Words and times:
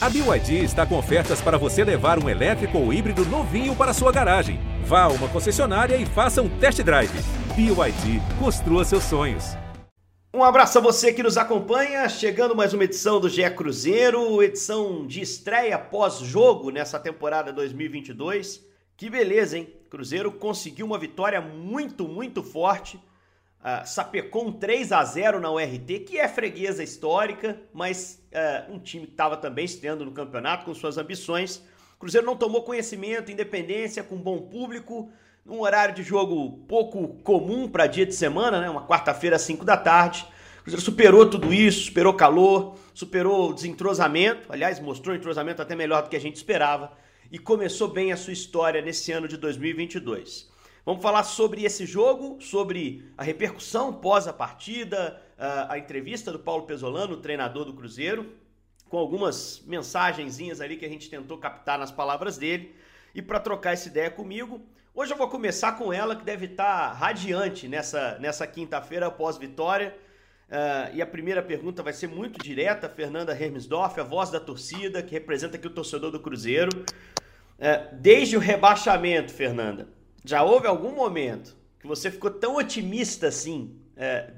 A 0.00 0.08
BYD 0.08 0.62
está 0.62 0.86
com 0.86 0.96
ofertas 0.96 1.40
para 1.40 1.58
você 1.58 1.82
levar 1.82 2.22
um 2.22 2.28
elétrico 2.28 2.78
ou 2.78 2.92
híbrido 2.92 3.24
novinho 3.24 3.74
para 3.74 3.92
sua 3.92 4.12
garagem. 4.12 4.60
Vá 4.84 5.02
a 5.02 5.08
uma 5.08 5.28
concessionária 5.28 5.96
e 5.96 6.06
faça 6.06 6.40
um 6.40 6.48
test 6.60 6.80
drive. 6.84 7.10
BYD, 7.56 8.22
construa 8.38 8.84
seus 8.84 9.02
sonhos. 9.02 9.56
Um 10.32 10.44
abraço 10.44 10.78
a 10.78 10.80
você 10.80 11.12
que 11.12 11.20
nos 11.20 11.36
acompanha, 11.36 12.08
chegando 12.08 12.54
mais 12.54 12.72
uma 12.72 12.84
edição 12.84 13.18
do 13.18 13.28
GE 13.28 13.50
Cruzeiro, 13.50 14.40
edição 14.40 15.04
de 15.04 15.20
estreia 15.20 15.76
pós-jogo 15.76 16.70
nessa 16.70 17.00
temporada 17.00 17.52
2022. 17.52 18.64
Que 18.96 19.10
beleza, 19.10 19.58
hein? 19.58 19.68
Cruzeiro 19.90 20.30
conseguiu 20.30 20.86
uma 20.86 20.98
vitória 20.98 21.40
muito, 21.40 22.06
muito 22.06 22.40
forte 22.40 23.00
Uh, 23.58 23.84
sapecou 23.84 24.46
um 24.46 24.52
3 24.52 24.92
a 24.92 25.04
0 25.04 25.40
na 25.40 25.50
URT, 25.50 26.00
que 26.06 26.16
é 26.16 26.28
freguesa 26.28 26.82
histórica, 26.82 27.60
mas 27.72 28.22
uh, 28.32 28.72
um 28.72 28.78
time 28.78 29.04
que 29.04 29.12
estava 29.12 29.36
também 29.36 29.64
estreando 29.64 30.04
no 30.04 30.12
campeonato 30.12 30.64
com 30.64 30.72
suas 30.72 30.96
ambições. 30.96 31.56
O 31.96 31.98
Cruzeiro 31.98 32.24
não 32.24 32.36
tomou 32.36 32.62
conhecimento, 32.62 33.32
independência, 33.32 34.04
com 34.04 34.16
bom 34.16 34.42
público, 34.42 35.10
num 35.44 35.60
horário 35.60 35.92
de 35.92 36.04
jogo 36.04 36.58
pouco 36.68 37.08
comum 37.24 37.68
para 37.68 37.88
dia 37.88 38.06
de 38.06 38.14
semana, 38.14 38.60
né? 38.60 38.70
uma 38.70 38.86
quarta-feira 38.86 39.34
às 39.34 39.42
5 39.42 39.64
da 39.64 39.76
tarde. 39.76 40.24
O 40.60 40.62
Cruzeiro 40.62 40.84
superou 40.84 41.28
tudo 41.28 41.52
isso, 41.52 41.86
superou 41.86 42.14
calor, 42.14 42.76
superou 42.94 43.52
desentrosamento, 43.52 44.52
aliás, 44.52 44.78
mostrou 44.78 45.16
entrosamento 45.16 45.60
até 45.60 45.74
melhor 45.74 46.04
do 46.04 46.08
que 46.08 46.16
a 46.16 46.20
gente 46.20 46.36
esperava, 46.36 46.92
e 47.32 47.38
começou 47.40 47.88
bem 47.88 48.12
a 48.12 48.16
sua 48.16 48.32
história 48.32 48.80
nesse 48.80 49.10
ano 49.10 49.26
de 49.26 49.36
2022. 49.36 50.48
Vamos 50.88 51.02
falar 51.02 51.22
sobre 51.22 51.66
esse 51.66 51.84
jogo, 51.84 52.40
sobre 52.40 53.12
a 53.14 53.22
repercussão 53.22 53.92
pós 53.92 54.26
a 54.26 54.32
partida, 54.32 55.20
a, 55.36 55.76
entrevista 55.76 56.32
do 56.32 56.38
Paulo 56.38 56.62
Pesolano, 56.62 57.18
treinador 57.18 57.66
do 57.66 57.74
Cruzeiro, 57.74 58.32
com 58.88 58.96
algumas 58.96 59.62
mensagenzinhas 59.66 60.62
ali 60.62 60.78
que 60.78 60.86
a 60.86 60.88
gente 60.88 61.10
tentou 61.10 61.36
captar 61.36 61.78
nas 61.78 61.90
palavras 61.90 62.38
dele. 62.38 62.74
E 63.14 63.20
para 63.20 63.38
trocar 63.38 63.74
essa 63.74 63.86
ideia 63.86 64.10
comigo, 64.10 64.62
hoje 64.94 65.12
eu 65.12 65.18
vou 65.18 65.28
começar 65.28 65.72
com 65.72 65.92
ela, 65.92 66.16
que 66.16 66.24
deve 66.24 66.46
estar 66.46 66.88
tá 66.88 66.92
radiante 66.94 67.68
nessa, 67.68 68.18
nessa 68.18 68.46
quinta-feira 68.46 69.08
após 69.08 69.36
vitória. 69.36 69.94
Uh, 70.48 70.96
e 70.96 71.02
a 71.02 71.06
primeira 71.06 71.42
pergunta 71.42 71.82
vai 71.82 71.92
ser 71.92 72.06
muito 72.06 72.42
direta, 72.42 72.88
Fernanda 72.88 73.38
Hermesdorf, 73.38 74.00
a 74.00 74.04
voz 74.04 74.30
da 74.30 74.40
torcida, 74.40 75.02
que 75.02 75.12
representa 75.12 75.58
aqui 75.58 75.66
o 75.66 75.70
torcedor 75.70 76.10
do 76.10 76.20
Cruzeiro. 76.20 76.70
Uh, 77.58 77.94
desde 78.00 78.38
o 78.38 78.40
rebaixamento, 78.40 79.34
Fernanda, 79.34 79.97
já 80.28 80.42
houve 80.42 80.66
algum 80.66 80.94
momento 80.94 81.56
que 81.80 81.86
você 81.86 82.10
ficou 82.10 82.30
tão 82.30 82.56
otimista 82.56 83.28
assim, 83.28 83.80
é, 83.96 84.30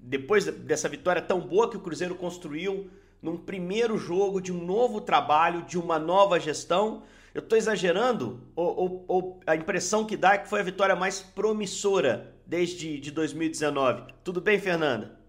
depois 0.00 0.46
dessa 0.46 0.88
vitória 0.88 1.20
tão 1.20 1.38
boa 1.38 1.68
que 1.68 1.76
o 1.76 1.80
Cruzeiro 1.80 2.14
construiu 2.14 2.90
num 3.20 3.36
primeiro 3.36 3.98
jogo 3.98 4.40
de 4.40 4.50
um 4.50 4.64
novo 4.64 4.98
trabalho, 4.98 5.60
de 5.60 5.78
uma 5.78 5.98
nova 5.98 6.40
gestão? 6.40 7.02
Eu 7.34 7.40
estou 7.42 7.58
exagerando? 7.58 8.40
Ou, 8.56 8.78
ou, 8.78 9.04
ou, 9.06 9.40
a 9.46 9.54
impressão 9.54 10.06
que 10.06 10.16
dá 10.16 10.32
é 10.32 10.38
que 10.38 10.48
foi 10.48 10.60
a 10.60 10.62
vitória 10.62 10.96
mais 10.96 11.20
promissora 11.20 12.34
desde 12.46 12.98
de 12.98 13.10
2019? 13.10 14.14
Tudo 14.24 14.40
bem, 14.40 14.58
Fernanda? 14.58 15.20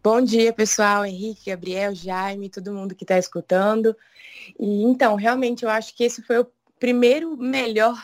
Bom 0.00 0.20
dia, 0.20 0.52
pessoal. 0.52 1.04
Henrique, 1.04 1.50
Gabriel, 1.50 1.96
Jaime, 1.96 2.48
todo 2.48 2.72
mundo 2.72 2.94
que 2.94 3.02
está 3.02 3.18
escutando. 3.18 3.96
E 4.56 4.84
então, 4.84 5.16
realmente, 5.16 5.64
eu 5.64 5.68
acho 5.68 5.96
que 5.96 6.04
esse 6.04 6.22
foi 6.22 6.38
o 6.38 6.46
primeiro 6.78 7.36
melhor 7.36 8.00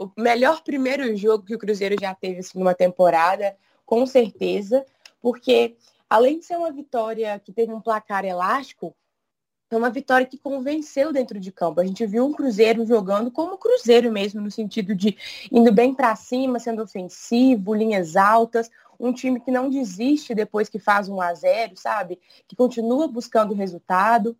o 0.00 0.10
melhor 0.16 0.62
primeiro 0.62 1.14
jogo 1.14 1.44
que 1.44 1.54
o 1.54 1.58
Cruzeiro 1.58 1.94
já 2.00 2.14
teve 2.14 2.40
assim, 2.40 2.58
numa 2.58 2.74
temporada, 2.74 3.54
com 3.84 4.06
certeza, 4.06 4.86
porque 5.20 5.76
além 6.08 6.38
de 6.38 6.46
ser 6.46 6.56
uma 6.56 6.72
vitória 6.72 7.38
que 7.38 7.52
teve 7.52 7.70
um 7.70 7.82
placar 7.82 8.24
elástico, 8.24 8.96
é 9.70 9.76
uma 9.76 9.90
vitória 9.90 10.26
que 10.26 10.38
convenceu 10.38 11.12
dentro 11.12 11.38
de 11.38 11.52
campo. 11.52 11.80
A 11.80 11.84
gente 11.84 12.04
viu 12.06 12.24
um 12.26 12.32
Cruzeiro 12.32 12.84
jogando 12.86 13.30
como 13.30 13.58
Cruzeiro 13.58 14.10
mesmo, 14.10 14.40
no 14.40 14.50
sentido 14.50 14.94
de 14.94 15.16
indo 15.52 15.70
bem 15.70 15.94
para 15.94 16.16
cima, 16.16 16.58
sendo 16.58 16.82
ofensivo, 16.82 17.74
linhas 17.74 18.16
altas, 18.16 18.70
um 18.98 19.12
time 19.12 19.38
que 19.38 19.50
não 19.50 19.68
desiste 19.68 20.34
depois 20.34 20.68
que 20.68 20.78
faz 20.78 21.08
um 21.08 21.20
a 21.20 21.32
0 21.34 21.76
sabe? 21.76 22.18
Que 22.48 22.56
continua 22.56 23.06
buscando 23.06 23.54
resultado. 23.54 24.36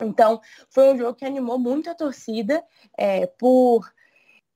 Então, 0.00 0.40
foi 0.68 0.92
um 0.92 0.98
jogo 0.98 1.14
que 1.14 1.24
animou 1.24 1.58
muito 1.58 1.88
a 1.88 1.94
torcida 1.94 2.62
é, 2.96 3.26
por 3.26 3.90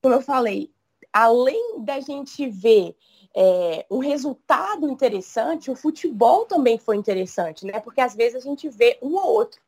como 0.03 0.15
eu 0.15 0.21
falei, 0.21 0.71
além 1.13 1.83
da 1.85 2.01
gente 2.01 2.49
ver 2.49 2.97
é, 3.35 3.87
um 3.91 3.99
resultado 3.99 4.89
interessante, 4.89 5.71
o 5.71 5.77
futebol 5.77 6.45
também 6.45 6.77
foi 6.77 6.97
interessante, 6.97 7.65
né? 7.65 7.79
Porque 7.81 8.01
às 8.01 8.15
vezes 8.15 8.37
a 8.37 8.41
gente 8.41 8.69
vê 8.69 8.99
um 9.01 9.15
ou 9.15 9.27
outro. 9.27 9.61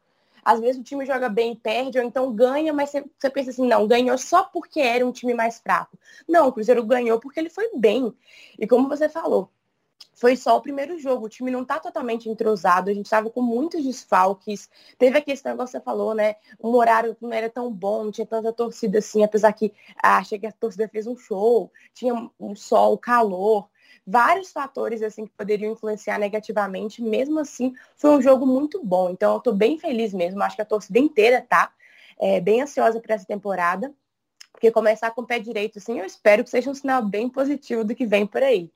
Às 0.45 0.61
vezes 0.61 0.78
o 0.78 0.84
time 0.84 1.06
joga 1.06 1.28
bem 1.28 1.53
e 1.53 1.56
perde, 1.56 1.99
ou 1.99 2.05
então 2.05 2.34
ganha, 2.34 2.72
mas 2.72 2.91
você, 2.91 3.05
você 3.19 3.31
pensa 3.31 3.50
assim, 3.50 3.67
não, 3.67 3.87
ganhou 3.87 4.19
só 4.19 4.43
porque 4.43 4.81
era 4.81 5.06
um 5.06 5.12
time 5.12 5.33
mais 5.33 5.59
fraco. 5.59 5.99
Não, 6.28 6.49
o 6.49 6.53
Cruzeiro 6.53 6.84
ganhou 6.84 7.19
porque 7.19 7.41
ele 7.41 7.49
foi 7.49 7.71
bem. 7.77 8.12
E 8.59 8.66
como 8.66 8.89
você 8.89 9.09
falou, 9.09 9.49
foi 10.12 10.37
só 10.37 10.56
o 10.56 10.60
primeiro 10.60 10.98
jogo. 10.98 11.26
O 11.26 11.28
time 11.28 11.50
não 11.50 11.62
está 11.62 11.78
totalmente 11.78 12.28
entrosado. 12.28 12.91
A 12.91 12.94
gente 12.94 13.06
estava 13.06 13.31
com 13.31 13.42
muitos 13.42 13.82
desfalques. 13.84 14.69
Teve 14.98 15.19
a 15.19 15.20
questão 15.20 15.56
que 15.56 15.59
você 15.59 15.81
falou, 15.81 16.15
né? 16.15 16.37
Um 16.62 16.70
horário 16.70 17.16
não 17.20 17.32
era 17.32 17.50
tão 17.50 17.72
bom, 17.72 18.04
não 18.04 18.12
tinha 18.12 18.26
tanta 18.26 18.53
torcida 18.53 18.98
assim, 18.98 19.25
apesar 19.25 19.53
que 19.53 19.72
ah, 20.03 20.19
achei 20.19 20.38
que 20.38 20.47
a 20.47 20.53
torcida 20.53 20.88
fez 20.88 21.06
um 21.06 21.16
show, 21.16 21.70
tinha 21.92 22.31
um 22.38 22.54
sol, 22.54 22.97
calor. 22.98 23.69
Vários 24.06 24.53
fatores 24.53 25.03
assim 25.03 25.26
que 25.26 25.32
poderiam 25.32 25.72
influenciar 25.72 26.19
negativamente. 26.19 27.03
Mesmo 27.03 27.41
assim, 27.41 27.75
foi 27.97 28.10
um 28.10 28.22
jogo 28.22 28.47
muito 28.47 28.84
bom. 28.84 29.10
Então, 29.10 29.32
eu 29.32 29.38
estou 29.38 29.54
bem 29.54 29.78
feliz 29.78 30.12
mesmo. 30.12 30.42
Acho 30.42 30.56
que 30.56 30.62
a 30.62 30.66
torcida 30.66 30.98
inteira 30.98 31.41
tá 31.41 31.72
é, 32.19 32.41
bem 32.41 32.62
ansiosa 32.62 33.00
para 33.00 33.15
essa 33.15 33.26
temporada. 33.26 33.92
Porque 34.53 34.71
começar 34.71 35.10
com 35.10 35.22
o 35.22 35.26
pé 35.26 35.41
direito, 35.41 35.78
assim, 35.78 35.98
eu 35.98 36.04
espero 36.04 36.44
que 36.44 36.50
seja 36.50 36.71
um 36.71 36.75
sinal 36.75 37.04
bem 37.04 37.28
positivo 37.28 37.84
do 37.84 37.94
que 37.94 38.06
vem 38.06 38.25
por 38.25 38.42
aí. 38.42 38.71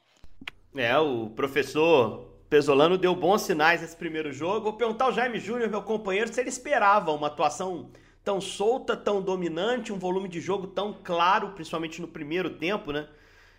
É, 0.78 0.96
o 0.96 1.28
professor 1.30 2.38
Pesolano 2.48 2.96
deu 2.96 3.12
bons 3.12 3.42
sinais 3.42 3.80
nesse 3.80 3.96
primeiro 3.96 4.32
jogo. 4.32 4.60
Vou 4.60 4.74
perguntar 4.74 5.06
ao 5.06 5.12
Jaime 5.12 5.40
Júnior, 5.40 5.68
meu 5.68 5.82
companheiro, 5.82 6.32
se 6.32 6.40
ele 6.40 6.50
esperava 6.50 7.10
uma 7.10 7.26
atuação 7.26 7.90
tão 8.22 8.40
solta, 8.40 8.96
tão 8.96 9.20
dominante, 9.20 9.92
um 9.92 9.98
volume 9.98 10.28
de 10.28 10.40
jogo 10.40 10.68
tão 10.68 10.96
claro, 11.02 11.50
principalmente 11.50 12.00
no 12.00 12.06
primeiro 12.06 12.50
tempo, 12.50 12.92
né? 12.92 13.08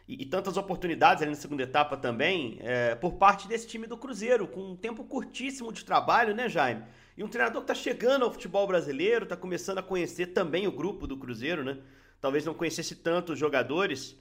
E, 0.07 0.23
e 0.23 0.25
tantas 0.25 0.55
oportunidades 0.55 1.21
ali 1.21 1.31
na 1.31 1.35
segunda 1.35 1.63
etapa 1.63 1.97
também, 1.97 2.57
é, 2.61 2.95
por 2.95 3.15
parte 3.15 3.49
desse 3.49 3.67
time 3.67 3.85
do 3.85 3.97
Cruzeiro, 3.97 4.47
com 4.47 4.71
um 4.71 4.75
tempo 4.77 5.03
curtíssimo 5.03 5.73
de 5.73 5.83
trabalho, 5.83 6.33
né, 6.33 6.47
Jaime? 6.47 6.85
E 7.17 7.23
um 7.23 7.27
treinador 7.27 7.63
que 7.63 7.69
está 7.69 7.75
chegando 7.75 8.23
ao 8.23 8.31
futebol 8.31 8.65
brasileiro, 8.65 9.23
está 9.23 9.35
começando 9.35 9.79
a 9.79 9.83
conhecer 9.83 10.27
também 10.27 10.67
o 10.67 10.71
grupo 10.71 11.05
do 11.05 11.17
Cruzeiro, 11.17 11.65
né? 11.65 11.79
Talvez 12.21 12.45
não 12.45 12.53
conhecesse 12.53 12.95
tanto 12.95 13.33
os 13.33 13.39
jogadores. 13.39 14.17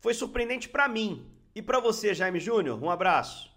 Foi 0.00 0.14
surpreendente 0.14 0.68
para 0.68 0.86
mim 0.86 1.36
e 1.58 1.62
para 1.62 1.80
você, 1.80 2.14
Jaime 2.14 2.38
Júnior, 2.38 2.80
um 2.80 2.88
abraço. 2.88 3.50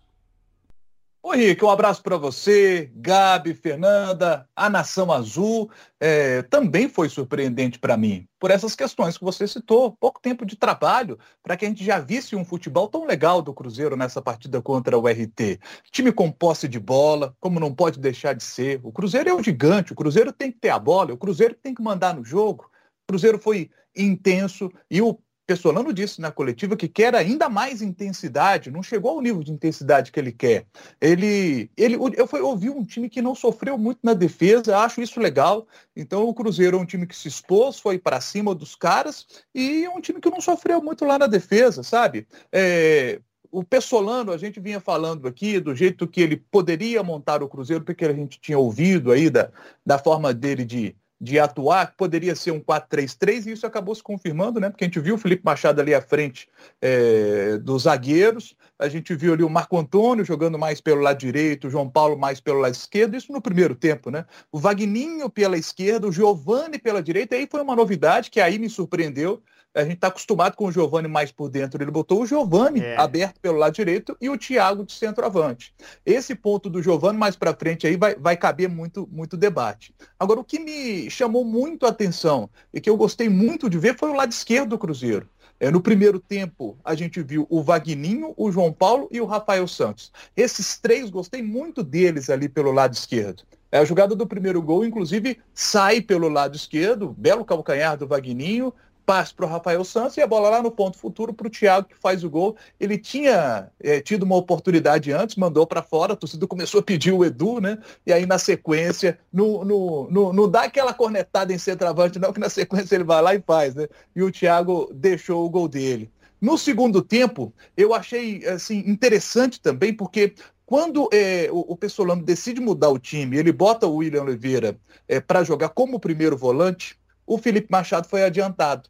Oi, 1.21 1.37
Rick, 1.37 1.63
um 1.63 1.69
abraço 1.69 2.01
para 2.01 2.17
você, 2.17 2.91
Gabi, 2.95 3.53
Fernanda, 3.53 4.49
a 4.55 4.67
Nação 4.71 5.11
Azul. 5.11 5.69
É, 5.99 6.41
também 6.41 6.89
foi 6.89 7.09
surpreendente 7.09 7.77
para 7.77 7.95
mim, 7.95 8.27
por 8.39 8.49
essas 8.49 8.75
questões 8.75 9.19
que 9.19 9.23
você 9.23 9.47
citou. 9.47 9.95
Pouco 9.99 10.19
tempo 10.19 10.47
de 10.47 10.55
trabalho 10.55 11.19
para 11.43 11.55
que 11.55 11.63
a 11.63 11.67
gente 11.67 11.85
já 11.85 11.99
visse 11.99 12.35
um 12.35 12.43
futebol 12.43 12.87
tão 12.87 13.05
legal 13.05 13.39
do 13.39 13.53
Cruzeiro 13.53 13.95
nessa 13.95 14.19
partida 14.19 14.59
contra 14.63 14.97
o 14.97 15.07
RT. 15.07 15.59
Time 15.91 16.11
com 16.11 16.31
posse 16.31 16.67
de 16.67 16.79
bola, 16.79 17.35
como 17.39 17.59
não 17.59 17.71
pode 17.71 17.99
deixar 17.99 18.33
de 18.33 18.43
ser. 18.43 18.79
O 18.81 18.91
Cruzeiro 18.91 19.29
é 19.29 19.33
um 19.35 19.43
gigante, 19.43 19.93
o 19.93 19.95
Cruzeiro 19.95 20.33
tem 20.33 20.51
que 20.51 20.57
ter 20.57 20.69
a 20.69 20.79
bola, 20.79 21.13
o 21.13 21.17
Cruzeiro 21.17 21.53
tem 21.53 21.75
que 21.75 21.83
mandar 21.83 22.15
no 22.15 22.25
jogo. 22.25 22.63
O 23.03 23.11
Cruzeiro 23.11 23.37
foi 23.37 23.69
intenso 23.95 24.71
e 24.89 25.03
o 25.03 25.19
Pessolano 25.51 25.91
disse 25.91 26.21
na 26.21 26.31
coletiva 26.31 26.77
que 26.77 26.87
quer 26.87 27.13
ainda 27.13 27.49
mais 27.49 27.81
intensidade, 27.81 28.71
não 28.71 28.81
chegou 28.81 29.11
ao 29.11 29.21
nível 29.21 29.43
de 29.43 29.51
intensidade 29.51 30.09
que 30.09 30.17
ele 30.17 30.31
quer. 30.31 30.65
Ele, 31.01 31.69
ele 31.75 31.97
eu 32.15 32.25
fui 32.25 32.41
um 32.41 32.85
time 32.85 33.09
que 33.09 33.21
não 33.21 33.35
sofreu 33.35 33.77
muito 33.77 33.99
na 34.01 34.13
defesa, 34.13 34.77
acho 34.77 35.01
isso 35.01 35.19
legal. 35.19 35.67
Então 35.93 36.23
o 36.23 36.33
Cruzeiro 36.33 36.77
é 36.77 36.79
um 36.79 36.85
time 36.85 37.05
que 37.05 37.15
se 37.15 37.27
expôs, 37.27 37.77
foi 37.77 37.99
para 37.99 38.21
cima 38.21 38.55
dos 38.55 38.77
caras 38.77 39.27
e 39.53 39.83
é 39.83 39.89
um 39.89 39.99
time 39.99 40.21
que 40.21 40.29
não 40.29 40.39
sofreu 40.39 40.81
muito 40.81 41.03
lá 41.03 41.19
na 41.19 41.27
defesa, 41.27 41.83
sabe? 41.83 42.25
É, 42.49 43.19
o 43.51 43.61
Pessolano, 43.61 44.31
a 44.31 44.37
gente 44.37 44.57
vinha 44.61 44.79
falando 44.79 45.27
aqui 45.27 45.59
do 45.59 45.75
jeito 45.75 46.07
que 46.07 46.21
ele 46.21 46.37
poderia 46.37 47.03
montar 47.03 47.43
o 47.43 47.49
Cruzeiro, 47.49 47.83
porque 47.83 48.05
a 48.05 48.13
gente 48.13 48.39
tinha 48.39 48.57
ouvido 48.57 49.11
aí 49.11 49.29
da, 49.29 49.51
da 49.85 49.99
forma 49.99 50.33
dele 50.33 50.63
de, 50.63 50.95
de 51.21 51.39
atuar, 51.39 51.91
que 51.91 51.97
poderia 51.97 52.35
ser 52.35 52.49
um 52.49 52.59
4-3-3, 52.59 53.45
e 53.45 53.51
isso 53.51 53.67
acabou 53.67 53.93
se 53.93 54.01
confirmando, 54.01 54.59
né? 54.59 54.71
Porque 54.71 54.83
a 54.83 54.87
gente 54.87 54.99
viu 54.99 55.13
o 55.13 55.17
Felipe 55.19 55.45
Machado 55.45 55.79
ali 55.79 55.93
à 55.93 56.01
frente 56.01 56.49
é, 56.81 57.59
dos 57.59 57.83
zagueiros, 57.83 58.55
a 58.79 58.89
gente 58.89 59.13
viu 59.13 59.33
ali 59.33 59.43
o 59.43 59.49
Marco 59.49 59.77
Antônio 59.77 60.25
jogando 60.25 60.57
mais 60.57 60.81
pelo 60.81 60.99
lado 60.99 61.19
direito, 61.19 61.67
o 61.67 61.69
João 61.69 61.87
Paulo 61.87 62.17
mais 62.17 62.41
pelo 62.41 62.59
lado 62.59 62.73
esquerdo, 62.73 63.15
isso 63.15 63.31
no 63.31 63.39
primeiro 63.39 63.75
tempo, 63.75 64.09
né? 64.09 64.25
O 64.51 64.57
Vagninho 64.57 65.29
pela 65.29 65.55
esquerda, 65.55 66.07
o 66.07 66.11
Giovani 66.11 66.79
pela 66.79 67.03
direita, 67.03 67.35
aí 67.35 67.47
foi 67.49 67.61
uma 67.61 67.75
novidade 67.75 68.31
que 68.31 68.41
aí 68.41 68.57
me 68.57 68.67
surpreendeu, 68.67 69.43
A 69.73 69.83
gente 69.83 69.95
está 69.95 70.07
acostumado 70.07 70.55
com 70.55 70.65
o 70.65 70.71
Giovani 70.71 71.07
mais 71.07 71.31
por 71.31 71.49
dentro. 71.49 71.81
Ele 71.81 71.91
botou 71.91 72.21
o 72.21 72.25
Giovani 72.25 72.81
é. 72.81 72.97
aberto 72.97 73.39
pelo 73.39 73.57
lado 73.57 73.73
direito 73.73 74.17
e 74.19 74.29
o 74.29 74.37
Thiago 74.37 74.85
de 74.85 74.91
centroavante. 74.91 75.73
Esse 76.05 76.35
ponto 76.35 76.69
do 76.69 76.83
Giovani 76.83 77.17
mais 77.17 77.37
para 77.37 77.55
frente 77.55 77.87
aí 77.87 77.95
vai, 77.95 78.15
vai 78.15 78.35
caber 78.35 78.67
muito, 78.67 79.07
muito 79.09 79.37
debate. 79.37 79.95
Agora, 80.19 80.41
o 80.41 80.43
que 80.43 80.59
me 80.59 81.09
chamou 81.09 81.45
muito 81.45 81.85
a 81.85 81.89
atenção 81.89 82.49
e 82.73 82.81
que 82.81 82.89
eu 82.89 82.97
gostei 82.97 83.29
muito 83.29 83.69
de 83.69 83.77
ver 83.77 83.97
foi 83.97 84.09
o 84.09 84.15
lado 84.15 84.31
esquerdo 84.31 84.71
do 84.71 84.77
Cruzeiro. 84.77 85.29
É, 85.57 85.69
no 85.69 85.79
primeiro 85.79 86.19
tempo, 86.19 86.77
a 86.83 86.95
gente 86.95 87.21
viu 87.21 87.45
o 87.49 87.61
Vagninho, 87.61 88.33
o 88.35 88.51
João 88.51 88.73
Paulo 88.73 89.07
e 89.11 89.21
o 89.21 89.25
Rafael 89.25 89.67
Santos. 89.67 90.11
Esses 90.35 90.79
três, 90.79 91.09
gostei 91.09 91.41
muito 91.41 91.83
deles 91.83 92.29
ali 92.29 92.49
pelo 92.49 92.71
lado 92.71 92.93
esquerdo. 92.93 93.43
É, 93.71 93.77
a 93.77 93.85
jogada 93.85 94.15
do 94.15 94.27
primeiro 94.27 94.61
gol, 94.61 94.83
inclusive, 94.83 95.39
sai 95.53 96.01
pelo 96.01 96.27
lado 96.27 96.57
esquerdo, 96.57 97.15
belo 97.17 97.45
calcanhar 97.45 97.95
do 97.95 98.07
Vagninho, 98.07 98.73
passe 99.11 99.33
para 99.33 99.45
o 99.45 99.49
Rafael 99.49 99.83
Santos 99.83 100.15
e 100.15 100.21
a 100.21 100.25
bola 100.25 100.49
lá 100.49 100.63
no 100.63 100.71
ponto 100.71 100.97
futuro 100.97 101.33
para 101.33 101.45
o 101.45 101.49
Thiago 101.49 101.89
que 101.89 101.97
faz 101.97 102.23
o 102.23 102.29
gol. 102.29 102.55
Ele 102.79 102.97
tinha 102.97 103.69
é, 103.77 103.99
tido 103.99 104.23
uma 104.23 104.37
oportunidade 104.37 105.11
antes, 105.11 105.35
mandou 105.35 105.67
para 105.67 105.83
fora, 105.83 106.13
a 106.13 106.15
torcida 106.15 106.47
começou 106.47 106.79
a 106.79 106.83
pedir 106.83 107.11
o 107.11 107.25
Edu, 107.25 107.59
né? 107.59 107.77
E 108.07 108.13
aí 108.13 108.25
na 108.25 108.37
sequência, 108.37 109.19
no, 109.33 109.65
no, 109.65 110.09
no, 110.09 110.31
não 110.31 110.49
dá 110.49 110.63
aquela 110.63 110.93
cornetada 110.93 111.51
em 111.51 111.57
centroavante, 111.57 112.19
não, 112.19 112.31
que 112.31 112.39
na 112.39 112.47
sequência 112.49 112.95
ele 112.95 113.03
vai 113.03 113.21
lá 113.21 113.35
e 113.35 113.41
faz, 113.45 113.75
né? 113.75 113.85
E 114.15 114.23
o 114.23 114.31
Thiago 114.31 114.89
deixou 114.93 115.45
o 115.45 115.49
gol 115.49 115.67
dele. 115.67 116.09
No 116.39 116.57
segundo 116.57 117.01
tempo, 117.01 117.53
eu 117.75 117.93
achei 117.93 118.47
assim 118.47 118.81
interessante 118.87 119.59
também, 119.59 119.93
porque 119.93 120.35
quando 120.65 121.09
é, 121.11 121.49
o, 121.51 121.73
o 121.73 121.75
Pessolano 121.75 122.23
decide 122.23 122.61
mudar 122.61 122.87
o 122.87 122.97
time, 122.97 123.35
ele 123.35 123.51
bota 123.51 123.85
o 123.85 123.95
William 123.95 124.21
Oliveira 124.21 124.79
é, 125.05 125.19
para 125.19 125.43
jogar 125.43 125.67
como 125.67 125.99
primeiro 125.99 126.37
volante, 126.37 126.97
o 127.27 127.37
Felipe 127.37 127.67
Machado 127.69 128.07
foi 128.07 128.23
adiantado 128.23 128.89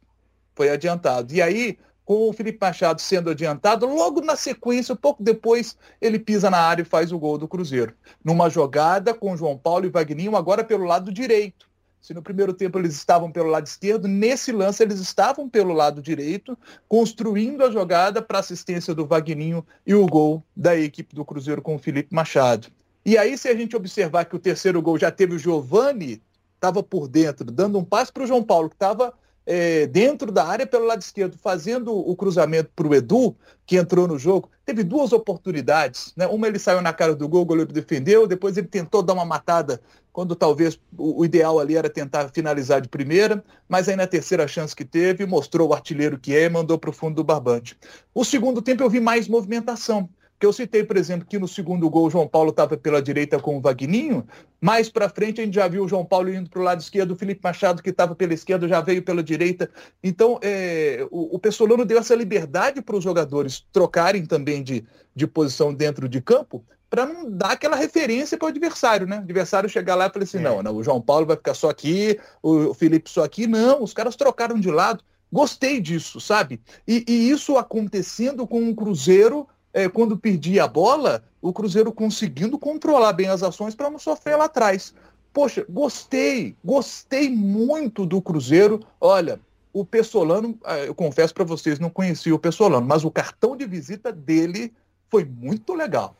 foi 0.54 0.70
adiantado. 0.70 1.32
E 1.34 1.40
aí, 1.40 1.78
com 2.04 2.28
o 2.28 2.32
Felipe 2.32 2.58
Machado 2.60 3.00
sendo 3.00 3.30
adiantado, 3.30 3.86
logo 3.86 4.20
na 4.20 4.36
sequência, 4.36 4.96
pouco 4.96 5.22
depois, 5.22 5.76
ele 6.00 6.18
pisa 6.18 6.50
na 6.50 6.58
área 6.58 6.82
e 6.82 6.86
faz 6.86 7.12
o 7.12 7.18
gol 7.18 7.38
do 7.38 7.48
Cruzeiro. 7.48 7.94
Numa 8.24 8.50
jogada 8.50 9.14
com 9.14 9.36
João 9.36 9.56
Paulo 9.56 9.86
e 9.86 9.90
Vagninho, 9.90 10.36
agora 10.36 10.64
pelo 10.64 10.84
lado 10.84 11.12
direito. 11.12 11.70
Se 12.00 12.12
no 12.12 12.20
primeiro 12.20 12.52
tempo 12.52 12.80
eles 12.80 12.96
estavam 12.96 13.30
pelo 13.30 13.48
lado 13.48 13.64
esquerdo, 13.64 14.08
nesse 14.08 14.50
lance 14.50 14.82
eles 14.82 14.98
estavam 14.98 15.48
pelo 15.48 15.72
lado 15.72 16.02
direito, 16.02 16.58
construindo 16.88 17.62
a 17.62 17.70
jogada 17.70 18.20
para 18.20 18.40
assistência 18.40 18.92
do 18.92 19.06
Vagninho 19.06 19.64
e 19.86 19.94
o 19.94 20.04
gol 20.06 20.42
da 20.56 20.76
equipe 20.76 21.14
do 21.14 21.24
Cruzeiro 21.24 21.62
com 21.62 21.76
o 21.76 21.78
Felipe 21.78 22.12
Machado. 22.12 22.66
E 23.06 23.16
aí, 23.16 23.38
se 23.38 23.48
a 23.48 23.54
gente 23.54 23.76
observar 23.76 24.24
que 24.24 24.34
o 24.34 24.38
terceiro 24.38 24.82
gol 24.82 24.98
já 24.98 25.12
teve 25.12 25.36
o 25.36 25.38
Giovani, 25.38 26.20
estava 26.56 26.82
por 26.82 27.06
dentro, 27.06 27.50
dando 27.50 27.78
um 27.78 27.84
passe 27.84 28.12
para 28.12 28.24
o 28.24 28.26
João 28.26 28.42
Paulo, 28.42 28.68
que 28.68 28.76
estava 28.76 29.14
é, 29.46 29.86
dentro 29.86 30.30
da 30.30 30.46
área 30.46 30.66
pelo 30.66 30.86
lado 30.86 31.02
esquerdo, 31.02 31.36
fazendo 31.38 31.92
o 31.92 32.14
cruzamento 32.14 32.70
para 32.74 32.86
o 32.86 32.94
Edu, 32.94 33.36
que 33.66 33.76
entrou 33.76 34.06
no 34.06 34.18
jogo, 34.18 34.50
teve 34.64 34.82
duas 34.84 35.12
oportunidades. 35.12 36.12
Né? 36.16 36.26
Uma 36.26 36.46
ele 36.46 36.58
saiu 36.58 36.80
na 36.80 36.92
cara 36.92 37.14
do 37.14 37.28
gol, 37.28 37.42
o 37.42 37.46
goleiro 37.46 37.72
defendeu, 37.72 38.26
depois 38.26 38.56
ele 38.56 38.68
tentou 38.68 39.02
dar 39.02 39.14
uma 39.14 39.24
matada, 39.24 39.80
quando 40.12 40.36
talvez 40.36 40.78
o, 40.96 41.20
o 41.20 41.24
ideal 41.24 41.58
ali 41.58 41.76
era 41.76 41.88
tentar 41.88 42.28
finalizar 42.28 42.80
de 42.80 42.88
primeira, 42.88 43.42
mas 43.68 43.88
aí 43.88 43.96
na 43.96 44.06
terceira 44.06 44.46
chance 44.46 44.76
que 44.76 44.84
teve, 44.84 45.26
mostrou 45.26 45.70
o 45.70 45.74
artilheiro 45.74 46.18
que 46.18 46.34
é 46.34 46.44
e 46.44 46.50
mandou 46.50 46.78
para 46.78 46.90
o 46.90 46.92
fundo 46.92 47.16
do 47.16 47.24
barbante. 47.24 47.76
O 48.14 48.24
segundo 48.24 48.60
tempo 48.60 48.82
eu 48.82 48.90
vi 48.90 49.00
mais 49.00 49.26
movimentação. 49.26 50.08
Que 50.42 50.46
eu 50.46 50.52
citei, 50.52 50.82
por 50.82 50.96
exemplo, 50.96 51.24
que 51.24 51.38
no 51.38 51.46
segundo 51.46 51.88
gol 51.88 52.08
o 52.08 52.10
João 52.10 52.26
Paulo 52.26 52.50
estava 52.50 52.76
pela 52.76 53.00
direita 53.00 53.38
com 53.38 53.56
o 53.56 53.60
Vagninho. 53.60 54.26
Mais 54.60 54.88
para 54.88 55.08
frente 55.08 55.40
a 55.40 55.44
gente 55.44 55.54
já 55.54 55.68
viu 55.68 55.84
o 55.84 55.88
João 55.88 56.04
Paulo 56.04 56.34
indo 56.34 56.50
para 56.50 56.58
o 56.58 56.64
lado 56.64 56.80
esquerdo, 56.80 57.12
o 57.12 57.16
Felipe 57.16 57.40
Machado, 57.44 57.80
que 57.80 57.90
estava 57.90 58.12
pela 58.16 58.34
esquerda, 58.34 58.66
já 58.66 58.80
veio 58.80 59.04
pela 59.04 59.22
direita. 59.22 59.70
Então, 60.02 60.40
é, 60.42 61.06
o, 61.12 61.36
o 61.36 61.38
Pessolano 61.38 61.84
deu 61.84 61.96
essa 61.96 62.16
liberdade 62.16 62.82
para 62.82 62.96
os 62.96 63.04
jogadores 63.04 63.64
trocarem 63.70 64.26
também 64.26 64.64
de, 64.64 64.84
de 65.14 65.28
posição 65.28 65.72
dentro 65.72 66.08
de 66.08 66.20
campo, 66.20 66.64
para 66.90 67.06
não 67.06 67.30
dar 67.30 67.52
aquela 67.52 67.76
referência 67.76 68.36
para 68.36 68.46
o 68.46 68.48
adversário, 68.48 69.06
né? 69.06 69.18
O 69.18 69.20
adversário 69.20 69.70
chegar 69.70 69.94
lá 69.94 70.08
e 70.08 70.12
falar 70.12 70.24
assim: 70.24 70.38
é. 70.38 70.40
não, 70.40 70.60
não, 70.60 70.74
o 70.74 70.82
João 70.82 71.00
Paulo 71.00 71.24
vai 71.24 71.36
ficar 71.36 71.54
só 71.54 71.70
aqui, 71.70 72.18
o 72.42 72.74
Felipe 72.74 73.08
só 73.08 73.22
aqui. 73.22 73.46
Não, 73.46 73.80
os 73.80 73.94
caras 73.94 74.16
trocaram 74.16 74.58
de 74.58 74.72
lado. 74.72 75.04
Gostei 75.32 75.80
disso, 75.80 76.20
sabe? 76.20 76.60
E, 76.84 77.04
e 77.06 77.30
isso 77.30 77.56
acontecendo 77.56 78.44
com 78.44 78.60
um 78.60 78.74
Cruzeiro 78.74 79.46
é, 79.72 79.88
quando 79.88 80.16
perdia 80.16 80.64
a 80.64 80.68
bola, 80.68 81.24
o 81.40 81.52
Cruzeiro 81.52 81.92
conseguindo 81.92 82.58
controlar 82.58 83.12
bem 83.12 83.28
as 83.28 83.42
ações 83.42 83.74
para 83.74 83.90
não 83.90 83.98
sofrer 83.98 84.36
lá 84.36 84.44
atrás. 84.44 84.94
Poxa, 85.32 85.64
gostei, 85.68 86.54
gostei 86.62 87.30
muito 87.30 88.04
do 88.04 88.20
Cruzeiro. 88.20 88.80
Olha, 89.00 89.40
o 89.72 89.84
Pessolano, 89.84 90.58
é, 90.66 90.88
eu 90.88 90.94
confesso 90.94 91.32
para 91.32 91.44
vocês, 91.44 91.78
não 91.78 91.88
conhecia 91.88 92.34
o 92.34 92.38
Pessolano, 92.38 92.86
mas 92.86 93.04
o 93.04 93.10
cartão 93.10 93.56
de 93.56 93.66
visita 93.66 94.12
dele 94.12 94.72
foi 95.10 95.24
muito 95.24 95.74
legal. 95.74 96.14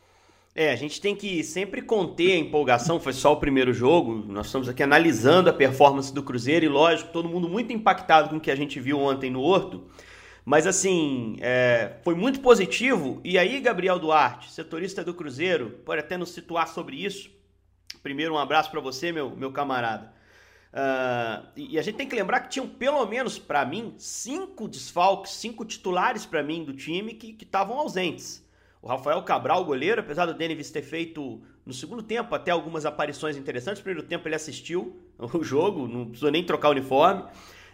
É, 0.55 0.71
a 0.71 0.77
gente 0.77 1.01
tem 1.01 1.17
que 1.17 1.43
sempre 1.43 1.81
conter 1.81 2.33
a 2.33 2.37
empolgação, 2.37 3.01
foi 3.01 3.15
só 3.15 3.33
o 3.33 3.37
primeiro 3.39 3.73
jogo. 3.73 4.23
Nós 4.29 4.47
estamos 4.47 4.69
aqui 4.69 4.83
analisando 4.83 5.49
a 5.49 5.53
performance 5.53 6.13
do 6.13 6.23
Cruzeiro 6.23 6.67
e, 6.67 6.69
lógico, 6.69 7.11
todo 7.11 7.29
mundo 7.29 7.49
muito 7.49 7.73
impactado 7.73 8.29
com 8.29 8.37
o 8.37 8.41
que 8.41 8.51
a 8.51 8.55
gente 8.55 8.79
viu 8.79 8.99
ontem 8.99 9.31
no 9.31 9.41
Horto. 9.41 9.83
Mas 10.45 10.67
assim, 10.67 11.37
é, 11.41 11.97
foi 12.03 12.15
muito 12.15 12.41
positivo. 12.41 13.21
E 13.25 13.39
aí, 13.39 13.61
Gabriel 13.61 13.99
Duarte, 13.99 14.51
setorista 14.51 15.05
do 15.05 15.15
Cruzeiro, 15.15 15.71
pode 15.85 16.01
até 16.01 16.17
nos 16.17 16.31
situar 16.31 16.69
sobre 16.69 16.97
isso. 16.97 17.31
Primeiro, 18.03 18.35
um 18.35 18.39
abraço 18.39 18.71
para 18.71 18.81
você, 18.81 19.13
meu, 19.13 19.31
meu 19.31 19.53
camarada. 19.53 20.13
Uh, 20.73 21.47
e 21.55 21.79
a 21.79 21.83
gente 21.83 21.97
tem 21.97 22.09
que 22.09 22.17
lembrar 22.17 22.41
que 22.41 22.49
tinham 22.49 22.67
pelo 22.67 23.05
menos, 23.07 23.39
para 23.39 23.65
mim, 23.65 23.95
cinco 23.99 24.67
desfalques, 24.67 25.33
cinco 25.33 25.65
titulares 25.65 26.25
para 26.25 26.43
mim 26.43 26.65
do 26.65 26.73
time 26.73 27.15
que 27.15 27.37
estavam 27.45 27.79
ausentes. 27.79 28.43
O 28.81 28.89
Rafael 28.89 29.23
Cabral, 29.23 29.65
goleiro, 29.65 30.01
apesar 30.01 30.27
do 30.27 30.35
Denis 30.35 30.71
ter 30.71 30.83
feito 30.83 31.41
no 31.65 31.73
segundo 31.73 32.03
tempo 32.03 32.35
até 32.35 32.51
algumas 32.51 32.85
aparições 32.85 33.37
interessantes, 33.37 33.81
no 33.81 33.85
primeiro 33.85 34.09
tempo 34.09 34.27
ele 34.27 34.35
assistiu 34.35 34.99
o 35.19 35.45
jogo, 35.45 35.87
não 35.87 36.07
precisou 36.07 36.33
nem 36.33 36.43
trocar 36.43 36.69
o 36.69 36.73
uniforme. 36.73 37.23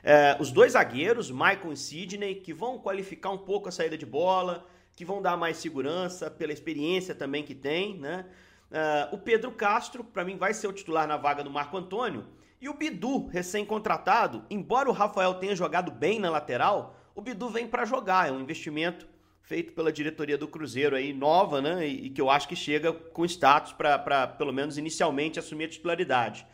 É, 0.03 0.37
os 0.41 0.53
dois 0.53 0.73
zagueiros, 0.73 1.31
Michael 1.31 1.73
e 1.73 1.77
Sidney, 1.77 2.35
que 2.37 2.53
vão 2.53 2.79
qualificar 2.79 3.31
um 3.31 3.39
pouco 3.39 3.69
a 3.69 3.73
saída 3.73 3.97
de 3.97 4.07
bola, 4.07 4.67
que 4.95 5.05
vão 5.05 5.23
dar 5.23 5.37
mais 5.37 5.57
segurança 5.59 6.31
pela 6.31 6.53
experiência 6.53 7.15
também 7.15 7.43
que 7.43 7.55
tem, 7.55 7.99
né? 7.99 8.27
É, 8.71 9.09
o 9.13 9.19
Pedro 9.19 9.51
Castro, 9.53 10.05
para 10.05 10.25
mim, 10.25 10.37
vai 10.37 10.53
ser 10.53 10.67
o 10.67 10.73
titular 10.73 11.07
na 11.07 11.17
vaga 11.17 11.43
do 11.43 11.51
Marco 11.51 11.77
Antônio. 11.77 12.27
E 12.61 12.69
o 12.69 12.75
Bidu, 12.75 13.27
recém-contratado, 13.29 14.45
embora 14.51 14.89
o 14.89 14.93
Rafael 14.93 15.35
tenha 15.35 15.55
jogado 15.55 15.93
bem 15.93 16.19
na 16.19 16.29
lateral, 16.29 16.97
o 17.15 17.23
Bidu 17.23 17.49
vem 17.49 17.67
para 17.67 17.85
jogar. 17.85 18.29
É 18.29 18.33
um 18.33 18.41
investimento 18.41 19.09
feito 19.43 19.73
pela 19.73 19.93
diretoria 19.93 20.37
do 20.37 20.47
Cruzeiro 20.47 20.95
aí, 20.95 21.13
nova, 21.13 21.63
né? 21.63 21.87
E, 21.87 22.07
e 22.07 22.11
que 22.11 22.21
eu 22.21 22.29
acho 22.29 22.49
que 22.49 22.57
chega 22.57 22.93
com 22.93 23.25
status 23.25 23.73
para, 23.73 24.27
pelo 24.27 24.53
menos 24.53 24.77
inicialmente, 24.77 25.39
assumir 25.39 25.65
a 25.65 25.69
titularidade. 25.69 26.47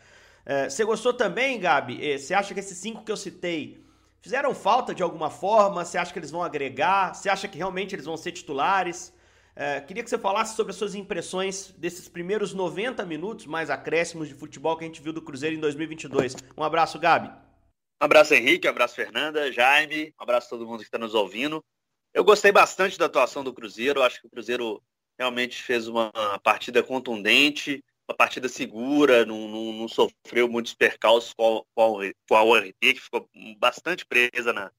É, 0.46 0.68
você 0.68 0.84
gostou 0.84 1.14
também, 1.14 1.58
Gabi? 1.58 2.04
É, 2.06 2.18
você 2.18 2.34
acha 2.34 2.52
que 2.52 2.60
esses 2.60 2.76
cinco 2.76 3.04
que 3.04 3.10
eu 3.10 3.16
citei 3.16 3.84
fizeram 4.20 4.54
falta 4.54 4.94
de 4.94 5.02
alguma 5.02 5.30
forma? 5.30 5.84
Você 5.84 5.96
acha 5.96 6.12
que 6.12 6.18
eles 6.18 6.30
vão 6.30 6.42
agregar? 6.42 7.14
Você 7.14 7.28
acha 7.28 7.48
que 7.48 7.56
realmente 7.56 7.94
eles 7.94 8.04
vão 8.04 8.16
ser 8.16 8.32
titulares? 8.32 9.12
É, 9.56 9.80
queria 9.80 10.02
que 10.02 10.10
você 10.10 10.18
falasse 10.18 10.56
sobre 10.56 10.72
as 10.72 10.76
suas 10.76 10.94
impressões 10.94 11.72
desses 11.78 12.08
primeiros 12.08 12.52
90 12.52 13.06
minutos 13.06 13.46
mais 13.46 13.70
acréscimos 13.70 14.28
de 14.28 14.34
futebol 14.34 14.76
que 14.76 14.84
a 14.84 14.86
gente 14.86 15.00
viu 15.00 15.12
do 15.12 15.22
Cruzeiro 15.22 15.54
em 15.54 15.60
2022. 15.60 16.34
Um 16.56 16.64
abraço, 16.64 16.98
Gabi. 16.98 17.28
Um 17.28 18.04
abraço, 18.04 18.34
Henrique. 18.34 18.66
Um 18.66 18.70
abraço, 18.70 18.96
Fernanda, 18.96 19.50
Jaime. 19.52 20.12
Um 20.18 20.22
abraço 20.22 20.48
a 20.48 20.50
todo 20.50 20.66
mundo 20.66 20.80
que 20.80 20.86
está 20.86 20.98
nos 20.98 21.14
ouvindo. 21.14 21.64
Eu 22.12 22.24
gostei 22.24 22.50
bastante 22.50 22.98
da 22.98 23.06
atuação 23.06 23.44
do 23.44 23.54
Cruzeiro. 23.54 24.02
Acho 24.02 24.20
que 24.20 24.26
o 24.26 24.30
Cruzeiro 24.30 24.82
realmente 25.18 25.62
fez 25.62 25.86
uma 25.86 26.10
partida 26.42 26.82
contundente 26.82 27.82
uma 28.08 28.16
partida 28.16 28.48
segura, 28.48 29.24
não, 29.24 29.48
não, 29.48 29.72
não 29.72 29.88
sofreu 29.88 30.48
muitos 30.48 30.74
percalços 30.74 31.32
com 31.34 31.64
a, 31.76 32.12
com 32.28 32.50
URT, 32.50 32.74
que 32.80 33.00
ficou 33.00 33.28
bastante 33.58 34.04
presa 34.04 34.52
na, 34.52 34.70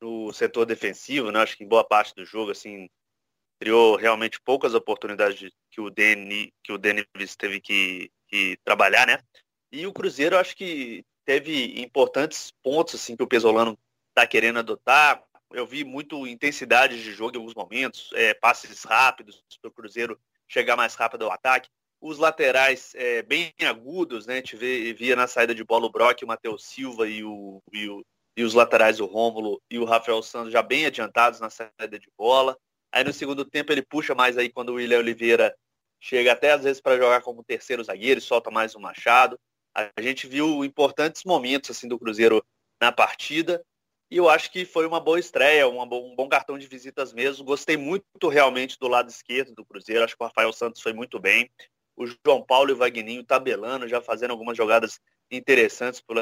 no 0.00 0.32
setor 0.32 0.66
defensivo, 0.66 1.30
né? 1.30 1.40
Acho 1.40 1.56
que 1.56 1.64
em 1.64 1.68
boa 1.68 1.84
parte 1.84 2.14
do 2.14 2.24
jogo, 2.24 2.50
assim, 2.50 2.88
criou 3.60 3.96
realmente 3.96 4.40
poucas 4.40 4.74
oportunidades 4.74 5.52
que 5.70 5.80
o 5.80 5.90
Denis, 5.90 6.50
que 6.62 6.72
o 6.72 6.78
Denis 6.78 7.06
teve 7.38 7.60
que, 7.60 8.10
que 8.28 8.58
trabalhar, 8.64 9.06
né? 9.06 9.20
E 9.70 9.86
o 9.86 9.92
Cruzeiro, 9.92 10.36
acho 10.36 10.56
que 10.56 11.04
teve 11.24 11.80
importantes 11.80 12.52
pontos, 12.62 12.96
assim, 12.96 13.16
que 13.16 13.22
o 13.22 13.28
Pesolano 13.28 13.78
está 14.08 14.26
querendo 14.26 14.58
adotar. 14.58 15.22
Eu 15.52 15.66
vi 15.66 15.84
muito 15.84 16.26
intensidade 16.26 17.02
de 17.02 17.12
jogo 17.12 17.36
em 17.36 17.38
alguns 17.38 17.54
momentos, 17.54 18.10
é, 18.14 18.34
passes 18.34 18.82
rápidos 18.82 19.42
para 19.62 19.68
o 19.68 19.72
Cruzeiro 19.72 20.20
chegar 20.48 20.76
mais 20.76 20.94
rápido 20.94 21.24
ao 21.24 21.32
ataque 21.32 21.68
os 22.00 22.18
laterais 22.18 22.92
é, 22.94 23.22
bem 23.22 23.52
agudos, 23.62 24.26
né? 24.26 24.34
A 24.34 24.36
gente 24.36 24.56
vê, 24.56 24.92
via 24.92 25.16
na 25.16 25.26
saída 25.26 25.54
de 25.54 25.64
bola 25.64 25.86
o 25.86 25.90
Brock, 25.90 26.22
o 26.22 26.26
Matheus 26.26 26.64
Silva 26.64 27.08
e, 27.08 27.24
o, 27.24 27.62
e, 27.72 27.88
o, 27.88 28.04
e 28.36 28.44
os 28.44 28.54
laterais 28.54 29.00
o 29.00 29.06
Rômulo 29.06 29.60
e 29.70 29.78
o 29.78 29.84
Rafael 29.84 30.22
Santos 30.22 30.52
já 30.52 30.62
bem 30.62 30.86
adiantados 30.86 31.40
na 31.40 31.50
saída 31.50 31.98
de 31.98 32.08
bola. 32.16 32.56
Aí 32.92 33.02
no 33.02 33.12
segundo 33.12 33.44
tempo 33.44 33.72
ele 33.72 33.82
puxa 33.82 34.14
mais 34.14 34.38
aí 34.38 34.50
quando 34.50 34.70
o 34.70 34.74
William 34.74 34.98
Oliveira 34.98 35.54
chega 36.00 36.32
até 36.32 36.52
às 36.52 36.62
vezes 36.62 36.80
para 36.80 36.96
jogar 36.96 37.22
como 37.22 37.44
terceiro 37.44 37.82
zagueiro, 37.82 38.20
solta 38.20 38.50
mais 38.50 38.74
o 38.74 38.80
Machado. 38.80 39.38
A 39.74 39.90
gente 40.00 40.26
viu 40.26 40.64
importantes 40.64 41.24
momentos 41.24 41.70
assim 41.70 41.88
do 41.88 41.98
Cruzeiro 41.98 42.44
na 42.80 42.92
partida. 42.92 43.62
E 44.10 44.18
eu 44.18 44.28
acho 44.28 44.52
que 44.52 44.64
foi 44.64 44.86
uma 44.86 45.00
boa 45.00 45.18
estreia, 45.18 45.68
um 45.68 45.84
bom 46.14 46.28
cartão 46.28 46.56
de 46.56 46.66
visitas 46.68 47.12
mesmo. 47.12 47.44
Gostei 47.44 47.76
muito 47.76 48.28
realmente 48.28 48.78
do 48.78 48.86
lado 48.86 49.10
esquerdo 49.10 49.52
do 49.52 49.64
Cruzeiro. 49.64 50.04
Acho 50.04 50.16
que 50.16 50.22
o 50.22 50.26
Rafael 50.26 50.52
Santos 50.52 50.80
foi 50.80 50.92
muito 50.92 51.18
bem. 51.18 51.50
O 51.96 52.06
João 52.06 52.44
Paulo 52.44 52.70
e 52.70 52.72
o 52.74 52.76
Vagninho 52.76 53.24
tabelando, 53.24 53.88
já 53.88 54.00
fazendo 54.00 54.32
algumas 54.32 54.56
jogadas 54.56 55.00
interessantes 55.30 56.00
por, 56.00 56.16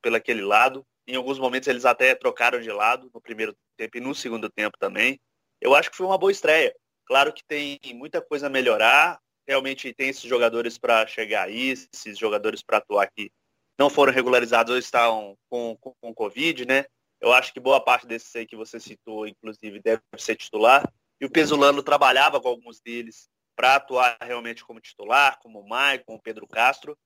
pelo 0.00 0.16
aquele 0.16 0.42
lado. 0.42 0.84
Em 1.06 1.16
alguns 1.16 1.38
momentos 1.38 1.68
eles 1.68 1.84
até 1.84 2.14
trocaram 2.14 2.60
de 2.60 2.70
lado 2.70 3.10
no 3.12 3.20
primeiro 3.20 3.56
tempo 3.76 3.96
e 3.96 4.00
no 4.00 4.14
segundo 4.14 4.48
tempo 4.48 4.76
também. 4.78 5.20
Eu 5.60 5.74
acho 5.74 5.90
que 5.90 5.96
foi 5.96 6.06
uma 6.06 6.18
boa 6.18 6.32
estreia. 6.32 6.74
Claro 7.06 7.32
que 7.32 7.44
tem 7.44 7.78
muita 7.94 8.20
coisa 8.20 8.46
a 8.46 8.50
melhorar. 8.50 9.20
Realmente 9.46 9.92
tem 9.94 10.08
esses 10.08 10.24
jogadores 10.24 10.76
para 10.78 11.06
chegar 11.06 11.44
aí, 11.44 11.70
esses 11.70 12.18
jogadores 12.18 12.62
para 12.62 12.78
atuar 12.78 13.08
que 13.08 13.30
não 13.78 13.90
foram 13.90 14.12
regularizados 14.12 14.72
ou 14.72 14.78
estão 14.78 15.36
com, 15.48 15.76
com, 15.80 15.94
com 16.00 16.14
Covid, 16.14 16.66
né? 16.66 16.84
Eu 17.20 17.32
acho 17.32 17.52
que 17.52 17.60
boa 17.60 17.80
parte 17.80 18.06
desses 18.06 18.34
aí 18.34 18.46
que 18.46 18.56
você 18.56 18.80
citou, 18.80 19.26
inclusive, 19.26 19.80
deve 19.80 20.02
ser 20.18 20.36
titular. 20.36 20.90
E 21.20 21.24
o 21.24 21.30
Pesolano 21.30 21.82
trabalhava 21.82 22.40
com 22.40 22.48
alguns 22.48 22.80
deles 22.80 23.28
para 23.56 23.76
atuar 23.76 24.16
realmente 24.20 24.64
como 24.64 24.80
titular, 24.80 25.38
como 25.40 25.60
o 25.60 25.68
Maicon, 25.68 26.14
o 26.14 26.22
Pedro 26.22 26.46
Castro. 26.46 26.96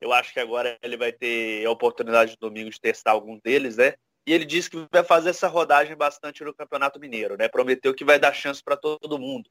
Eu 0.00 0.12
acho 0.12 0.32
que 0.32 0.40
agora 0.40 0.78
ele 0.82 0.96
vai 0.96 1.12
ter 1.12 1.64
a 1.66 1.70
oportunidade 1.70 2.32
de 2.32 2.38
domingo 2.38 2.70
de 2.70 2.80
testar 2.80 3.12
alguns 3.12 3.40
deles, 3.42 3.76
né? 3.76 3.94
E 4.26 4.32
ele 4.32 4.44
disse 4.44 4.70
que 4.70 4.86
vai 4.90 5.04
fazer 5.04 5.30
essa 5.30 5.48
rodagem 5.48 5.96
bastante 5.96 6.42
no 6.44 6.54
Campeonato 6.54 6.98
Mineiro, 6.98 7.36
né? 7.36 7.48
Prometeu 7.48 7.94
que 7.94 8.04
vai 8.04 8.18
dar 8.18 8.32
chance 8.32 8.62
para 8.62 8.76
todo 8.76 9.18
mundo 9.18 9.50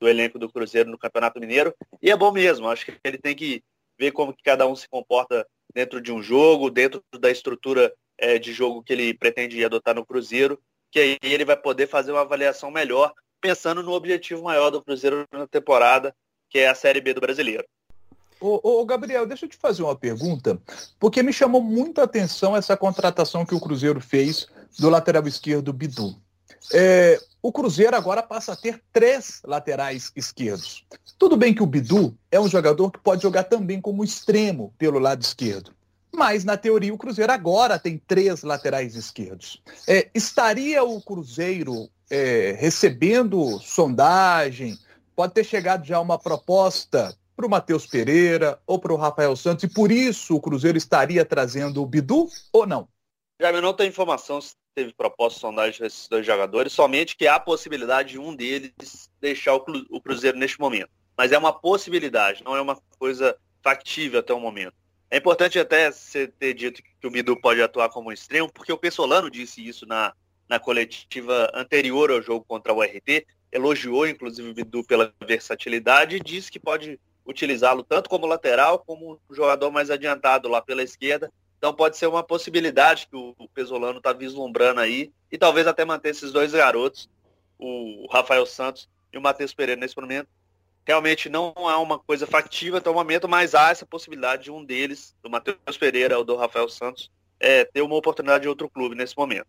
do 0.00 0.08
elenco 0.08 0.38
do 0.38 0.50
Cruzeiro 0.50 0.90
no 0.90 0.98
Campeonato 0.98 1.40
Mineiro. 1.40 1.74
E 2.02 2.10
é 2.10 2.16
bom 2.16 2.32
mesmo, 2.32 2.68
acho 2.68 2.84
que 2.84 2.98
ele 3.04 3.18
tem 3.18 3.34
que 3.34 3.62
ver 3.98 4.12
como 4.12 4.34
que 4.34 4.42
cada 4.42 4.66
um 4.66 4.74
se 4.74 4.88
comporta 4.88 5.46
dentro 5.72 6.00
de 6.00 6.12
um 6.12 6.22
jogo, 6.22 6.70
dentro 6.70 7.02
da 7.18 7.30
estrutura 7.30 7.92
é, 8.18 8.38
de 8.38 8.52
jogo 8.52 8.82
que 8.82 8.92
ele 8.92 9.14
pretende 9.14 9.64
adotar 9.64 9.94
no 9.94 10.04
Cruzeiro, 10.04 10.60
que 10.90 10.98
aí 10.98 11.18
ele 11.22 11.44
vai 11.44 11.56
poder 11.56 11.86
fazer 11.86 12.12
uma 12.12 12.20
avaliação 12.20 12.70
melhor, 12.70 13.12
pensando 13.44 13.82
no 13.82 13.92
objetivo 13.92 14.42
maior 14.42 14.70
do 14.70 14.80
Cruzeiro 14.80 15.28
na 15.30 15.46
temporada, 15.46 16.16
que 16.48 16.60
é 16.60 16.66
a 16.66 16.74
Série 16.74 17.02
B 17.02 17.12
do 17.12 17.20
Brasileiro. 17.20 17.62
Ô, 18.40 18.80
ô, 18.80 18.86
Gabriel, 18.86 19.26
deixa 19.26 19.44
eu 19.44 19.50
te 19.50 19.56
fazer 19.58 19.82
uma 19.82 19.94
pergunta, 19.94 20.58
porque 20.98 21.22
me 21.22 21.30
chamou 21.30 21.62
muito 21.62 22.00
a 22.00 22.04
atenção 22.04 22.56
essa 22.56 22.74
contratação 22.74 23.44
que 23.44 23.54
o 23.54 23.60
Cruzeiro 23.60 24.00
fez 24.00 24.46
do 24.78 24.88
lateral 24.88 25.28
esquerdo 25.28 25.74
Bidu. 25.74 26.16
É, 26.72 27.20
o 27.42 27.52
Cruzeiro 27.52 27.94
agora 27.94 28.22
passa 28.22 28.54
a 28.54 28.56
ter 28.56 28.82
três 28.90 29.42
laterais 29.44 30.10
esquerdos. 30.16 30.82
Tudo 31.18 31.36
bem 31.36 31.52
que 31.52 31.62
o 31.62 31.66
Bidu 31.66 32.16
é 32.30 32.40
um 32.40 32.48
jogador 32.48 32.90
que 32.90 32.98
pode 32.98 33.22
jogar 33.22 33.44
também 33.44 33.78
como 33.78 34.02
extremo 34.02 34.72
pelo 34.78 34.98
lado 34.98 35.20
esquerdo. 35.20 35.70
Mas, 36.10 36.44
na 36.44 36.56
teoria, 36.56 36.94
o 36.94 36.98
Cruzeiro 36.98 37.32
agora 37.32 37.78
tem 37.78 37.98
três 37.98 38.42
laterais 38.42 38.94
esquerdos. 38.94 39.60
É, 39.86 40.08
estaria 40.14 40.82
o 40.82 41.02
Cruzeiro 41.02 41.90
é, 42.10 42.56
recebendo 42.58 43.58
sondagem? 43.60 44.78
Pode 45.14 45.34
ter 45.34 45.44
chegado 45.44 45.84
já 45.84 46.00
uma 46.00 46.18
proposta 46.18 47.16
para 47.36 47.46
o 47.46 47.50
Matheus 47.50 47.86
Pereira 47.86 48.58
ou 48.66 48.78
para 48.78 48.92
o 48.92 48.96
Rafael 48.96 49.34
Santos 49.36 49.64
e 49.64 49.68
por 49.68 49.90
isso 49.90 50.36
o 50.36 50.40
Cruzeiro 50.40 50.78
estaria 50.78 51.24
trazendo 51.24 51.82
o 51.82 51.86
Bidu 51.86 52.28
ou 52.52 52.66
não? 52.66 52.88
Já 53.40 53.52
não 53.60 53.74
tenho 53.74 53.88
informação 53.88 54.40
se 54.40 54.54
teve 54.74 54.92
proposta 54.92 55.36
de 55.36 55.40
sondagem 55.40 55.80
desses 55.80 56.08
dois 56.08 56.24
jogadores, 56.24 56.72
somente 56.72 57.16
que 57.16 57.26
há 57.26 57.36
a 57.36 57.40
possibilidade 57.40 58.10
de 58.10 58.18
um 58.18 58.34
deles 58.34 58.72
deixar 59.20 59.54
o 59.54 60.00
Cruzeiro 60.00 60.38
neste 60.38 60.58
momento. 60.60 60.90
Mas 61.16 61.32
é 61.32 61.38
uma 61.38 61.52
possibilidade, 61.52 62.42
não 62.44 62.56
é 62.56 62.60
uma 62.60 62.76
coisa 62.98 63.36
factível 63.62 64.20
até 64.20 64.32
o 64.32 64.40
momento. 64.40 64.74
É 65.10 65.18
importante 65.18 65.58
até 65.58 65.90
você 65.92 66.26
ter 66.26 66.54
dito 66.54 66.82
que 66.82 67.06
o 67.06 67.10
Bidu 67.10 67.40
pode 67.40 67.62
atuar 67.62 67.88
como 67.88 68.12
extremo, 68.12 68.50
porque 68.52 68.72
o 68.72 68.78
Pessolano 68.78 69.30
disse 69.30 69.66
isso 69.66 69.86
na, 69.86 70.12
na 70.48 70.58
coletiva 70.58 71.50
anterior 71.54 72.10
ao 72.10 72.22
jogo 72.22 72.44
contra 72.46 72.72
o 72.72 72.82
RT, 72.82 73.26
elogiou 73.50 74.06
inclusive 74.06 74.50
o 74.50 74.54
Bidu 74.54 74.84
pela 74.84 75.12
versatilidade 75.26 76.16
e 76.16 76.20
disse 76.20 76.50
que 76.50 76.58
pode 76.58 76.98
utilizá-lo 77.24 77.82
tanto 77.82 78.10
como 78.10 78.26
lateral 78.26 78.78
como 78.80 79.20
um 79.28 79.34
jogador 79.34 79.70
mais 79.70 79.90
adiantado 79.90 80.48
lá 80.48 80.60
pela 80.60 80.82
esquerda. 80.82 81.32
Então 81.56 81.72
pode 81.72 81.96
ser 81.96 82.06
uma 82.06 82.22
possibilidade 82.22 83.06
que 83.06 83.16
o 83.16 83.48
Pesolano 83.54 83.98
está 83.98 84.12
vislumbrando 84.12 84.80
aí 84.80 85.10
e 85.32 85.38
talvez 85.38 85.66
até 85.66 85.84
manter 85.84 86.10
esses 86.10 86.30
dois 86.30 86.52
garotos, 86.52 87.08
o 87.58 88.06
Rafael 88.10 88.44
Santos 88.44 88.88
e 89.12 89.16
o 89.16 89.22
Matheus 89.22 89.54
Pereira 89.54 89.80
nesse 89.80 89.96
momento, 89.96 90.28
realmente 90.86 91.28
não 91.28 91.54
há 91.56 91.78
uma 91.78 91.98
coisa 91.98 92.26
factível 92.26 92.76
até 92.76 92.90
o 92.90 92.94
momento, 92.94 93.28
mas 93.28 93.54
há 93.54 93.70
essa 93.70 93.86
possibilidade 93.86 94.44
de 94.44 94.50
um 94.50 94.62
deles, 94.64 95.16
do 95.22 95.30
Matheus 95.30 95.78
Pereira 95.78 96.18
ou 96.18 96.24
do 96.24 96.36
Rafael 96.36 96.68
Santos, 96.68 97.10
é, 97.40 97.64
ter 97.64 97.80
uma 97.80 97.96
oportunidade 97.96 98.42
de 98.42 98.48
outro 98.48 98.68
clube 98.68 98.94
nesse 98.94 99.16
momento. 99.16 99.46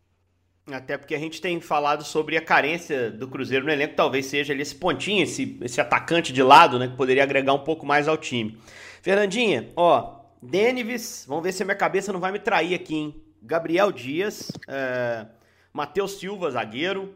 Até 0.72 0.98
porque 0.98 1.14
a 1.14 1.20
gente 1.20 1.40
tem 1.40 1.62
falado 1.62 2.04
sobre 2.04 2.38
a 2.38 2.42
carência 2.42 3.12
do 3.12 3.28
Cruzeiro 3.28 3.66
no 3.66 3.72
elenco, 3.72 3.96
talvez 3.96 4.26
seja 4.26 4.54
esse 4.54 4.74
pontinho, 4.74 5.24
esse, 5.24 5.60
esse 5.62 5.80
atacante 5.80 6.34
de 6.34 6.42
lado, 6.42 6.80
né, 6.80 6.88
que 6.88 6.96
poderia 6.96 7.22
agregar 7.24 7.54
um 7.54 7.64
pouco 7.64 7.86
mais 7.86 8.08
ao 8.08 8.18
time. 8.18 8.58
Fernandinha, 9.02 9.70
ó, 9.76 10.22
Denives, 10.42 11.26
vamos 11.28 11.44
ver 11.44 11.52
se 11.52 11.62
a 11.62 11.66
minha 11.66 11.78
cabeça 11.78 12.12
não 12.12 12.20
vai 12.20 12.32
me 12.32 12.40
trair 12.40 12.74
aqui, 12.74 12.96
hein? 12.96 13.24
Gabriel 13.42 13.92
Dias, 13.92 14.52
é, 14.68 15.28
Matheus 15.72 16.20
Silva, 16.20 16.50
zagueiro, 16.50 17.16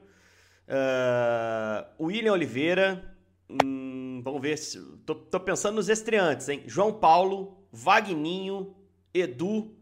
é, 0.68 1.86
William 2.00 2.34
Oliveira, 2.34 3.10
Hum, 3.50 4.22
vamos 4.24 4.42
ver 4.42 4.58
se. 4.58 4.80
Tô, 5.06 5.16
tô, 5.16 5.40
pensando 5.40 5.76
nos 5.76 5.90
estreantes, 5.90 6.48
hein? 6.50 6.64
João 6.68 6.94
Paulo, 6.94 7.58
Vagninho, 7.72 8.76
Edu. 9.14 9.76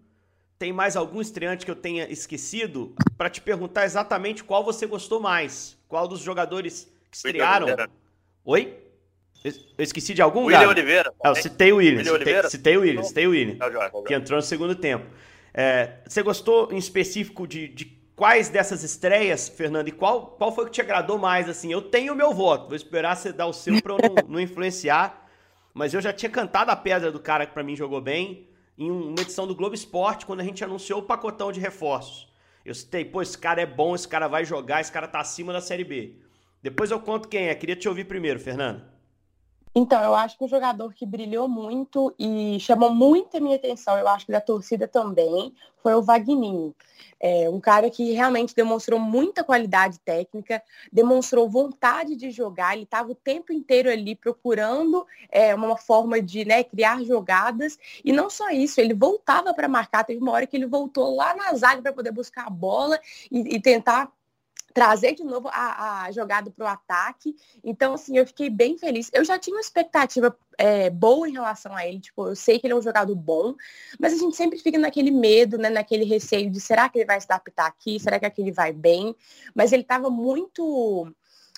Tem 0.59 0.73
mais 0.73 0.95
algum 0.95 1.21
estreante 1.21 1.63
que 1.63 1.71
eu 1.71 1.75
tenha 1.75 2.11
esquecido? 2.11 2.95
Para 3.17 3.29
te 3.29 3.39
perguntar 3.39 3.85
exatamente 3.85 4.43
qual 4.43 4.63
você 4.63 4.87
gostou 4.87 5.19
mais. 5.19 5.77
Qual 5.87 6.07
dos 6.07 6.19
jogadores 6.21 6.91
que 7.11 7.17
estrearam. 7.17 7.67
Oi? 8.43 8.75
Eu 9.43 9.83
esqueci 9.83 10.13
de 10.13 10.21
algum, 10.21 10.45
William 10.45 10.69
Oliveira. 10.69 11.13
É, 11.23 11.29
eu 11.29 11.35
citei 11.35 11.71
o 11.71 11.77
William. 11.77 11.99
William 11.99 12.17
citei, 12.17 12.49
citei, 12.49 12.77
o 12.77 12.81
William, 12.81 13.03
citei 13.03 13.27
o 13.27 13.29
William. 13.31 13.57
Que 14.05 14.15
entrou 14.15 14.37
no 14.37 14.41
segundo 14.41 14.75
tempo. 14.75 15.05
É, 15.53 15.99
você 16.05 16.23
gostou 16.23 16.71
em 16.71 16.77
específico 16.77 17.47
de, 17.47 17.67
de 17.67 17.85
quais 18.15 18.49
dessas 18.49 18.83
estreias, 18.83 19.47
Fernando, 19.47 19.87
e 19.87 19.91
qual, 19.91 20.35
qual 20.37 20.53
foi 20.53 20.65
que 20.65 20.71
te 20.71 20.81
agradou 20.81 21.19
mais? 21.19 21.47
Assim, 21.47 21.71
eu 21.71 21.81
tenho 21.81 22.13
o 22.13 22.15
meu 22.15 22.33
voto, 22.33 22.67
vou 22.67 22.75
esperar 22.75 23.15
você 23.15 23.31
dar 23.31 23.45
o 23.45 23.53
seu 23.53 23.81
para 23.81 23.93
eu 23.93 23.97
não, 23.97 24.29
não, 24.33 24.39
influenciar, 24.39 25.29
mas 25.73 25.93
eu 25.93 26.01
já 26.01 26.11
tinha 26.11 26.29
cantado 26.29 26.71
a 26.71 26.75
pedra 26.75 27.11
do 27.11 27.19
cara 27.19 27.45
que 27.45 27.53
para 27.53 27.63
mim 27.63 27.75
jogou 27.75 28.01
bem 28.01 28.47
em 28.77 28.91
uma 28.91 29.22
edição 29.22 29.48
do 29.48 29.55
Globo 29.55 29.74
Esporte, 29.74 30.25
quando 30.25 30.41
a 30.41 30.43
gente 30.43 30.63
anunciou 30.63 31.00
o 31.00 31.03
pacotão 31.03 31.51
de 31.51 31.60
reforços. 31.60 32.31
Eu 32.63 32.75
citei, 32.75 33.05
pô, 33.05 33.22
esse 33.22 33.38
cara 33.38 33.62
é 33.62 33.65
bom, 33.65 33.96
esse 33.96 34.07
cara 34.07 34.27
vai 34.27 34.43
jogar, 34.46 34.81
esse 34.81 34.91
cara 34.91 35.07
tá 35.07 35.19
acima 35.19 35.53
da 35.53 35.62
Série 35.62 35.84
B. 35.84 36.15
Depois 36.62 36.91
eu 36.91 37.00
conto 37.00 37.27
quem 37.27 37.48
é, 37.48 37.55
queria 37.55 37.75
te 37.75 37.88
ouvir 37.88 38.05
primeiro, 38.05 38.39
Fernando. 38.39 38.84
Então, 39.79 40.03
eu 40.03 40.15
acho 40.15 40.36
que 40.36 40.43
um 40.43 40.48
jogador 40.48 40.91
que 40.91 41.05
brilhou 41.05 41.48
muito 41.48 42.12
e 42.17 42.60
chamou 42.60 42.91
muito 42.91 43.38
a 43.38 43.39
minha 43.39 43.57
atenção, 43.57 43.96
eu 43.96 44.07
acho 44.07 44.25
que 44.25 44.31
da 44.31 44.41
torcida 44.41 44.88
também, 44.88 45.53
foi 45.84 45.93
o 45.93 46.01
Vagninho. 46.01 46.75
É 47.19 47.48
um 47.48 47.60
cara 47.60 47.88
que 47.91 48.12
realmente 48.12 48.55
demonstrou 48.55 49.00
muita 49.00 49.43
qualidade 49.43 50.00
técnica, 50.00 50.63
demonstrou 50.91 51.48
vontade 51.48 52.15
de 52.15 52.31
jogar, 52.31 52.74
ele 52.74 52.86
estava 52.86 53.12
o 53.12 53.15
tempo 53.15 53.53
inteiro 53.53 53.88
ali 53.88 54.15
procurando 54.15 55.05
é, 55.29 55.53
uma 55.53 55.77
forma 55.77 56.19
de 56.19 56.43
né, 56.43 56.63
criar 56.63 57.03
jogadas, 57.03 57.77
e 58.03 58.12
não 58.12 58.31
só 58.31 58.50
isso, 58.50 58.81
ele 58.81 58.96
voltava 58.96 59.53
para 59.53 59.67
marcar, 59.67 60.03
teve 60.03 60.19
uma 60.19 60.31
hora 60.31 60.48
que 60.48 60.57
ele 60.57 60.65
voltou 60.65 61.15
lá 61.15 61.36
na 61.36 61.53
zaga 61.53 61.84
para 61.84 61.93
poder 61.93 62.12
buscar 62.12 62.48
a 62.48 62.50
bola 62.50 63.00
e, 63.31 63.57
e 63.57 63.62
tentar 63.62 64.12
trazer 64.77 65.15
de 65.15 65.24
novo 65.24 65.50
a, 65.51 66.03
a 66.03 66.12
jogada 66.12 66.51
para 66.51 66.63
o 66.63 66.67
ataque. 66.67 67.36
Então, 67.63 67.96
assim, 67.96 68.15
eu 68.15 68.27
fiquei 68.27 68.48
bem 68.48 68.77
feliz. 68.77 69.10
Eu 69.12 69.25
já 69.25 69.39
tinha 69.39 69.55
uma 69.55 69.60
expectativa 69.60 70.38
é, 70.55 70.91
boa 70.91 71.27
em 71.27 71.31
relação 71.31 71.75
a 71.75 71.84
ele. 71.84 72.00
Tipo, 72.00 72.27
eu 72.27 72.36
sei 72.36 72.60
que 72.60 72.67
ele 72.67 72.75
é 72.75 72.77
um 72.77 72.81
jogador 72.81 73.15
bom, 73.15 73.55
mas 74.00 74.13
a 74.13 74.17
gente 74.17 74.36
sempre 74.36 74.60
fica 74.60 74.77
naquele 74.77 75.10
medo, 75.10 75.57
né, 75.57 75.72
naquele 75.72 76.05
receio 76.05 76.51
de 76.51 76.60
será 76.60 76.88
que 76.89 77.00
ele 77.00 77.07
vai 77.07 77.19
se 77.19 77.25
adaptar 77.27 77.65
aqui? 77.65 78.00
Será 78.00 78.19
que 78.19 78.27
aqui 78.27 78.39
ele 78.39 78.51
vai 78.51 78.72
bem? 78.72 79.15
Mas 79.55 79.74
ele 79.74 79.81
estava 79.81 80.12
muito 80.12 81.12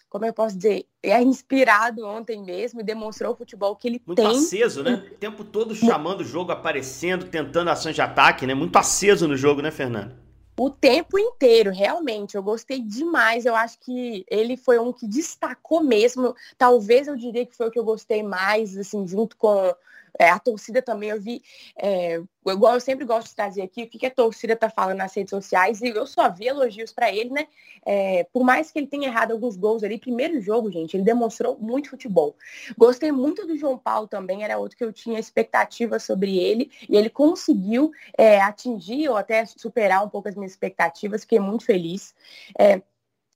como 0.10 0.26
eu 0.26 0.34
posso 0.34 0.56
dizer, 0.56 0.86
é 1.04 1.22
inspirado 1.22 2.04
ontem 2.04 2.42
mesmo 2.42 2.80
e 2.80 2.84
demonstrou 2.84 3.34
o 3.34 3.36
futebol 3.36 3.76
que 3.76 3.88
ele 3.88 4.02
muito 4.08 4.18
tem. 4.18 4.26
Muito 4.26 4.46
aceso, 4.46 4.82
né? 4.82 5.08
O 5.12 5.16
tempo 5.18 5.44
todo 5.44 5.76
chamando 5.76 6.22
o 6.22 6.26
jogo, 6.26 6.52
aparecendo, 6.52 7.26
tentando 7.26 7.70
ações 7.70 7.94
de 7.94 8.02
ataque, 8.02 8.48
né? 8.48 8.56
Muito 8.56 8.76
aceso 8.76 9.28
no 9.28 9.38
jogo, 9.38 9.62
né, 9.62 9.70
Fernando? 9.70 10.29
O 10.60 10.70
tempo 10.70 11.18
inteiro, 11.18 11.72
realmente. 11.72 12.36
Eu 12.36 12.44
gostei 12.44 12.82
demais. 12.82 13.46
Eu 13.46 13.56
acho 13.56 13.80
que 13.80 14.25
ele 14.30 14.58
foi 14.58 14.78
um 14.78 14.92
que 14.92 15.08
destacou 15.08 15.82
mesmo. 15.82 16.36
Talvez 16.58 17.08
eu 17.08 17.16
diria 17.16 17.46
que 17.46 17.56
foi 17.56 17.68
o 17.68 17.72
que 17.72 17.80
eu 17.80 17.84
gostei 17.84 18.22
mais, 18.22 18.78
assim, 18.78 19.08
junto 19.08 19.38
com 19.38 19.74
é, 20.20 20.30
a 20.30 20.38
torcida 20.38 20.82
também, 20.82 21.10
eu 21.10 21.22
vi, 21.22 21.42
é, 21.82 22.22
igual 22.46 22.74
eu 22.74 22.82
sempre 22.82 23.06
gosto 23.06 23.30
de 23.30 23.36
trazer 23.36 23.62
aqui, 23.62 23.84
o 23.84 23.88
que, 23.88 23.98
que 23.98 24.06
a 24.06 24.12
torcida 24.12 24.54
tá 24.54 24.70
falando 24.70 24.98
nas 24.98 25.16
redes 25.16 25.30
sociais, 25.30 25.82
e 25.82 25.88
eu 25.88 26.06
só 26.06 26.30
vi 26.30 26.48
elogios 26.48 26.92
para 26.92 27.10
ele, 27.10 27.30
né? 27.30 27.48
É, 27.86 28.26
por 28.26 28.44
mais 28.44 28.70
que 28.70 28.78
ele 28.78 28.88
tenha 28.88 29.08
errado 29.08 29.32
alguns 29.32 29.56
gols 29.56 29.82
ali, 29.82 29.98
primeiro 29.98 30.42
jogo, 30.42 30.70
gente, 30.70 30.98
ele 30.98 31.04
demonstrou 31.04 31.58
muito 31.58 31.90
futebol. 31.90 32.36
Gostei 32.78 33.14
muito 33.14 33.48
do 33.48 33.56
João 33.56 33.78
Paulo 33.78 34.08
também, 34.08 34.44
era 34.44 34.58
outro 34.58 34.78
que 34.78 34.84
eu 34.84 34.92
tinha 34.92 35.18
expectativa 35.18 35.98
sobre 36.00 36.38
ele, 36.38 36.70
e 36.90 36.98
ele 36.98 37.10
conseguiu 37.10 37.92
é, 38.18 38.42
atingir 38.42 39.08
ou 39.08 39.16
até 39.16 39.46
superar 39.46 40.04
um 40.06 40.10
pouco 40.10 40.28
as 40.28 40.36
minhas 40.36 40.52
expectativas, 40.52 41.22
fiquei 41.22 41.40
muito 41.40 41.64
feliz. 41.64 42.14
É, 42.60 42.82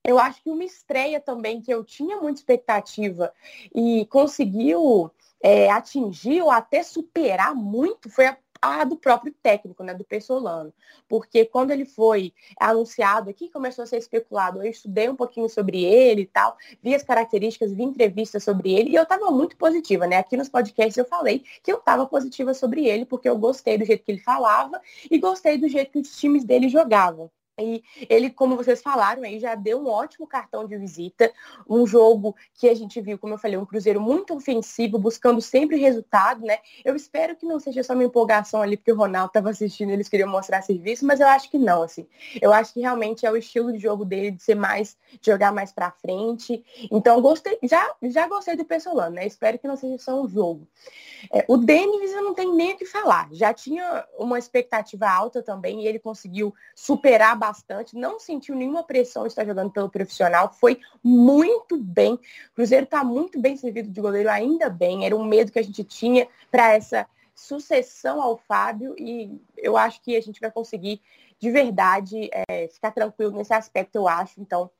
eu 0.05 0.19
acho 0.19 0.43
que 0.43 0.49
uma 0.49 0.65
estreia 0.65 1.21
também 1.21 1.61
que 1.61 1.73
eu 1.73 1.81
tinha 1.81 2.17
muita 2.17 2.41
expectativa 2.41 3.33
e 3.73 4.05
conseguiu 4.07 5.09
é, 5.43 5.69
atingir 5.69 6.41
ou 6.41 6.49
até 6.49 6.81
superar 6.81 7.53
muito 7.53 8.09
foi 8.09 8.27
a, 8.27 8.37
a, 8.61 8.85
do 8.85 8.95
próprio 8.95 9.35
técnico, 9.43 9.83
né, 9.83 9.93
do 9.93 10.05
Pessolano. 10.05 10.73
Porque 11.09 11.43
quando 11.43 11.71
ele 11.71 11.83
foi 11.83 12.33
anunciado 12.57 13.29
aqui, 13.29 13.49
começou 13.49 13.83
a 13.83 13.85
ser 13.85 13.97
especulado, 13.97 14.63
eu 14.63 14.71
estudei 14.71 15.09
um 15.09 15.17
pouquinho 15.17 15.49
sobre 15.49 15.83
ele 15.83 16.21
e 16.21 16.25
tal, 16.25 16.55
vi 16.81 16.95
as 16.95 17.03
características, 17.03 17.73
vi 17.73 17.83
entrevistas 17.83 18.41
sobre 18.41 18.73
ele 18.73 18.91
e 18.91 18.95
eu 18.95 19.03
estava 19.03 19.29
muito 19.31 19.57
positiva, 19.57 20.07
né? 20.07 20.17
Aqui 20.17 20.37
nos 20.37 20.47
podcasts 20.47 20.95
eu 20.95 21.05
falei 21.05 21.43
que 21.61 21.71
eu 21.71 21.77
estava 21.77 22.05
positiva 22.05 22.53
sobre 22.53 22.87
ele, 22.87 23.05
porque 23.05 23.27
eu 23.27 23.37
gostei 23.37 23.77
do 23.77 23.83
jeito 23.83 24.05
que 24.05 24.11
ele 24.13 24.21
falava 24.21 24.81
e 25.11 25.17
gostei 25.17 25.57
do 25.57 25.67
jeito 25.67 25.91
que 25.91 25.99
os 25.99 26.17
times 26.17 26.45
dele 26.45 26.69
jogavam. 26.69 27.29
E 27.59 27.83
ele, 28.09 28.31
como 28.31 28.55
vocês 28.55 28.81
falaram, 28.81 29.21
aí 29.21 29.39
já 29.39 29.53
deu 29.53 29.79
um 29.79 29.87
ótimo 29.87 30.25
cartão 30.25 30.65
de 30.65 30.75
visita, 30.75 31.31
um 31.69 31.85
jogo 31.85 32.35
que 32.55 32.67
a 32.67 32.73
gente 32.73 32.99
viu, 32.99 33.17
como 33.19 33.35
eu 33.35 33.37
falei, 33.37 33.57
um 33.57 33.65
Cruzeiro 33.65 34.01
muito 34.01 34.33
ofensivo, 34.33 34.97
buscando 34.97 35.39
sempre 35.39 35.77
resultado, 35.77 36.43
né? 36.43 36.57
Eu 36.83 36.95
espero 36.95 37.35
que 37.35 37.45
não 37.45 37.59
seja 37.59 37.83
só 37.83 37.93
uma 37.93 38.03
empolgação 38.03 38.61
ali, 38.61 38.75
porque 38.75 38.91
o 38.91 38.95
Ronaldo 38.95 39.27
estava 39.27 39.51
assistindo, 39.51 39.91
eles 39.91 40.09
queriam 40.09 40.27
mostrar 40.27 40.63
serviço, 40.63 41.05
mas 41.05 41.19
eu 41.19 41.27
acho 41.27 41.49
que 41.51 41.59
não, 41.59 41.83
assim. 41.83 42.07
Eu 42.41 42.51
acho 42.51 42.73
que 42.73 42.79
realmente 42.79 43.23
é 43.23 43.31
o 43.31 43.37
estilo 43.37 43.71
de 43.71 43.77
jogo 43.77 44.03
dele 44.03 44.31
de 44.31 44.41
ser 44.41 44.55
mais, 44.55 44.97
de 45.21 45.31
jogar 45.31 45.51
mais 45.51 45.71
para 45.71 45.91
frente. 45.91 46.65
Então, 46.91 47.21
gostei, 47.21 47.59
já, 47.61 47.93
já 48.01 48.27
gostei 48.27 48.55
do 48.55 48.65
Pessolano, 48.65 49.15
né? 49.15 49.27
Espero 49.27 49.59
que 49.59 49.67
não 49.67 49.75
seja 49.75 49.99
só 49.99 50.19
um 50.19 50.27
jogo. 50.27 50.67
É, 51.31 51.45
o 51.47 51.55
Denis 51.55 52.11
eu 52.11 52.23
não 52.23 52.33
tenho 52.33 52.55
nem 52.55 52.73
o 52.73 52.77
que 52.77 52.85
falar. 52.85 53.29
Já 53.31 53.53
tinha 53.53 54.05
uma 54.17 54.39
expectativa 54.39 55.07
alta 55.07 55.43
também 55.43 55.81
e 55.81 55.87
ele 55.87 55.99
conseguiu 55.99 56.53
superar 56.75 57.42
bastante, 57.43 57.97
não 57.97 58.21
sentiu 58.21 58.55
nenhuma 58.55 58.83
pressão 58.83 59.23
de 59.23 59.29
estar 59.29 59.45
jogando 59.45 59.69
pelo 59.69 59.89
profissional, 59.89 60.53
foi 60.53 60.79
muito 61.03 61.77
bem. 61.77 62.13
O 62.13 62.19
Cruzeiro 62.55 62.85
está 62.85 63.03
muito 63.03 63.37
bem 63.37 63.57
servido 63.57 63.89
de 63.89 63.99
goleiro, 63.99 64.29
ainda 64.29 64.69
bem, 64.69 65.05
era 65.05 65.13
um 65.13 65.25
medo 65.25 65.51
que 65.51 65.59
a 65.59 65.63
gente 65.63 65.83
tinha 65.83 66.25
para 66.49 66.73
essa 66.73 67.05
sucessão 67.35 68.21
ao 68.21 68.37
Fábio 68.37 68.95
e 68.97 69.41
eu 69.57 69.75
acho 69.75 70.01
que 70.01 70.15
a 70.15 70.21
gente 70.21 70.39
vai 70.39 70.51
conseguir 70.51 71.01
de 71.37 71.51
verdade 71.51 72.29
é, 72.47 72.69
ficar 72.69 72.91
tranquilo 72.91 73.35
nesse 73.35 73.53
aspecto, 73.53 73.95
eu 73.95 74.07
acho. 74.07 74.39
Então, 74.39 74.71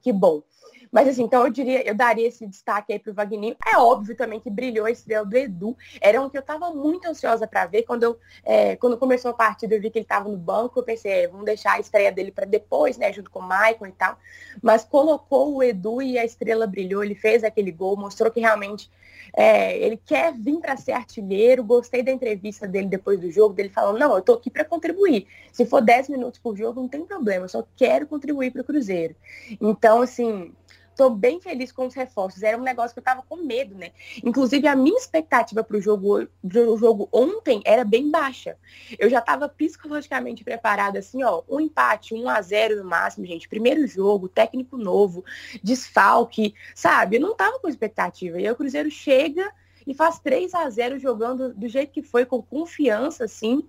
que 0.00 0.10
bom. 0.10 0.42
Mas 0.90 1.08
assim, 1.08 1.22
então 1.22 1.44
eu 1.44 1.50
diria, 1.50 1.86
eu 1.86 1.94
daria 1.94 2.26
esse 2.26 2.46
destaque 2.46 2.92
aí 2.92 2.98
pro 2.98 3.12
Vagninho. 3.12 3.56
É 3.66 3.76
óbvio 3.76 4.16
também 4.16 4.40
que 4.40 4.50
brilhou 4.50 4.86
a 4.86 4.90
estrela 4.90 5.24
do 5.24 5.36
Edu. 5.36 5.76
Era 6.00 6.20
um 6.20 6.28
que 6.28 6.38
eu 6.38 6.42
tava 6.42 6.70
muito 6.70 7.08
ansiosa 7.08 7.46
para 7.46 7.66
ver. 7.66 7.82
Quando, 7.82 8.02
eu, 8.02 8.18
é, 8.44 8.76
quando 8.76 8.96
começou 8.96 9.30
a 9.30 9.34
partida, 9.34 9.74
eu 9.74 9.80
vi 9.80 9.90
que 9.90 9.98
ele 9.98 10.06
tava 10.06 10.28
no 10.28 10.36
banco. 10.36 10.78
Eu 10.78 10.84
pensei, 10.84 11.10
é, 11.12 11.28
vamos 11.28 11.44
deixar 11.44 11.74
a 11.74 11.80
estreia 11.80 12.12
dele 12.12 12.30
para 12.30 12.46
depois, 12.46 12.96
né? 12.96 13.12
Junto 13.12 13.30
com 13.30 13.40
o 13.40 13.42
Maicon 13.42 13.86
e 13.86 13.92
tal. 13.92 14.18
Mas 14.62 14.84
colocou 14.84 15.54
o 15.54 15.62
Edu 15.62 16.00
e 16.02 16.18
a 16.18 16.24
estrela 16.24 16.66
brilhou. 16.66 17.04
Ele 17.04 17.14
fez 17.14 17.44
aquele 17.44 17.70
gol, 17.70 17.96
mostrou 17.96 18.30
que 18.30 18.40
realmente 18.40 18.90
é, 19.36 19.76
ele 19.78 19.96
quer 19.96 20.32
vir 20.34 20.58
para 20.60 20.76
ser 20.76 20.92
artilheiro. 20.92 21.64
Gostei 21.64 22.02
da 22.02 22.12
entrevista 22.12 22.66
dele 22.66 22.86
depois 22.86 23.20
do 23.20 23.30
jogo, 23.30 23.54
dele 23.54 23.68
falando, 23.68 23.98
não, 23.98 24.14
eu 24.14 24.22
tô 24.22 24.34
aqui 24.34 24.50
para 24.50 24.64
contribuir. 24.64 25.26
Se 25.52 25.66
for 25.66 25.80
10 25.80 26.08
minutos 26.08 26.40
por 26.40 26.56
jogo, 26.56 26.80
não 26.80 26.88
tem 26.88 27.04
problema, 27.04 27.44
eu 27.44 27.48
só 27.48 27.64
quero 27.76 28.06
contribuir 28.06 28.50
para 28.50 28.62
o 28.62 28.64
Cruzeiro. 28.64 29.14
Então, 29.60 30.02
assim, 30.02 30.52
Estou 30.98 31.10
bem 31.10 31.40
feliz 31.40 31.70
com 31.70 31.86
os 31.86 31.94
reforços. 31.94 32.42
Era 32.42 32.58
um 32.58 32.62
negócio 32.62 32.92
que 32.92 32.98
eu 32.98 33.02
estava 33.02 33.22
com 33.22 33.36
medo, 33.36 33.72
né? 33.76 33.92
Inclusive, 34.24 34.66
a 34.66 34.74
minha 34.74 34.98
expectativa 34.98 35.62
para 35.62 35.76
o 35.76 35.80
jogo, 35.80 36.26
jogo 36.42 37.08
ontem 37.12 37.62
era 37.64 37.84
bem 37.84 38.10
baixa. 38.10 38.56
Eu 38.98 39.08
já 39.08 39.20
estava 39.20 39.48
psicologicamente 39.48 40.42
preparada, 40.42 40.98
assim, 40.98 41.22
ó, 41.22 41.44
um 41.48 41.60
empate, 41.60 42.14
1 42.14 42.28
a 42.28 42.42
0 42.42 42.82
no 42.82 42.84
máximo, 42.84 43.24
gente. 43.24 43.48
Primeiro 43.48 43.86
jogo, 43.86 44.28
técnico 44.28 44.76
novo, 44.76 45.24
desfalque, 45.62 46.52
sabe? 46.74 47.18
Eu 47.18 47.20
não 47.20 47.30
estava 47.30 47.60
com 47.60 47.68
expectativa. 47.68 48.40
E 48.40 48.46
aí 48.48 48.52
o 48.52 48.56
Cruzeiro 48.56 48.90
chega 48.90 49.48
e 49.86 49.94
faz 49.94 50.18
3 50.18 50.52
a 50.52 50.68
0 50.68 50.98
jogando 50.98 51.54
do 51.54 51.68
jeito 51.68 51.92
que 51.92 52.02
foi, 52.02 52.26
com 52.26 52.42
confiança, 52.42 53.24
assim. 53.24 53.62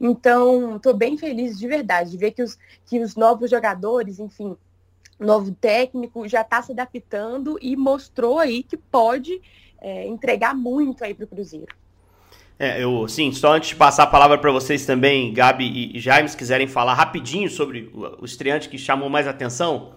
Então, 0.00 0.76
estou 0.76 0.94
bem 0.94 1.18
feliz 1.18 1.58
de 1.58 1.66
verdade, 1.66 2.12
de 2.12 2.16
ver 2.16 2.30
que 2.30 2.44
os, 2.44 2.56
que 2.84 3.00
os 3.00 3.16
novos 3.16 3.50
jogadores, 3.50 4.20
enfim, 4.20 4.56
novo 5.18 5.52
técnico, 5.52 6.28
já 6.28 6.42
está 6.42 6.62
se 6.62 6.72
adaptando 6.72 7.58
e 7.60 7.76
mostrou 7.76 8.38
aí 8.38 8.62
que 8.62 8.76
pode 8.76 9.40
é, 9.80 10.06
entregar 10.06 10.54
muito 10.54 11.04
aí 11.04 11.14
para 11.14 11.24
o 11.24 11.28
Cruzeiro. 11.28 11.74
É, 12.58 12.82
eu, 12.82 13.06
sim, 13.06 13.32
só 13.32 13.52
antes 13.52 13.70
de 13.70 13.76
passar 13.76 14.04
a 14.04 14.06
palavra 14.06 14.38
para 14.38 14.50
vocês 14.50 14.86
também, 14.86 15.32
Gabi 15.32 15.94
e 15.94 16.00
Jaime, 16.00 16.28
se 16.28 16.36
quiserem 16.36 16.66
falar 16.66 16.94
rapidinho 16.94 17.50
sobre 17.50 17.90
o, 17.92 18.22
o 18.22 18.24
estreante 18.24 18.68
que 18.68 18.78
chamou 18.78 19.10
mais 19.10 19.26
atenção, 19.26 19.92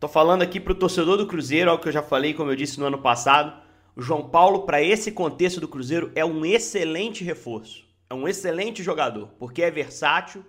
tô 0.00 0.08
falando 0.08 0.40
aqui 0.40 0.58
para 0.58 0.72
o 0.72 0.76
torcedor 0.76 1.18
do 1.18 1.26
Cruzeiro, 1.26 1.70
algo 1.70 1.82
que 1.82 1.88
eu 1.88 1.92
já 1.92 2.02
falei, 2.02 2.32
como 2.32 2.50
eu 2.50 2.56
disse 2.56 2.80
no 2.80 2.86
ano 2.86 2.98
passado, 2.98 3.52
o 3.94 4.00
João 4.00 4.26
Paulo, 4.26 4.62
para 4.62 4.82
esse 4.82 5.12
contexto 5.12 5.60
do 5.60 5.68
Cruzeiro, 5.68 6.10
é 6.14 6.24
um 6.24 6.46
excelente 6.46 7.22
reforço, 7.22 7.84
é 8.08 8.14
um 8.14 8.26
excelente 8.26 8.82
jogador, 8.82 9.28
porque 9.38 9.62
é 9.62 9.70
versátil, 9.70 10.42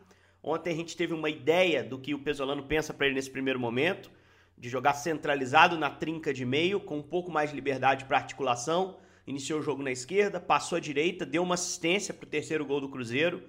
Ontem 0.50 0.74
a 0.74 0.76
gente 0.76 0.98
teve 0.98 1.14
uma 1.14 1.30
ideia 1.30 1.84
do 1.84 2.00
que 2.00 2.16
o 2.16 2.18
Pesolano 2.18 2.64
pensa 2.64 2.92
para 2.92 3.06
ele 3.06 3.14
nesse 3.14 3.30
primeiro 3.30 3.60
momento, 3.60 4.10
de 4.58 4.68
jogar 4.68 4.94
centralizado 4.96 5.78
na 5.78 5.92
trinca 5.92 6.34
de 6.34 6.44
meio, 6.44 6.80
com 6.80 6.98
um 6.98 7.04
pouco 7.04 7.32
mais 7.32 7.52
de 7.52 7.56
liberdade 7.56 8.06
para 8.06 8.18
articulação. 8.18 8.98
Iniciou 9.28 9.60
o 9.60 9.62
jogo 9.62 9.84
na 9.84 9.92
esquerda, 9.92 10.40
passou 10.40 10.78
à 10.78 10.80
direita, 10.80 11.24
deu 11.24 11.44
uma 11.44 11.54
assistência 11.54 12.16
para 12.16 12.26
o 12.26 12.30
terceiro 12.30 12.66
gol 12.66 12.82
do 12.82 12.90
Cruzeiro. 12.90 13.44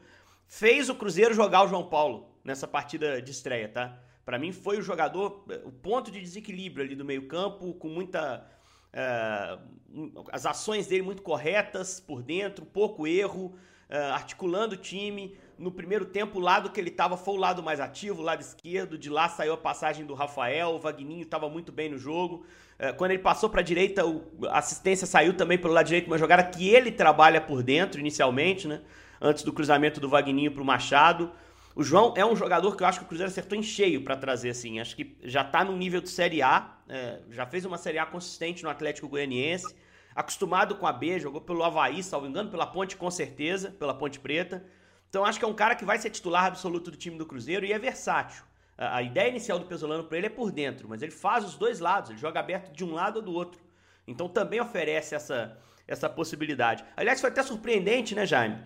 Fez 0.47 0.91
o 0.91 0.95
Cruzeiro 0.95 1.33
jogar 1.33 1.65
o 1.65 1.69
João 1.69 1.89
Paulo 1.89 2.29
nessa 2.45 2.69
partida 2.69 3.23
de 3.23 3.31
estreia, 3.31 3.71
tá? 3.71 3.99
Para 4.23 4.39
mim 4.39 4.53
foi 4.53 4.77
o 4.79 4.83
jogador, 4.83 5.47
o 5.65 5.73
ponto 5.73 6.11
de 6.11 6.21
desequilíbrio 6.21 6.85
ali 6.85 6.95
do 6.95 7.05
meio-campo, 7.05 7.73
com 7.75 7.89
muita. 7.89 8.47
Uh, 8.93 10.23
as 10.31 10.45
ações 10.45 10.87
dele 10.87 11.03
muito 11.03 11.23
corretas 11.23 11.99
por 11.99 12.23
dentro, 12.23 12.67
pouco 12.67 13.07
erro, 13.07 13.57
uh, 13.89 14.13
articulando 14.13 14.75
o 14.75 14.79
time 14.79 15.35
no 15.61 15.71
primeiro 15.71 16.07
tempo, 16.07 16.39
o 16.39 16.41
lado 16.41 16.71
que 16.71 16.81
ele 16.81 16.89
estava 16.89 17.19
foi 17.19 17.35
o 17.35 17.37
lado 17.37 17.63
mais 17.63 17.81
ativo, 17.81 18.23
o 18.23 18.25
lado 18.25 18.41
esquerdo. 18.41 18.97
De 18.97 19.11
lá 19.11 19.29
saiu 19.29 19.53
a 19.53 19.59
passagem 19.59 20.07
do 20.07 20.15
Rafael, 20.15 20.71
o 20.71 20.79
Vagninho 20.79 21.23
estava 21.23 21.51
muito 21.51 21.71
bem 21.71 21.91
no 21.91 21.99
jogo. 21.99 22.47
É, 22.79 22.93
quando 22.93 23.11
ele 23.11 23.23
passou 23.23 23.51
para 23.51 23.61
a 23.61 23.63
direita, 23.63 24.03
a 24.49 24.59
assistência 24.59 25.07
saiu 25.07 25.35
também 25.35 25.59
pelo 25.59 25.75
lado 25.75 25.85
direito, 25.85 26.07
uma 26.07 26.17
jogada 26.17 26.43
que 26.45 26.67
ele 26.71 26.91
trabalha 26.91 27.43
por 27.43 27.63
dentro 27.63 28.01
inicialmente, 28.01 28.67
né? 28.67 28.81
Antes 29.21 29.43
do 29.43 29.53
cruzamento 29.53 30.01
do 30.01 30.09
Vagninho 30.09 30.51
para 30.51 30.63
o 30.63 30.65
Machado. 30.65 31.31
O 31.75 31.85
João 31.85 32.15
é 32.17 32.25
um 32.25 32.35
jogador 32.35 32.75
que 32.75 32.83
eu 32.83 32.87
acho 32.87 33.01
que 33.01 33.05
o 33.05 33.09
Cruzeiro 33.09 33.31
acertou 33.31 33.57
em 33.57 33.63
cheio 33.63 34.03
para 34.03 34.17
trazer 34.17 34.49
assim. 34.49 34.81
Acho 34.81 34.97
que 34.97 35.15
já 35.23 35.43
está 35.43 35.63
no 35.63 35.77
nível 35.77 36.01
de 36.01 36.09
Série 36.09 36.41
A, 36.41 36.75
é, 36.89 37.19
já 37.31 37.45
fez 37.45 37.67
uma 37.67 37.77
Série 37.77 37.99
A 37.99 38.07
consistente 38.07 38.63
no 38.63 38.71
Atlético 38.71 39.09
Goianiense. 39.09 39.77
Acostumado 40.15 40.75
com 40.77 40.87
a 40.87 40.93
B, 40.93 41.21
jogou 41.21 41.43
pelo 41.43 41.63
Havaí, 41.63 42.03
salvo 42.03 42.27
engano, 42.27 42.51
pela 42.51 42.67
Ponte 42.67 42.97
com 42.97 43.11
certeza, 43.11 43.71
pela 43.79 43.93
Ponte 43.93 44.19
Preta. 44.19 44.65
Então 45.11 45.25
acho 45.25 45.39
que 45.39 45.45
é 45.45 45.49
um 45.49 45.55
cara 45.55 45.75
que 45.75 45.85
vai 45.85 45.99
ser 45.99 46.09
titular 46.09 46.47
absoluto 46.47 46.91
do 46.91 46.97
time 46.97 47.19
do 47.19 47.27
Cruzeiro 47.27 47.67
e 47.67 47.73
é 47.73 47.79
versátil. 47.79 48.45
A, 48.79 49.03
ideia 49.03 49.29
inicial 49.29 49.59
do 49.59 49.67
Pesolano 49.67 50.05
para 50.05 50.17
ele 50.17 50.29
é 50.29 50.31
por 50.31 50.51
dentro, 50.51 50.89
mas 50.89 51.03
ele 51.03 51.13
faz 51.13 51.45
os 51.45 51.57
dois 51.57 51.81
lados, 51.81 52.11
ele 52.11 52.19
joga 52.19 52.41
aberto 52.41 52.73
de 52.73 52.83
um 52.83 52.95
lado 52.95 53.17
ou 53.17 53.23
do 53.23 53.35
outro. 53.35 53.61
Então 54.07 54.29
também 54.29 54.61
oferece 54.61 55.15
essa, 55.15 55.59
essa 55.87 56.09
possibilidade. 56.09 56.83
Aliás, 56.97 57.21
foi 57.21 57.29
até 57.29 57.43
surpreendente, 57.43 58.15
né, 58.15 58.25
Jaime? 58.25 58.59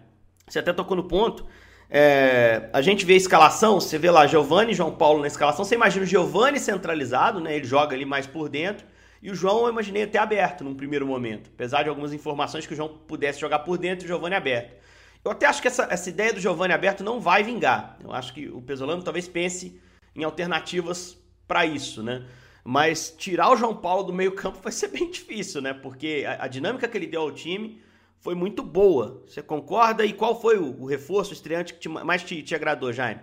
Você 0.46 0.58
até 0.58 0.72
tocou 0.72 0.96
no 0.96 1.04
ponto. 1.04 1.46
É, 1.90 2.68
a 2.72 2.82
gente 2.82 3.04
vê 3.04 3.14
a 3.14 3.16
escalação, 3.16 3.80
você 3.80 3.98
vê 3.98 4.10
lá 4.10 4.26
Giovanni 4.26 4.72
e 4.72 4.74
João 4.74 4.94
Paulo 4.94 5.20
na 5.20 5.26
escalação. 5.26 5.64
Você 5.64 5.74
imagina 5.74 6.04
o 6.04 6.06
Giovanni 6.06 6.60
centralizado, 6.60 7.40
né? 7.40 7.56
Ele 7.56 7.64
joga 7.64 7.96
ali 7.96 8.04
mais 8.04 8.26
por 8.26 8.48
dentro. 8.48 8.86
E 9.22 9.30
o 9.30 9.34
João 9.34 9.64
eu 9.64 9.70
imaginei 9.70 10.02
até 10.02 10.18
aberto 10.18 10.62
num 10.62 10.74
primeiro 10.74 11.06
momento. 11.06 11.50
Apesar 11.54 11.82
de 11.82 11.88
algumas 11.88 12.12
informações 12.12 12.66
que 12.66 12.74
o 12.74 12.76
João 12.76 12.88
pudesse 12.88 13.40
jogar 13.40 13.60
por 13.60 13.78
dentro 13.78 14.04
e 14.04 14.06
o 14.06 14.08
Giovanni 14.08 14.34
aberto. 14.34 14.76
Eu 15.24 15.30
até 15.30 15.46
acho 15.46 15.62
que 15.62 15.68
essa, 15.68 15.88
essa 15.90 16.10
ideia 16.10 16.34
do 16.34 16.40
Giovanni 16.40 16.74
aberto 16.74 17.02
não 17.02 17.18
vai 17.18 17.42
vingar. 17.42 17.96
Eu 18.04 18.12
acho 18.12 18.34
que 18.34 18.46
o 18.48 18.60
Pesolano 18.60 19.02
talvez 19.02 19.26
pense 19.26 19.80
em 20.14 20.22
alternativas 20.22 21.16
para 21.48 21.64
isso, 21.64 22.02
né? 22.02 22.26
Mas 22.62 23.14
tirar 23.16 23.50
o 23.50 23.56
João 23.56 23.74
Paulo 23.74 24.04
do 24.04 24.12
meio-campo 24.12 24.58
vai 24.62 24.72
ser 24.72 24.88
bem 24.88 25.10
difícil, 25.10 25.62
né? 25.62 25.72
Porque 25.72 26.24
a, 26.26 26.44
a, 26.44 26.48
dinâmica 26.48 26.86
que 26.86 26.96
ele 26.96 27.06
deu 27.06 27.22
ao 27.22 27.32
time 27.32 27.80
foi 28.20 28.34
muito 28.34 28.62
boa. 28.62 29.22
Você 29.26 29.42
concorda? 29.42 30.04
E 30.04 30.12
qual 30.12 30.38
foi 30.38 30.58
o, 30.58 30.82
o 30.82 30.86
reforço, 30.86 31.30
o 31.30 31.34
estreante 31.34 31.72
que 31.72 31.80
te, 31.80 31.88
mais 31.88 32.22
te, 32.22 32.42
te 32.42 32.54
agradou, 32.54 32.92
Jaime? 32.92 33.22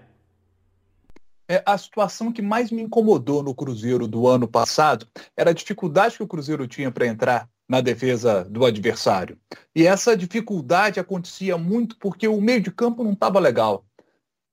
É, 1.47 1.61
a 1.65 1.77
situação 1.77 2.31
que 2.31 2.41
mais 2.41 2.71
me 2.71 2.81
incomodou 2.81 3.43
no 3.43 3.53
Cruzeiro 3.53 4.07
do 4.07 4.27
ano 4.27 4.47
passado 4.47 5.05
era 5.35 5.51
a 5.51 5.53
dificuldade 5.53 6.17
que 6.17 6.23
o 6.23 6.27
Cruzeiro 6.27 6.65
tinha 6.67 6.89
para 6.91 7.05
entrar 7.05 7.47
na 7.71 7.79
defesa 7.79 8.43
do 8.43 8.65
adversário. 8.65 9.37
E 9.73 9.87
essa 9.87 10.17
dificuldade 10.17 10.99
acontecia 10.99 11.57
muito 11.57 11.97
porque 11.97 12.27
o 12.27 12.41
meio 12.41 12.59
de 12.59 12.69
campo 12.69 13.01
não 13.01 13.13
estava 13.13 13.39
legal. 13.39 13.85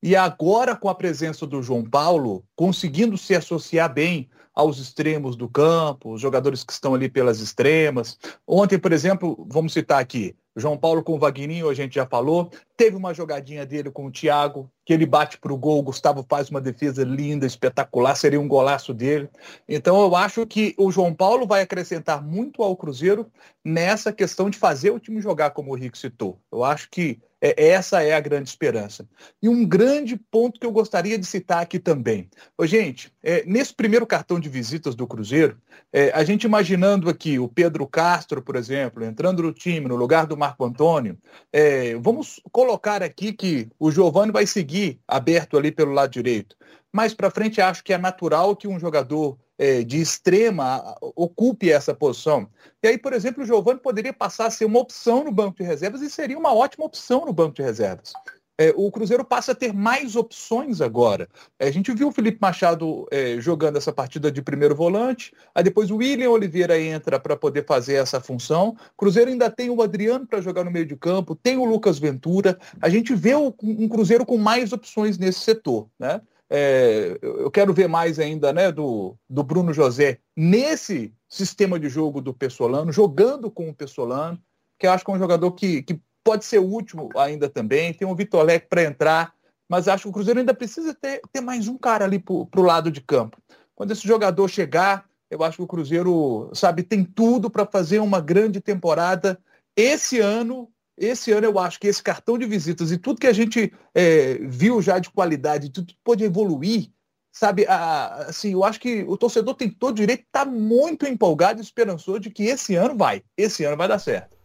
E 0.01 0.15
agora, 0.15 0.77
com 0.77 0.89
a 0.89 0.95
presença 0.95 1.45
do 1.45 1.61
João 1.61 1.83
Paulo, 1.83 2.45
conseguindo 2.55 3.19
se 3.19 3.35
associar 3.35 3.93
bem 3.93 4.31
aos 4.55 4.79
extremos 4.79 5.35
do 5.35 5.49
campo, 5.49 6.13
os 6.13 6.21
jogadores 6.21 6.63
que 6.63 6.73
estão 6.73 6.95
ali 6.95 7.09
pelas 7.09 7.41
extremas. 7.41 8.17
Ontem, 8.47 8.79
por 8.79 8.93
exemplo, 8.93 9.45
vamos 9.51 9.73
citar 9.73 10.01
aqui, 10.01 10.37
João 10.59 10.77
Paulo 10.77 11.03
com 11.03 11.15
o 11.15 11.19
Vagninho, 11.19 11.69
a 11.69 11.75
gente 11.75 11.95
já 11.95 12.07
falou. 12.07 12.51
Teve 12.77 12.97
uma 12.97 13.15
jogadinha 13.15 13.65
dele 13.65 13.91
com 13.91 14.07
o 14.07 14.11
Thiago, 14.11 14.71
que 14.85 14.93
ele 14.93 15.07
bate 15.07 15.39
para 15.39 15.53
o 15.53 15.57
gol, 15.57 15.79
o 15.79 15.83
Gustavo 15.83 16.25
faz 16.29 16.49
uma 16.51 16.61
defesa 16.61 17.05
linda, 17.05 17.47
espetacular, 17.47 18.15
seria 18.15 18.41
um 18.41 18.49
golaço 18.49 18.95
dele. 18.95 19.29
Então 19.69 20.01
eu 20.01 20.17
acho 20.17 20.47
que 20.47 20.75
o 20.79 20.91
João 20.91 21.15
Paulo 21.15 21.47
vai 21.47 21.63
acrescentar 21.63 22.23
muito 22.23 22.63
ao 22.63 22.77
Cruzeiro 22.77 23.27
nessa 23.65 24.13
questão 24.13 24.49
de 24.49 24.59
fazer 24.59 24.91
o 24.91 24.99
time 24.99 25.21
jogar, 25.21 25.51
como 25.51 25.73
o 25.73 25.75
Rick 25.75 25.99
citou. 25.99 26.39
Eu 26.51 26.65
acho 26.65 26.89
que 26.91 27.21
é, 27.41 27.69
essa 27.69 28.03
é 28.03 28.15
a 28.15 28.21
grande 28.21 28.49
esperança. 28.49 29.09
E 29.43 29.49
um 29.49 29.67
grande 29.67 30.17
ponto 30.17 30.59
que 30.59 30.67
eu 30.67 30.73
gostaria 30.73 31.19
de 31.19 31.27
citar 31.27 31.63
aqui 31.63 31.79
também. 31.79 32.29
Ô, 32.57 32.67
gente, 32.67 33.13
é, 33.23 33.45
nesse 33.45 33.75
primeiro 33.75 34.07
cartão 34.07 34.41
de 34.41 34.49
visitas 34.49 34.95
do 34.95 35.07
Cruzeiro, 35.07 35.57
é, 35.93 36.11
a 36.11 36.25
gente 36.25 36.45
imaginando 36.45 37.09
aqui 37.09 37.39
o 37.39 37.49
Pedro 37.49 37.87
Castro, 37.87 38.43
por 38.43 38.57
exemplo, 38.57 39.05
entrando 39.05 39.43
no 39.43 39.53
time 39.53 39.89
no 39.89 39.97
lugar 39.97 40.27
do 40.27 40.37
Marco 40.37 40.65
Antônio, 40.65 41.19
é, 41.53 41.95
vamos 41.97 42.41
colocar 42.51 43.03
aqui 43.03 43.33
que 43.33 43.69
o 43.79 43.91
Giovani 43.91 44.33
vai 44.33 44.47
seguir 44.47 45.01
aberto 45.07 45.57
ali 45.57 45.71
pelo 45.71 45.93
lado 45.93 46.11
direito. 46.11 46.57
Mais 46.93 47.15
para 47.15 47.31
frente, 47.31 47.61
acho 47.61 47.85
que 47.85 47.93
é 47.93 47.99
natural 47.99 48.57
que 48.57 48.67
um 48.67 48.79
jogador 48.79 49.39
é, 49.59 49.83
de 49.83 50.01
extrema 50.01 50.97
ocupe 51.17 51.71
essa 51.71 51.93
posição. 51.93 52.49
E 52.83 52.89
aí, 52.89 52.97
por 52.97 53.13
exemplo, 53.13 53.43
o 53.43 53.47
Giovani 53.47 53.81
poderia 53.81 54.13
passar 54.13 54.47
a 54.47 54.51
ser 54.51 54.65
uma 54.65 54.79
opção 54.79 55.25
no 55.25 55.33
banco 55.33 55.57
de 55.57 55.65
reservas 55.65 56.01
e 56.01 56.09
seria 56.09 56.39
uma 56.39 56.55
ótima 56.55 56.87
opção 56.87 57.27
no 57.27 57.33
banco 57.33 57.57
de 57.57 57.63
reservas. 57.63 58.13
É, 58.61 58.75
o 58.77 58.91
Cruzeiro 58.91 59.25
passa 59.25 59.53
a 59.53 59.55
ter 59.55 59.73
mais 59.73 60.17
opções 60.17 60.81
agora. 60.81 61.29
É, 61.61 61.69
a 61.69 61.71
gente 61.71 61.93
viu 61.93 62.09
o 62.09 62.13
Felipe 62.13 62.39
Machado 62.41 63.07
é, 63.09 63.41
jogando 63.41 63.79
essa 63.79 63.93
partida 63.93 64.33
de 64.33 64.43
primeiro 64.43 64.75
volante, 64.75 65.33
aí 65.55 65.63
depois 65.63 65.93
o 65.93 65.97
William 65.99 66.31
Oliveira 66.31 66.79
entra 66.81 67.21
para 67.21 67.37
poder 67.37 67.65
fazer 67.65 67.95
essa 67.95 68.21
função. 68.21 68.71
O 68.71 68.97
Cruzeiro 68.97 69.31
ainda 69.31 69.49
tem 69.49 69.71
o 69.71 69.81
Adriano 69.81 70.27
para 70.27 70.41
jogar 70.41 70.65
no 70.65 70.73
meio 70.73 70.87
de 70.87 70.97
campo, 70.97 71.37
tem 71.37 71.57
o 71.57 71.65
Lucas 71.65 72.01
Ventura. 72.01 72.59
A 72.83 72.89
gente 72.89 73.15
vê 73.15 73.37
um 73.37 73.89
Cruzeiro 73.89 74.27
com 74.27 74.37
mais 74.37 74.73
opções 74.73 75.17
nesse 75.17 75.39
setor. 75.39 75.89
Né? 75.97 76.21
É, 76.51 77.19
eu 77.21 77.51
quero 77.51 77.75
ver 77.75 77.89
mais 77.89 78.19
ainda 78.19 78.53
né, 78.53 78.73
do, 78.73 79.17
do 79.29 79.43
Bruno 79.43 79.73
José 79.73 80.19
nesse 80.35 81.13
sistema 81.29 81.79
de 81.79 81.89
jogo 81.89 82.23
do 82.23 82.33
Pessolano, 82.33 82.91
jogando 82.91 83.51
com 83.51 83.69
o 83.69 83.75
Pessolano, 83.75 84.41
que 84.79 84.87
eu 84.87 84.93
acho 84.93 85.05
que 85.05 85.11
é 85.11 85.15
um 85.15 85.19
jogador 85.19 85.53
que, 85.53 85.83
que 85.83 86.01
pode 86.25 86.45
ser 86.45 86.59
último 86.59 87.11
ainda 87.17 87.49
também. 87.49 87.93
Tem 87.93 88.09
o 88.09 88.15
Vitor 88.15 88.45
Leque 88.45 88.67
para 88.69 88.85
entrar, 88.85 89.35
mas 89.69 89.89
acho 89.89 90.05
que 90.05 90.09
o 90.09 90.13
Cruzeiro 90.13 90.41
ainda 90.41 90.55
precisa 90.55 90.95
ter, 90.95 91.21
ter 91.33 91.41
mais 91.41 91.69
um 91.69 91.77
cara 91.77 92.05
ali 92.05 92.19
para 92.19 92.61
o 92.61 92.65
lado 92.65 92.91
de 92.91 93.03
campo. 93.03 93.37
Quando 93.75 93.91
esse 93.91 94.09
jogador 94.09 94.49
chegar, 94.49 95.07
eu 95.31 95.43
acho 95.43 95.59
que 95.59 95.63
o 95.63 95.67
Cruzeiro, 95.67 96.51
sabe, 96.55 96.83
tem 96.83 97.05
tudo 97.05 97.51
para 97.51 97.67
fazer 97.67 97.99
uma 97.99 98.21
grande 98.21 98.61
temporada. 98.61 99.39
Esse 99.77 100.19
ano 100.19 100.71
esse 100.99 101.33
ano 101.33 101.47
eu 101.47 101.59
acho 101.59 101.79
que 101.79 101.87
esse 101.87 102.03
cartão 102.03 102.37
de 102.37 102.47
visitas 102.47 102.91
e 102.91 102.99
tudo 102.99 103.21
que 103.21 103.27
a 103.27 103.33
gente 103.33 103.73
é, 103.95 104.39
viu 104.43 104.83
já 104.83 104.99
de 104.99 105.11
qualidade, 105.11 105.71
tudo 105.71 105.95
pode 106.05 106.25
evoluir, 106.25 106.91
sabe? 107.33 107.67
assim, 107.69 108.53
eu 108.53 108.65
acho 108.65 108.81
que 108.81 109.05
o 109.07 109.17
torcedor 109.17 109.55
tem 109.55 109.71
todo 109.71 109.97
direito 109.97 110.21
de 110.21 110.27
estar 110.27 110.45
tá 110.45 110.51
muito 110.51 111.07
empolgado 111.07 111.61
e 111.61 111.65
esperançoso 111.65 112.21
de 112.21 112.31
que 112.31 112.45
esse 112.45 112.75
ano 112.75 112.97
vai, 112.97 113.23
esse 113.37 113.65
ano 113.65 113.77
vai 113.77 113.89
dar 113.89 113.99
certo. 113.99 114.37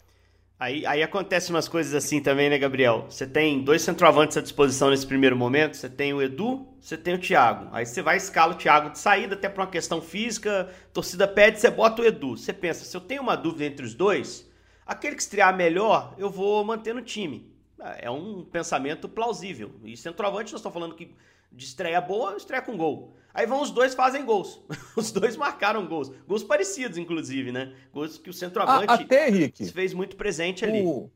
Aí, 0.60 0.86
aí 0.86 1.04
acontece 1.04 1.50
umas 1.50 1.68
coisas 1.68 1.94
assim 1.94 2.22
também, 2.22 2.50
né, 2.50 2.58
Gabriel? 2.58 3.06
Você 3.10 3.28
tem 3.28 3.62
dois 3.62 3.82
centroavantes 3.82 4.38
à 4.38 4.42
disposição 4.42 4.92
nesse 4.92 5.06
primeiro 5.06 5.36
momento, 5.36 5.76
você 5.76 5.90
tem 5.90 6.14
o 6.14 6.22
Edu, 6.22 6.66
você 6.80 6.96
tem 6.96 7.16
o 7.16 7.20
Thiago. 7.20 7.68
Aí 7.74 7.86
você 7.86 8.02
vai 8.02 8.16
escala 8.16 8.54
o 8.54 8.58
Thiago 8.58 8.92
de 8.92 9.00
saída, 9.00 9.34
até 9.34 9.50
por 9.50 9.60
uma 9.60 9.68
questão 9.68 10.02
física, 10.02 10.70
torcida 10.94 11.28
pede, 11.28 11.60
você 11.60 11.70
bota 11.70 12.02
o 12.02 12.06
Edu. 12.06 12.38
Você 12.38 12.54
pensa, 12.54 12.86
se 12.86 12.96
eu 12.96 13.02
tenho 13.02 13.22
uma 13.22 13.36
dúvida 13.36 13.66
entre 13.66 13.86
os 13.86 13.94
dois, 13.94 14.50
Aquele 14.94 15.16
que 15.16 15.24
estrear 15.24 15.56
melhor, 15.58 16.14
eu 16.20 16.30
vou 16.30 16.64
manter 16.64 16.94
no 16.94 17.02
time. 17.02 17.52
É 17.98 18.12
um 18.12 18.46
pensamento 18.46 19.10
plausível. 19.10 19.72
E 19.84 19.98
centroavante, 19.98 20.52
nós 20.52 20.60
estamos 20.60 20.74
falando 20.74 20.94
que 20.94 21.16
de 21.52 21.66
estreia 21.66 22.00
boa, 22.00 22.38
estreia 22.38 22.62
com 22.62 22.78
gol. 22.78 23.16
Aí 23.34 23.48
vão 23.48 23.60
os 23.60 23.72
dois 23.72 23.96
fazem 23.96 24.24
gols. 24.24 24.62
Os 24.96 25.12
dois 25.12 25.36
marcaram 25.36 25.88
gols. 25.88 26.12
Gols 26.28 26.44
parecidos, 26.44 27.00
inclusive, 27.00 27.52
né? 27.52 27.74
Gols 27.92 28.20
que 28.20 28.30
o 28.30 28.34
centroavante 28.34 28.94
até, 28.94 29.28
Henrique, 29.28 29.66
fez 29.72 29.92
muito 29.92 30.16
presente 30.16 30.64
ali. 30.64 30.84
O, 30.84 31.10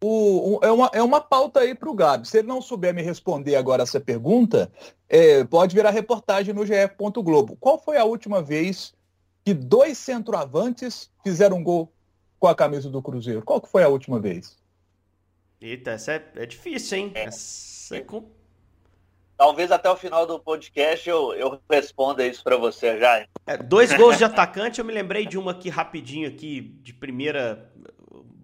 o, 0.00 0.60
é, 0.62 0.72
uma, 0.72 0.90
é 0.94 1.02
uma 1.02 1.20
pauta 1.20 1.60
aí 1.60 1.74
para 1.74 1.90
o 1.90 1.94
Gabi. 1.94 2.26
Se 2.26 2.38
ele 2.38 2.48
não 2.48 2.62
souber 2.62 2.94
me 2.94 3.02
responder 3.02 3.56
agora 3.56 3.82
essa 3.82 4.00
pergunta, 4.00 4.72
é, 5.06 5.44
pode 5.44 5.74
virar 5.74 5.90
reportagem 5.90 6.54
no 6.54 6.64
GE. 6.64 6.72
Globo. 7.22 7.58
Qual 7.60 7.78
foi 7.78 7.98
a 7.98 8.04
última 8.04 8.40
vez 8.40 8.94
que 9.44 9.52
dois 9.52 9.98
centroavantes 9.98 11.10
fizeram 11.22 11.58
um 11.58 11.62
gol 11.62 11.92
com 12.42 12.48
a 12.48 12.56
camisa 12.56 12.90
do 12.90 13.00
Cruzeiro? 13.00 13.40
Qual 13.40 13.60
que 13.60 13.68
foi 13.68 13.84
a 13.84 13.88
última 13.88 14.18
vez? 14.18 14.58
Eita, 15.60 15.92
essa 15.92 16.14
é, 16.14 16.24
é 16.34 16.44
difícil, 16.44 16.98
hein? 16.98 17.12
É. 17.14 17.26
Essa 17.26 17.98
é 17.98 18.00
com... 18.00 18.28
Talvez 19.36 19.70
até 19.70 19.88
o 19.88 19.94
final 19.96 20.26
do 20.26 20.40
podcast 20.40 21.08
eu, 21.08 21.32
eu 21.34 21.60
responda 21.70 22.26
isso 22.26 22.42
para 22.42 22.56
você 22.56 22.98
já. 22.98 23.24
É, 23.46 23.56
dois 23.56 23.92
gols 23.92 24.18
de 24.18 24.24
atacante, 24.24 24.80
eu 24.80 24.84
me 24.84 24.92
lembrei 24.92 25.24
de 25.24 25.38
uma 25.38 25.52
aqui 25.52 25.68
rapidinho 25.68 26.28
aqui, 26.28 26.60
de 26.82 26.92
primeira. 26.92 27.70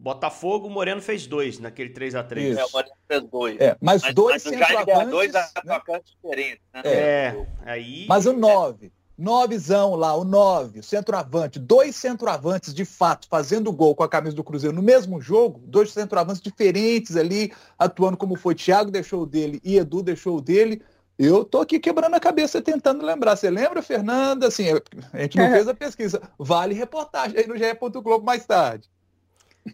Botafogo, 0.00 0.68
o 0.68 0.70
Moreno 0.70 1.02
fez 1.02 1.26
dois 1.26 1.58
naquele 1.58 1.92
3x3. 1.92 2.56
É, 2.56 2.64
o 2.64 2.70
Moreno 2.72 2.94
fez 3.08 3.24
dois. 3.24 3.60
É, 3.60 3.76
mas, 3.80 4.02
mas 4.02 4.14
dois 4.14 4.44
mas 4.44 4.54
centroavantes... 4.54 5.10
dois 5.10 5.34
atacantes 5.34 6.14
né? 6.14 6.18
diferentes. 6.22 6.64
Né? 6.72 6.82
É, 6.84 6.90
é, 6.94 7.46
aí... 7.66 8.06
Mas 8.08 8.26
o 8.26 8.32
9, 8.32 8.92
Novezão 9.18 9.96
lá, 9.96 10.14
o 10.14 10.22
nove, 10.22 10.78
o 10.78 10.82
centroavante, 10.82 11.58
dois 11.58 11.96
centroavantes 11.96 12.72
de 12.72 12.84
fato 12.84 13.26
fazendo 13.28 13.72
gol 13.72 13.92
com 13.92 14.04
a 14.04 14.08
camisa 14.08 14.36
do 14.36 14.44
Cruzeiro 14.44 14.76
no 14.76 14.82
mesmo 14.82 15.20
jogo, 15.20 15.60
dois 15.66 15.90
centroavantes 15.90 16.40
diferentes 16.40 17.16
ali, 17.16 17.52
atuando 17.76 18.16
como 18.16 18.36
foi. 18.36 18.54
Thiago 18.54 18.92
deixou 18.92 19.22
o 19.22 19.26
dele 19.26 19.60
e 19.64 19.76
Edu 19.76 20.04
deixou 20.04 20.36
o 20.36 20.40
dele. 20.40 20.80
Eu 21.18 21.44
tô 21.44 21.60
aqui 21.60 21.80
quebrando 21.80 22.14
a 22.14 22.20
cabeça 22.20 22.62
tentando 22.62 23.04
lembrar. 23.04 23.34
Você 23.34 23.50
lembra, 23.50 23.82
Fernanda? 23.82 24.46
Assim, 24.46 24.66
a 25.12 25.20
gente 25.20 25.36
não 25.36 25.50
fez 25.50 25.66
a 25.66 25.74
pesquisa. 25.74 26.22
Vale 26.38 26.74
reportagem 26.74 27.36
aí 27.38 27.46
no 27.48 27.56
GE. 27.56 27.64
Globo 28.00 28.24
mais 28.24 28.46
tarde. 28.46 28.88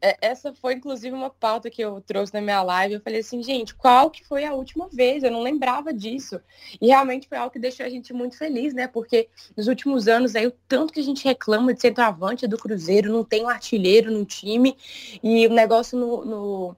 É, 0.01 0.17
essa 0.21 0.53
foi, 0.55 0.75
inclusive, 0.75 1.15
uma 1.15 1.31
pauta 1.31 1.71
que 1.71 1.83
eu 1.83 2.01
trouxe 2.01 2.33
na 2.33 2.41
minha 2.41 2.63
live. 2.63 2.95
Eu 2.95 3.01
falei 3.01 3.21
assim, 3.21 3.43
gente, 3.43 3.75
qual 3.75 4.11
que 4.11 4.25
foi 4.25 4.45
a 4.45 4.53
última 4.53 4.89
vez? 4.89 5.23
Eu 5.23 5.31
não 5.31 5.43
lembrava 5.43 5.93
disso. 5.93 6.41
E 6.81 6.87
realmente 6.89 7.29
foi 7.29 7.39
algo 7.39 7.53
que 7.53 7.59
deixou 7.59 7.85
a 7.85 7.89
gente 7.89 8.13
muito 8.13 8.37
feliz, 8.37 8.73
né? 8.75 8.87
Porque 8.87 9.29
nos 9.57 9.69
últimos 9.69 10.09
anos 10.09 10.35
aí, 10.35 10.47
o 10.47 10.55
tanto 10.69 10.93
que 10.93 11.01
a 11.01 11.05
gente 11.05 11.25
reclama 11.25 11.75
de 11.75 11.81
centroavante 11.81 12.47
do 12.47 12.59
Cruzeiro, 12.59 13.13
não 13.13 13.25
tem 13.25 13.45
um 13.45 13.49
artilheiro 13.49 14.11
no 14.11 14.25
time, 14.25 14.77
e 15.23 15.47
o 15.47 15.53
negócio 15.53 15.99
no, 15.99 16.25
no 16.25 16.77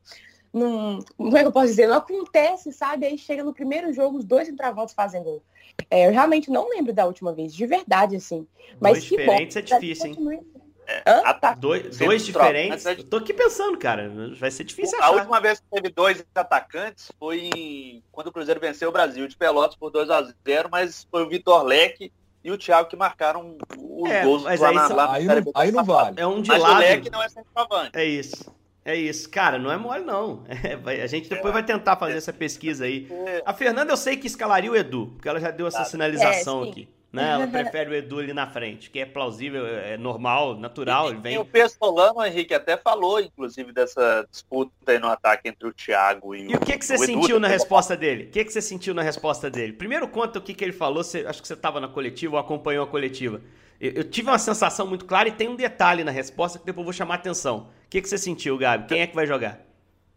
não, 0.57 1.01
como 1.19 1.37
é 1.37 1.43
que 1.43 1.49
eu 1.49 1.53
posso 1.53 1.67
dizer? 1.67 1.87
Não 1.87 1.99
acontece, 1.99 2.73
sabe? 2.73 3.05
Aí 3.05 3.19
chega 3.19 3.45
no 3.45 3.53
primeiro 3.53 3.93
jogo, 3.93 4.17
os 4.17 4.25
dois 4.25 4.49
centroavantes 4.49 4.95
fazem 4.95 5.23
gol. 5.23 5.43
É, 5.91 6.07
eu 6.07 6.13
realmente 6.13 6.51
não 6.51 6.71
lembro 6.71 6.95
da 6.95 7.05
última 7.05 7.33
vez, 7.35 7.55
de 7.55 7.67
verdade, 7.67 8.17
assim. 8.17 8.47
Mas 8.81 8.95
Dois 8.95 9.05
diferentes 9.05 9.55
bom, 9.55 9.77
é 9.77 9.79
difícil, 9.79 10.07
hein? 10.33 10.47
É, 10.87 11.33
tá. 11.35 11.55
dois, 11.55 11.99
dois 11.99 12.25
diferentes. 12.25 12.85
Troca. 12.85 13.03
Tô 13.05 13.16
aqui 13.16 13.35
pensando, 13.35 13.77
cara. 13.77 14.11
Vai 14.38 14.51
ser 14.51 14.64
difícil 14.64 14.96
A 15.03 15.11
última 15.11 15.40
vez 15.40 15.59
que 15.59 15.66
teve 15.70 15.88
dois 15.88 16.25
atacantes 16.35 17.11
foi 17.18 18.03
quando 18.12 18.29
o 18.29 18.33
Cruzeiro 18.33 18.61
venceu 18.61 18.88
o 18.88 18.92
Brasil 18.92 19.27
de 19.27 19.37
Pelotas 19.37 19.77
por 19.77 19.90
2 19.90 20.09
a 20.11 20.22
0 20.22 20.68
mas 20.70 21.07
foi 21.11 21.22
o 21.22 21.29
Vitor 21.29 21.62
Leque 21.64 22.12
e 22.44 22.51
o 22.53 22.57
Thiago 22.57 22.88
que 22.88 22.96
marcaram 22.96 23.57
os 23.77 24.11
é, 24.11 24.22
gols 24.22 24.44
mas 24.44 24.62
aí, 24.62 24.75
na, 24.75 24.88
lá 24.88 25.12
aí, 25.12 25.25
não, 25.25 25.53
aí 25.55 25.72
não 25.72 25.85
vale. 25.85 26.20
É 26.20 26.27
um 26.27 26.40
de 26.40 26.49
mas 26.49 26.62
lado. 26.62 26.77
o 26.77 26.79
Leque 26.79 27.11
não 27.11 27.22
é 27.22 27.29
centroavante. 27.29 27.90
É 27.94 28.05
isso. 28.05 28.55
É 28.85 28.94
isso. 28.94 29.29
Cara, 29.29 29.59
não 29.59 29.72
é 29.72 29.77
mole, 29.77 30.05
não. 30.05 30.44
É, 30.87 31.03
a 31.03 31.07
gente 31.09 31.29
depois 31.29 31.51
é. 31.51 31.55
vai 31.55 31.64
tentar 31.64 31.96
fazer 31.96 32.16
essa 32.16 32.33
pesquisa 32.33 32.85
aí. 32.85 33.09
É. 33.11 33.42
A 33.44 33.53
Fernanda 33.53 33.92
eu 33.92 33.96
sei 33.96 34.16
que 34.16 34.29
escalaria 34.29 34.70
o 34.70 34.77
Edu, 34.77 35.09
porque 35.16 35.29
ela 35.29 35.40
já 35.40 35.51
deu 35.51 35.66
essa 35.66 35.85
sinalização 35.85 36.64
é, 36.64 36.68
aqui. 36.68 36.88
Né? 37.17 37.31
Ela 37.31 37.47
prefere 37.47 37.91
o 37.91 37.95
Edu 37.95 38.19
ali 38.19 38.35
na 38.35 38.47
frente, 38.47 38.91
que 38.91 38.99
é 38.99 39.07
plausível, 39.07 39.67
é 39.67 39.97
normal, 39.97 40.55
natural. 40.55 41.13
E, 41.13 41.17
vem... 41.17 41.35
e 41.35 41.39
o 41.39 41.45
Pestolano, 41.45 42.19
o 42.19 42.25
Henrique, 42.25 42.53
até 42.53 42.77
falou, 42.77 43.19
inclusive, 43.19 43.73
dessa 43.73 44.27
disputa 44.31 44.71
aí 44.87 44.99
no 44.99 45.09
ataque 45.09 45.49
entre 45.49 45.67
o 45.67 45.73
Thiago 45.73 46.35
e, 46.35 46.43
e 46.43 46.47
o. 46.49 46.51
E 46.53 46.55
o 46.57 46.61
que, 46.61 46.77
que 46.77 46.85
você 46.85 46.99
sentiu 46.99 47.41
na 47.41 47.49
resposta 47.49 47.97
dele? 47.97 48.25
O 48.25 48.31
que, 48.31 48.45
que 48.45 48.53
você 48.53 48.61
sentiu 48.61 48.93
na 48.93 49.03
resposta 49.03 49.51
dele? 49.51 49.73
Primeiro 49.73 50.07
conta 50.07 50.39
o 50.39 50.43
que, 50.43 50.53
que 50.53 50.63
ele 50.63 50.73
falou, 50.73 51.03
você, 51.03 51.25
acho 51.27 51.41
que 51.41 51.49
você 51.49 51.55
estava 51.55 51.81
na 51.81 51.89
coletiva 51.89 52.35
ou 52.35 52.41
acompanhou 52.41 52.85
a 52.85 52.87
coletiva. 52.87 53.41
Eu, 53.81 53.93
eu, 53.93 54.05
tive 54.05 54.29
uma 54.29 54.39
sensação 54.39 54.87
muito 54.87 55.05
clara 55.05 55.29
e 55.29 55.33
tem 55.33 55.49
um 55.49 55.57
detalhe 55.57 56.05
na 56.05 56.11
resposta 56.11 56.59
que 56.59 56.67
depois 56.67 56.83
eu 56.83 56.85
vou 56.85 56.93
chamar 56.93 57.15
a 57.15 57.17
atenção. 57.17 57.71
O 57.87 57.89
que, 57.89 58.03
que 58.03 58.09
você 58.09 58.19
sentiu, 58.19 58.59
Gabi? 58.59 58.89
Quem 58.89 59.01
é 59.01 59.07
que 59.07 59.15
vai 59.15 59.27
jogar? 59.27 59.61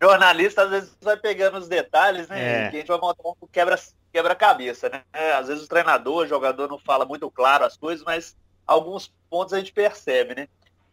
Jornalista 0.02 0.64
às 0.64 0.70
vezes 0.70 0.98
vai 1.02 1.18
pegando 1.18 1.58
os 1.58 1.68
detalhes, 1.68 2.28
né? 2.30 2.42
É. 2.42 2.68
A 2.68 2.72
gente 2.72 2.88
vai 2.88 3.00
montar 3.00 3.28
um 3.28 3.48
quebra 3.52 3.78
quebra-cabeça, 4.12 4.90
né? 4.90 5.04
É, 5.14 5.34
às 5.34 5.48
vezes 5.48 5.64
o 5.64 5.68
treinador, 5.68 6.24
o 6.24 6.28
jogador 6.28 6.68
não 6.68 6.78
fala 6.78 7.06
muito 7.06 7.30
claro 7.30 7.66
as 7.66 7.78
coisas, 7.78 8.04
mas 8.04 8.36
alguns 8.66 9.14
pontos 9.30 9.54
a 9.54 9.60
gente 9.60 9.74
percebe, 9.74 10.36
né? 10.36 10.48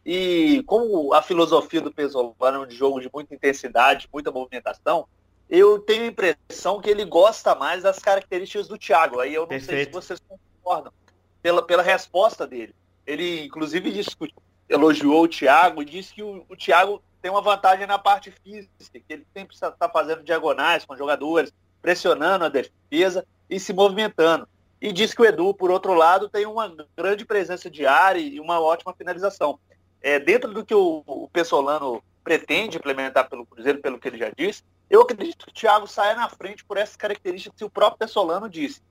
E 0.05 0.63
como 0.65 1.13
a 1.13 1.21
filosofia 1.21 1.81
do 1.81 1.91
Pesolano 1.91 2.63
é 2.63 2.67
um 2.67 2.69
jogo 2.69 3.01
de 3.01 3.09
muita 3.13 3.35
intensidade, 3.35 4.07
muita 4.11 4.31
movimentação, 4.31 5.07
eu 5.49 5.79
tenho 5.79 6.03
a 6.03 6.07
impressão 6.07 6.79
que 6.79 6.89
ele 6.89 7.05
gosta 7.05 7.53
mais 7.55 7.83
das 7.83 7.99
características 7.99 8.67
do 8.67 8.77
Thiago. 8.77 9.19
Aí 9.19 9.33
eu 9.33 9.41
não 9.41 9.47
Perfeito. 9.49 9.69
sei 9.69 9.85
se 9.85 9.91
vocês 9.91 10.19
concordam 10.27 10.93
pela, 11.41 11.61
pela 11.61 11.83
resposta 11.83 12.47
dele. 12.47 12.73
Ele, 13.05 13.45
inclusive, 13.45 13.91
discutiu, 13.91 14.35
elogiou 14.67 15.23
o 15.23 15.27
Thiago 15.27 15.81
e 15.81 15.85
disse 15.85 16.13
que 16.13 16.23
o, 16.23 16.45
o 16.49 16.55
Thiago 16.55 17.01
tem 17.21 17.31
uma 17.31 17.41
vantagem 17.41 17.87
na 17.87 17.97
parte 17.97 18.31
física, 18.31 18.69
que 18.91 19.03
ele 19.09 19.25
sempre 19.33 19.55
está 19.55 19.89
fazendo 19.89 20.23
diagonais 20.23 20.85
com 20.85 20.95
jogadores, 20.95 21.53
pressionando 21.81 22.45
a 22.45 22.49
defesa 22.49 23.25
e 23.49 23.59
se 23.59 23.73
movimentando. 23.73 24.47
E 24.79 24.91
diz 24.91 25.13
que 25.13 25.21
o 25.21 25.25
Edu, 25.25 25.53
por 25.53 25.71
outro 25.71 25.93
lado, 25.93 26.29
tem 26.29 26.45
uma 26.45 26.71
grande 26.95 27.25
presença 27.25 27.69
de 27.69 27.85
área 27.85 28.19
e 28.19 28.39
uma 28.39 28.59
ótima 28.59 28.93
finalização. 28.93 29.59
É, 30.01 30.19
dentro 30.19 30.53
do 30.53 30.63
que 30.63 30.75
o, 30.75 31.03
o 31.05 31.27
Pessolano 31.29 32.03
pretende 32.23 32.77
implementar 32.77 33.29
pelo 33.29 33.45
Cruzeiro, 33.45 33.79
pelo 33.79 33.97
que 33.97 34.07
ele 34.07 34.17
já 34.17 34.29
disse, 34.35 34.63
eu 34.89 35.01
acredito 35.01 35.45
que 35.45 35.51
o 35.51 35.53
Thiago 35.53 35.87
saia 35.87 36.15
na 36.15 36.29
frente 36.29 36.63
por 36.63 36.77
essas 36.77 36.95
características 36.95 37.57
que 37.57 37.65
o 37.65 37.69
próprio 37.69 37.99
Pessolano 37.99 38.49
disse. 38.49 38.81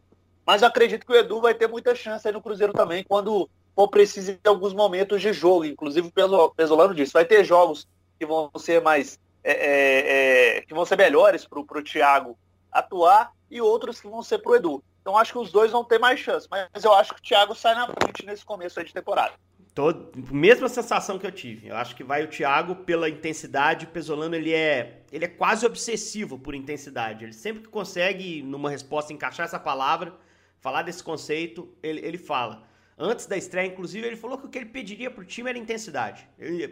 Mas 0.44 0.62
eu 0.62 0.68
acredito 0.68 1.06
que 1.06 1.12
o 1.12 1.16
Edu 1.16 1.40
vai 1.40 1.54
ter 1.54 1.68
muita 1.68 1.94
chance 1.94 2.26
aí 2.26 2.32
no 2.32 2.42
Cruzeiro 2.42 2.72
também, 2.72 3.04
quando 3.04 3.48
for 3.74 3.88
preciso 3.88 4.32
em 4.32 4.38
alguns 4.44 4.72
momentos 4.72 5.20
de 5.20 5.32
jogo. 5.32 5.64
Inclusive 5.64 6.08
o 6.08 6.50
Pesolano 6.50 6.94
disse, 6.94 7.12
vai 7.12 7.24
ter 7.24 7.44
jogos 7.44 7.86
que 8.18 8.26
vão 8.26 8.50
ser 8.58 8.80
mais. 8.80 9.18
É, 9.44 9.52
é, 9.52 10.56
é, 10.56 10.60
que 10.62 10.74
vão 10.74 10.84
ser 10.84 10.96
melhores 10.96 11.44
para 11.44 11.60
o 11.60 11.82
Thiago 11.82 12.36
atuar 12.78 13.32
e 13.50 13.60
outros 13.60 14.00
que 14.00 14.08
vão 14.08 14.22
ser 14.22 14.38
para 14.38 14.52
o 14.52 14.56
Edu. 14.56 14.84
Então 15.00 15.16
acho 15.16 15.32
que 15.32 15.38
os 15.38 15.52
dois 15.52 15.70
vão 15.70 15.84
ter 15.84 15.98
mais 15.98 16.18
chance. 16.18 16.48
Mas 16.50 16.84
eu 16.84 16.92
acho 16.92 17.14
que 17.14 17.20
o 17.20 17.22
Thiago 17.22 17.54
sai 17.54 17.74
na 17.74 17.86
frente 17.86 18.26
nesse 18.26 18.44
começo 18.44 18.82
de 18.82 18.92
temporada. 18.92 19.34
Tô, 19.72 19.94
mesma 20.32 20.68
sensação 20.68 21.18
que 21.18 21.26
eu 21.26 21.30
tive. 21.30 21.68
Eu 21.68 21.76
acho 21.76 21.94
que 21.94 22.02
vai 22.02 22.24
o 22.24 22.28
Thiago 22.28 22.74
pela 22.76 23.08
intensidade. 23.08 23.84
O 23.84 23.88
Pesolano 23.88 24.34
ele 24.34 24.52
é, 24.52 25.02
ele 25.12 25.26
é 25.26 25.28
quase 25.28 25.66
obsessivo 25.66 26.38
por 26.38 26.54
intensidade. 26.54 27.24
Ele 27.24 27.32
sempre 27.32 27.62
que 27.62 27.68
consegue, 27.68 28.42
numa 28.42 28.70
resposta, 28.70 29.12
encaixar 29.12 29.44
essa 29.44 29.60
palavra, 29.60 30.14
falar 30.60 30.82
desse 30.82 31.04
conceito, 31.04 31.72
ele, 31.82 32.00
ele 32.00 32.18
fala. 32.18 32.64
Antes 32.98 33.26
da 33.26 33.36
estreia, 33.36 33.66
inclusive, 33.66 34.06
ele 34.06 34.16
falou 34.16 34.38
que 34.38 34.46
o 34.46 34.48
que 34.48 34.58
ele 34.58 34.70
pediria 34.70 35.10
para 35.10 35.20
o 35.20 35.26
time 35.26 35.50
era 35.50 35.58
intensidade. 35.58 36.26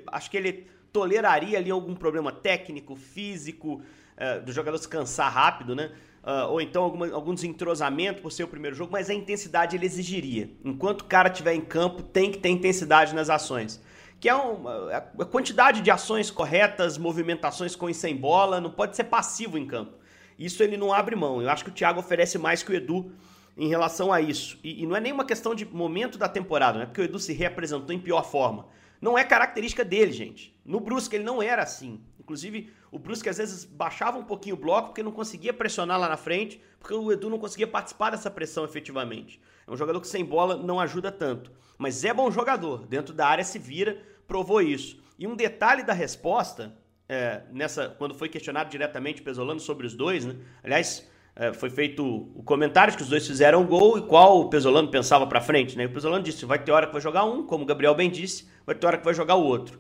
Acho 0.06 0.30
que 0.30 0.36
ele 0.38 0.66
toleraria 0.90 1.58
ali 1.58 1.70
algum 1.70 1.94
problema 1.94 2.32
técnico, 2.32 2.96
físico, 2.96 3.82
uh, 4.16 4.44
do 4.44 4.52
jogador 4.52 4.78
se 4.78 4.88
cansar 4.88 5.32
rápido, 5.32 5.74
né? 5.74 5.92
Uh, 6.22 6.48
ou 6.50 6.60
então 6.60 6.82
alguma, 6.82 7.12
algum 7.12 7.34
desentrosamento 7.34 8.22
por 8.22 8.32
ser 8.32 8.44
o 8.44 8.48
primeiro 8.48 8.74
jogo, 8.74 8.90
mas 8.90 9.10
a 9.10 9.14
intensidade 9.14 9.76
ele 9.76 9.84
exigiria. 9.84 10.50
Enquanto 10.64 11.02
o 11.02 11.04
cara 11.04 11.28
estiver 11.28 11.54
em 11.54 11.60
campo, 11.60 12.02
tem 12.02 12.30
que 12.30 12.38
ter 12.38 12.48
intensidade 12.48 13.14
nas 13.14 13.28
ações. 13.28 13.82
Que 14.18 14.28
é 14.30 14.34
uma, 14.34 14.90
a 14.90 15.24
quantidade 15.26 15.82
de 15.82 15.90
ações 15.90 16.30
corretas, 16.30 16.96
movimentações 16.96 17.76
com 17.76 17.90
e 17.90 17.94
sem 17.94 18.16
bola, 18.16 18.58
não 18.58 18.70
pode 18.70 18.96
ser 18.96 19.04
passivo 19.04 19.58
em 19.58 19.66
campo. 19.66 19.98
Isso 20.38 20.62
ele 20.62 20.78
não 20.78 20.94
abre 20.94 21.14
mão. 21.14 21.42
Eu 21.42 21.50
acho 21.50 21.62
que 21.62 21.70
o 21.70 21.74
Thiago 21.74 22.00
oferece 22.00 22.38
mais 22.38 22.62
que 22.62 22.72
o 22.72 22.74
Edu 22.74 23.12
em 23.56 23.68
relação 23.68 24.12
a 24.12 24.20
isso. 24.20 24.58
E, 24.64 24.82
e 24.82 24.86
não 24.86 24.96
é 24.96 25.00
nenhuma 25.00 25.24
questão 25.24 25.54
de 25.54 25.64
momento 25.64 26.18
da 26.18 26.28
temporada, 26.28 26.78
não 26.78 26.82
é 26.84 26.86
porque 26.86 27.00
o 27.00 27.04
Edu 27.04 27.18
se 27.18 27.32
reapresentou 27.32 27.94
em 27.94 27.98
pior 27.98 28.24
forma. 28.24 28.66
Não 29.00 29.18
é 29.18 29.24
característica 29.24 29.84
dele, 29.84 30.12
gente. 30.12 30.58
No 30.64 30.80
Brusque 30.80 31.16
ele 31.16 31.24
não 31.24 31.42
era 31.42 31.62
assim. 31.62 32.00
Inclusive, 32.24 32.72
o 32.90 32.98
Brusque 32.98 33.28
às 33.28 33.36
vezes 33.36 33.64
baixava 33.66 34.18
um 34.18 34.24
pouquinho 34.24 34.56
o 34.56 34.58
bloco 34.58 34.88
porque 34.88 35.02
não 35.02 35.12
conseguia 35.12 35.52
pressionar 35.52 36.00
lá 36.00 36.08
na 36.08 36.16
frente, 36.16 36.60
porque 36.80 36.94
o 36.94 37.12
Edu 37.12 37.28
não 37.28 37.38
conseguia 37.38 37.66
participar 37.66 38.10
dessa 38.10 38.30
pressão 38.30 38.64
efetivamente. 38.64 39.38
É 39.66 39.70
um 39.70 39.76
jogador 39.76 40.00
que 40.00 40.08
sem 40.08 40.24
bola 40.24 40.56
não 40.56 40.80
ajuda 40.80 41.12
tanto. 41.12 41.52
Mas 41.76 42.02
é 42.02 42.14
bom 42.14 42.30
jogador, 42.30 42.86
dentro 42.86 43.14
da 43.14 43.26
área 43.26 43.44
se 43.44 43.58
vira, 43.58 44.00
provou 44.26 44.62
isso. 44.62 44.98
E 45.18 45.26
um 45.26 45.36
detalhe 45.36 45.82
da 45.82 45.92
resposta, 45.92 46.74
é, 47.06 47.42
nessa 47.52 47.90
quando 47.90 48.14
foi 48.14 48.30
questionado 48.30 48.70
diretamente 48.70 49.20
Pesolano 49.20 49.60
sobre 49.60 49.86
os 49.86 49.94
dois, 49.94 50.24
né? 50.24 50.36
Aliás, 50.62 51.06
é, 51.36 51.52
foi 51.52 51.68
feito 51.68 52.04
o 52.34 52.42
comentário 52.42 52.96
que 52.96 53.02
os 53.02 53.08
dois 53.10 53.26
fizeram 53.26 53.62
o 53.62 53.66
gol 53.66 53.98
e 53.98 54.02
qual 54.02 54.40
o 54.40 54.48
Pesolano 54.48 54.88
pensava 54.90 55.26
para 55.26 55.42
frente, 55.42 55.76
né? 55.76 55.84
O 55.84 55.92
Pesolano 55.92 56.24
disse: 56.24 56.46
vai 56.46 56.58
ter 56.58 56.72
hora 56.72 56.86
que 56.86 56.92
vai 56.92 57.02
jogar 57.02 57.24
um, 57.24 57.44
como 57.44 57.64
o 57.64 57.66
Gabriel 57.66 57.94
bem 57.94 58.10
disse, 58.10 58.48
vai 58.64 58.74
ter 58.74 58.86
hora 58.86 58.96
que 58.96 59.04
vai 59.04 59.12
jogar 59.12 59.34
o 59.34 59.44
outro. 59.44 59.78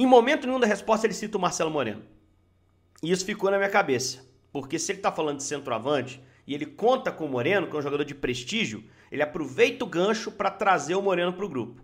Em 0.00 0.06
momento 0.06 0.46
nenhum 0.46 0.58
da 0.58 0.66
resposta 0.66 1.06
ele 1.06 1.12
cita 1.12 1.36
o 1.36 1.40
Marcelo 1.42 1.70
Moreno. 1.70 2.00
E 3.02 3.12
isso 3.12 3.22
ficou 3.22 3.50
na 3.50 3.58
minha 3.58 3.68
cabeça, 3.68 4.26
porque 4.50 4.78
se 4.78 4.90
ele 4.90 4.98
está 5.00 5.12
falando 5.12 5.36
de 5.36 5.42
centroavante 5.42 6.24
e 6.46 6.54
ele 6.54 6.64
conta 6.64 7.12
com 7.12 7.26
o 7.26 7.28
Moreno, 7.28 7.66
que 7.66 7.76
é 7.76 7.78
um 7.78 7.82
jogador 7.82 8.06
de 8.06 8.14
prestígio, 8.14 8.82
ele 9.12 9.22
aproveita 9.22 9.84
o 9.84 9.86
gancho 9.86 10.32
para 10.32 10.50
trazer 10.50 10.94
o 10.94 11.02
Moreno 11.02 11.34
para 11.34 11.44
o 11.44 11.48
grupo. 11.50 11.82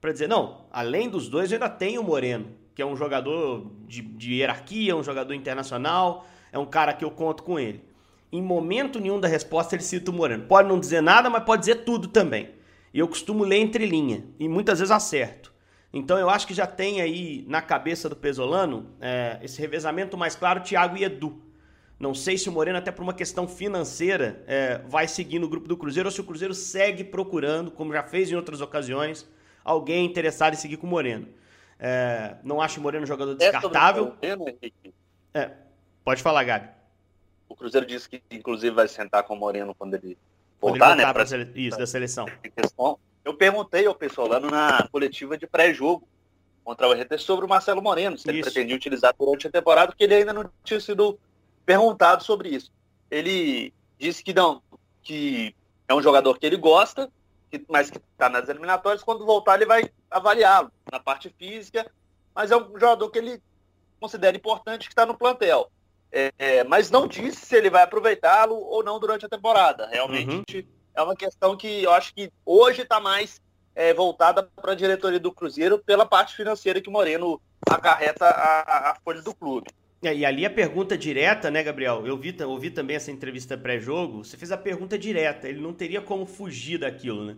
Para 0.00 0.12
dizer, 0.12 0.26
não, 0.26 0.64
além 0.72 1.10
dos 1.10 1.28
dois 1.28 1.52
eu 1.52 1.56
ainda 1.56 1.68
tenho 1.68 2.00
o 2.00 2.04
Moreno, 2.04 2.46
que 2.74 2.80
é 2.80 2.86
um 2.86 2.96
jogador 2.96 3.70
de, 3.86 4.00
de 4.00 4.36
hierarquia, 4.36 4.96
um 4.96 5.04
jogador 5.04 5.34
internacional, 5.34 6.26
é 6.50 6.58
um 6.58 6.64
cara 6.64 6.94
que 6.94 7.04
eu 7.04 7.10
conto 7.10 7.42
com 7.42 7.60
ele. 7.60 7.84
Em 8.32 8.40
momento 8.40 8.98
nenhum 8.98 9.20
da 9.20 9.28
resposta 9.28 9.74
ele 9.74 9.82
cita 9.82 10.10
o 10.10 10.14
Moreno. 10.14 10.44
Pode 10.44 10.66
não 10.70 10.80
dizer 10.80 11.02
nada, 11.02 11.28
mas 11.28 11.44
pode 11.44 11.60
dizer 11.60 11.84
tudo 11.84 12.08
também. 12.08 12.48
E 12.94 12.98
eu 12.98 13.06
costumo 13.06 13.44
ler 13.44 13.58
entre 13.58 13.84
linha, 13.84 14.24
e 14.38 14.48
muitas 14.48 14.78
vezes 14.78 14.90
acerto. 14.90 15.47
Então 15.92 16.18
eu 16.18 16.28
acho 16.28 16.46
que 16.46 16.54
já 16.54 16.66
tem 16.66 17.00
aí 17.00 17.44
na 17.48 17.62
cabeça 17.62 18.08
do 18.08 18.16
Pesolano 18.16 18.94
é, 19.00 19.38
esse 19.42 19.60
revezamento 19.60 20.16
mais 20.16 20.36
claro, 20.36 20.60
Thiago 20.60 20.96
e 20.96 21.04
Edu. 21.04 21.42
Não 21.98 22.14
sei 22.14 22.38
se 22.38 22.48
o 22.48 22.52
Moreno, 22.52 22.78
até 22.78 22.92
por 22.92 23.02
uma 23.02 23.14
questão 23.14 23.48
financeira, 23.48 24.44
é, 24.46 24.78
vai 24.86 25.08
seguir 25.08 25.38
no 25.38 25.48
grupo 25.48 25.66
do 25.66 25.76
Cruzeiro 25.76 26.08
ou 26.08 26.12
se 26.12 26.20
o 26.20 26.24
Cruzeiro 26.24 26.54
segue 26.54 27.02
procurando, 27.02 27.70
como 27.70 27.92
já 27.92 28.04
fez 28.04 28.30
em 28.30 28.36
outras 28.36 28.60
ocasiões, 28.60 29.28
alguém 29.64 30.06
interessado 30.06 30.54
em 30.54 30.56
seguir 30.56 30.76
com 30.76 30.86
o 30.86 30.90
Moreno. 30.90 31.26
É, 31.78 32.36
não 32.44 32.60
acho 32.60 32.78
o 32.78 32.82
Moreno 32.82 33.04
jogador 33.04 33.34
descartável. 33.34 34.14
É 34.22 34.36
Moreno, 34.36 34.58
é, 35.34 35.50
pode 36.04 36.22
falar, 36.22 36.44
Gabi. 36.44 36.68
O 37.48 37.56
Cruzeiro 37.56 37.86
disse 37.86 38.08
que, 38.08 38.22
inclusive, 38.30 38.74
vai 38.74 38.86
sentar 38.86 39.22
com 39.24 39.34
o 39.34 39.38
Moreno 39.38 39.74
quando 39.74 39.94
ele 39.94 40.16
voltar, 40.60 40.60
quando 40.60 40.74
ele 40.76 40.84
voltar 40.84 40.96
né? 40.96 41.12
Pra... 41.12 41.26
Sele... 41.26 41.50
Isso, 41.54 41.78
da 41.78 41.86
seleção. 41.86 42.26
Eu 43.28 43.34
perguntei 43.34 43.84
ao 43.84 43.94
pessoal 43.94 44.26
lá 44.26 44.40
na 44.40 44.88
coletiva 44.90 45.36
de 45.36 45.46
pré-jogo 45.46 46.08
contra 46.64 46.88
o 46.88 46.92
RT 46.94 47.18
sobre 47.18 47.44
o 47.44 47.48
Marcelo 47.48 47.82
Moreno, 47.82 48.16
se 48.16 48.22
isso. 48.22 48.30
ele 48.30 48.40
pretendia 48.40 48.74
utilizar 48.74 49.14
durante 49.18 49.46
a 49.46 49.50
temporada, 49.50 49.88
porque 49.88 50.04
ele 50.04 50.14
ainda 50.14 50.32
não 50.32 50.50
tinha 50.64 50.80
sido 50.80 51.20
perguntado 51.66 52.24
sobre 52.24 52.48
isso. 52.48 52.72
Ele 53.10 53.70
disse 53.98 54.24
que 54.24 54.32
não, 54.32 54.62
que 55.02 55.54
é 55.86 55.94
um 55.94 56.00
jogador 56.00 56.38
que 56.38 56.46
ele 56.46 56.56
gosta, 56.56 57.12
que, 57.50 57.62
mas 57.68 57.90
que 57.90 57.98
está 57.98 58.30
nas 58.30 58.48
eliminatórias, 58.48 59.04
quando 59.04 59.26
voltar 59.26 59.56
ele 59.56 59.66
vai 59.66 59.90
avaliá-lo 60.10 60.72
na 60.90 60.98
parte 60.98 61.28
física, 61.38 61.86
mas 62.34 62.50
é 62.50 62.56
um 62.56 62.80
jogador 62.80 63.10
que 63.10 63.18
ele 63.18 63.42
considera 64.00 64.38
importante 64.38 64.88
que 64.88 64.92
está 64.92 65.04
no 65.04 65.18
plantel. 65.18 65.70
É, 66.10 66.32
é, 66.38 66.64
mas 66.64 66.90
não 66.90 67.06
disse 67.06 67.44
se 67.44 67.54
ele 67.54 67.68
vai 67.68 67.82
aproveitá-lo 67.82 68.54
ou 68.54 68.82
não 68.82 68.98
durante 68.98 69.26
a 69.26 69.28
temporada. 69.28 69.86
Realmente 69.88 70.56
uhum. 70.56 70.77
É 70.98 71.02
uma 71.02 71.14
questão 71.14 71.56
que 71.56 71.84
eu 71.84 71.92
acho 71.92 72.12
que 72.12 72.30
hoje 72.44 72.82
está 72.82 72.98
mais 72.98 73.40
é, 73.74 73.94
voltada 73.94 74.42
para 74.42 74.72
a 74.72 74.74
diretoria 74.74 75.20
do 75.20 75.30
Cruzeiro 75.30 75.78
pela 75.78 76.04
parte 76.04 76.34
financeira 76.34 76.80
que 76.80 76.88
o 76.88 76.92
Moreno 76.92 77.40
acarreta 77.70 78.26
a, 78.26 78.90
a 78.90 78.94
folha 78.96 79.22
do 79.22 79.32
clube. 79.32 79.70
É, 80.02 80.14
e 80.14 80.24
ali 80.26 80.44
a 80.44 80.50
pergunta 80.50 80.98
direta, 80.98 81.50
né, 81.52 81.62
Gabriel? 81.62 82.04
Eu 82.04 82.16
vi, 82.16 82.36
ouvi 82.42 82.70
também 82.70 82.96
essa 82.96 83.12
entrevista 83.12 83.56
pré-jogo. 83.56 84.24
Você 84.24 84.36
fez 84.36 84.50
a 84.50 84.56
pergunta 84.56 84.98
direta. 84.98 85.48
Ele 85.48 85.60
não 85.60 85.72
teria 85.72 86.00
como 86.00 86.26
fugir 86.26 86.78
daquilo, 86.78 87.24
né? 87.24 87.36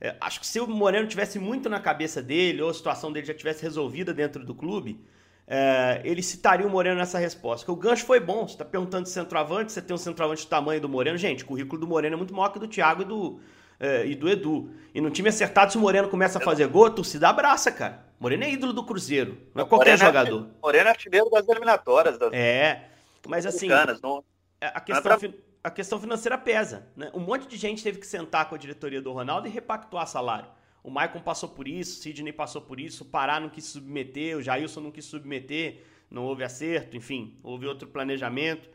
É, 0.00 0.16
acho 0.20 0.40
que 0.40 0.46
se 0.46 0.58
o 0.58 0.66
Moreno 0.66 1.06
tivesse 1.06 1.38
muito 1.38 1.68
na 1.68 1.80
cabeça 1.80 2.20
dele, 2.20 2.60
ou 2.60 2.70
a 2.70 2.74
situação 2.74 3.12
dele 3.12 3.26
já 3.26 3.34
tivesse 3.34 3.62
resolvida 3.62 4.12
dentro 4.12 4.44
do 4.44 4.54
clube, 4.54 5.00
é, 5.46 6.00
ele 6.04 6.22
citaria 6.22 6.66
o 6.66 6.70
Moreno 6.70 6.96
nessa 6.96 7.18
resposta. 7.18 7.64
Porque 7.64 7.78
o 7.78 7.82
gancho 7.82 8.04
foi 8.04 8.18
bom. 8.18 8.46
Você 8.46 8.54
está 8.54 8.64
perguntando 8.64 9.04
de 9.04 9.10
centroavante, 9.10 9.72
você 9.72 9.80
tem 9.80 9.94
um 9.94 9.98
centroavante 9.98 10.44
do 10.44 10.48
tamanho 10.48 10.80
do 10.80 10.88
Moreno. 10.88 11.16
Gente, 11.16 11.44
o 11.44 11.46
currículo 11.46 11.80
do 11.80 11.86
Moreno 11.86 12.14
é 12.14 12.16
muito 12.16 12.34
maior 12.34 12.48
que 12.50 12.58
o 12.58 12.60
do 12.60 12.68
Thiago 12.68 13.02
e 13.02 13.04
do, 13.04 13.40
é, 13.78 14.06
e 14.06 14.14
do 14.14 14.28
Edu. 14.28 14.70
E 14.92 15.00
no 15.00 15.10
time 15.10 15.28
acertado, 15.28 15.70
se 15.70 15.78
o 15.78 15.80
Moreno 15.80 16.08
começa 16.08 16.38
a 16.38 16.40
fazer 16.40 16.66
gol, 16.66 16.86
a 16.86 16.90
torcida 16.90 17.28
abraça, 17.28 17.70
cara. 17.70 18.04
Moreno 18.18 18.44
é 18.44 18.50
ídolo 18.50 18.72
do 18.72 18.82
Cruzeiro, 18.82 19.38
não 19.54 19.64
é 19.64 19.68
qualquer 19.68 19.90
Moreno 19.90 20.02
é 20.02 20.06
jogador. 20.06 20.40
É, 20.42 20.62
Moreno 20.62 20.86
é 20.86 20.90
artilheiro 20.90 21.30
das 21.30 21.48
eliminatórias. 21.48 22.18
Das... 22.18 22.32
É, 22.32 22.88
mas 23.28 23.44
assim, 23.44 23.68
não... 24.02 24.24
É, 24.60 24.68
a, 24.68 24.80
questão, 24.80 25.12
é 25.12 25.18
pra... 25.18 25.30
a 25.62 25.70
questão 25.70 26.00
financeira 26.00 26.38
pesa. 26.38 26.86
Né? 26.96 27.10
Um 27.14 27.20
monte 27.20 27.46
de 27.46 27.56
gente 27.56 27.82
teve 27.82 27.98
que 27.98 28.06
sentar 28.06 28.48
com 28.48 28.54
a 28.54 28.58
diretoria 28.58 29.02
do 29.02 29.12
Ronaldo 29.12 29.46
e 29.46 29.50
repactuar 29.50 30.06
salário. 30.06 30.48
O 30.86 30.90
Maicon 30.90 31.18
passou 31.18 31.48
por 31.48 31.66
isso, 31.66 31.98
o 31.98 32.02
Sidney 32.04 32.32
passou 32.32 32.62
por 32.62 32.78
isso, 32.78 33.02
o 33.02 33.06
Pará 33.08 33.40
não 33.40 33.48
quis 33.48 33.64
submeter, 33.64 34.36
o 34.36 34.40
Jailson 34.40 34.82
não 34.82 34.92
quis 34.92 35.04
submeter, 35.04 35.82
não 36.08 36.22
houve 36.22 36.44
acerto, 36.44 36.96
enfim, 36.96 37.34
houve 37.42 37.66
outro 37.66 37.88
planejamento. 37.88 38.68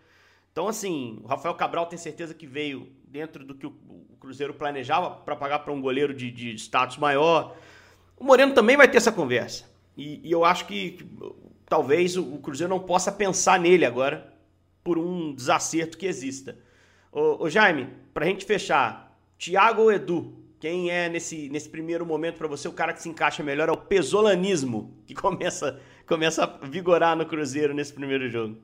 Então, 0.51 0.67
assim, 0.67 1.21
o 1.23 1.27
Rafael 1.27 1.55
Cabral 1.55 1.85
tem 1.85 1.97
certeza 1.97 2.33
que 2.33 2.45
veio 2.45 2.91
dentro 3.07 3.45
do 3.45 3.55
que 3.55 3.65
o 3.65 3.71
Cruzeiro 4.19 4.53
planejava 4.53 5.09
para 5.09 5.37
pagar 5.37 5.59
para 5.59 5.71
um 5.71 5.79
goleiro 5.79 6.13
de, 6.13 6.29
de, 6.29 6.53
status 6.55 6.97
maior. 6.97 7.55
O 8.17 8.25
Moreno 8.25 8.53
também 8.53 8.75
vai 8.75 8.91
ter 8.91 8.97
essa 8.97 9.13
conversa. 9.13 9.71
E, 9.95 10.19
e 10.21 10.29
eu 10.29 10.43
acho 10.43 10.65
que, 10.65 10.91
que 10.91 11.05
talvez 11.65 12.17
o, 12.17 12.23
o, 12.23 12.39
Cruzeiro 12.39 12.69
não 12.69 12.81
possa 12.81 13.09
pensar 13.09 13.57
nele 13.57 13.85
agora 13.85 14.33
por 14.83 14.97
um 14.97 15.33
desacerto 15.33 15.97
que 15.97 16.05
exista. 16.05 16.57
Ô, 17.09 17.45
ô 17.45 17.49
Jaime, 17.49 17.87
para 18.13 18.25
a 18.25 18.27
gente 18.27 18.43
fechar, 18.43 19.17
Thiago 19.39 19.83
ou 19.83 19.93
Edu 19.93 20.41
Quem 20.61 20.91
é, 20.91 21.09
nesse, 21.09 21.49
nesse 21.49 21.67
primeiro 21.67 22.05
momento 22.05 22.37
para 22.37 22.47
você, 22.47 22.67
o 22.67 22.71
cara 22.71 22.93
que 22.93 23.01
se 23.01 23.09
encaixa 23.09 23.41
melhor 23.41 23.67
é 23.67 23.71
o 23.71 23.77
pesolanismo, 23.77 24.93
que 25.07 25.15
começa, 25.15 25.79
começa 26.07 26.43
a 26.43 26.67
vigorar 26.67 27.17
no 27.17 27.25
Cruzeiro 27.25 27.73
nesse 27.73 27.91
primeiro 27.91 28.29
jogo. 28.29 28.57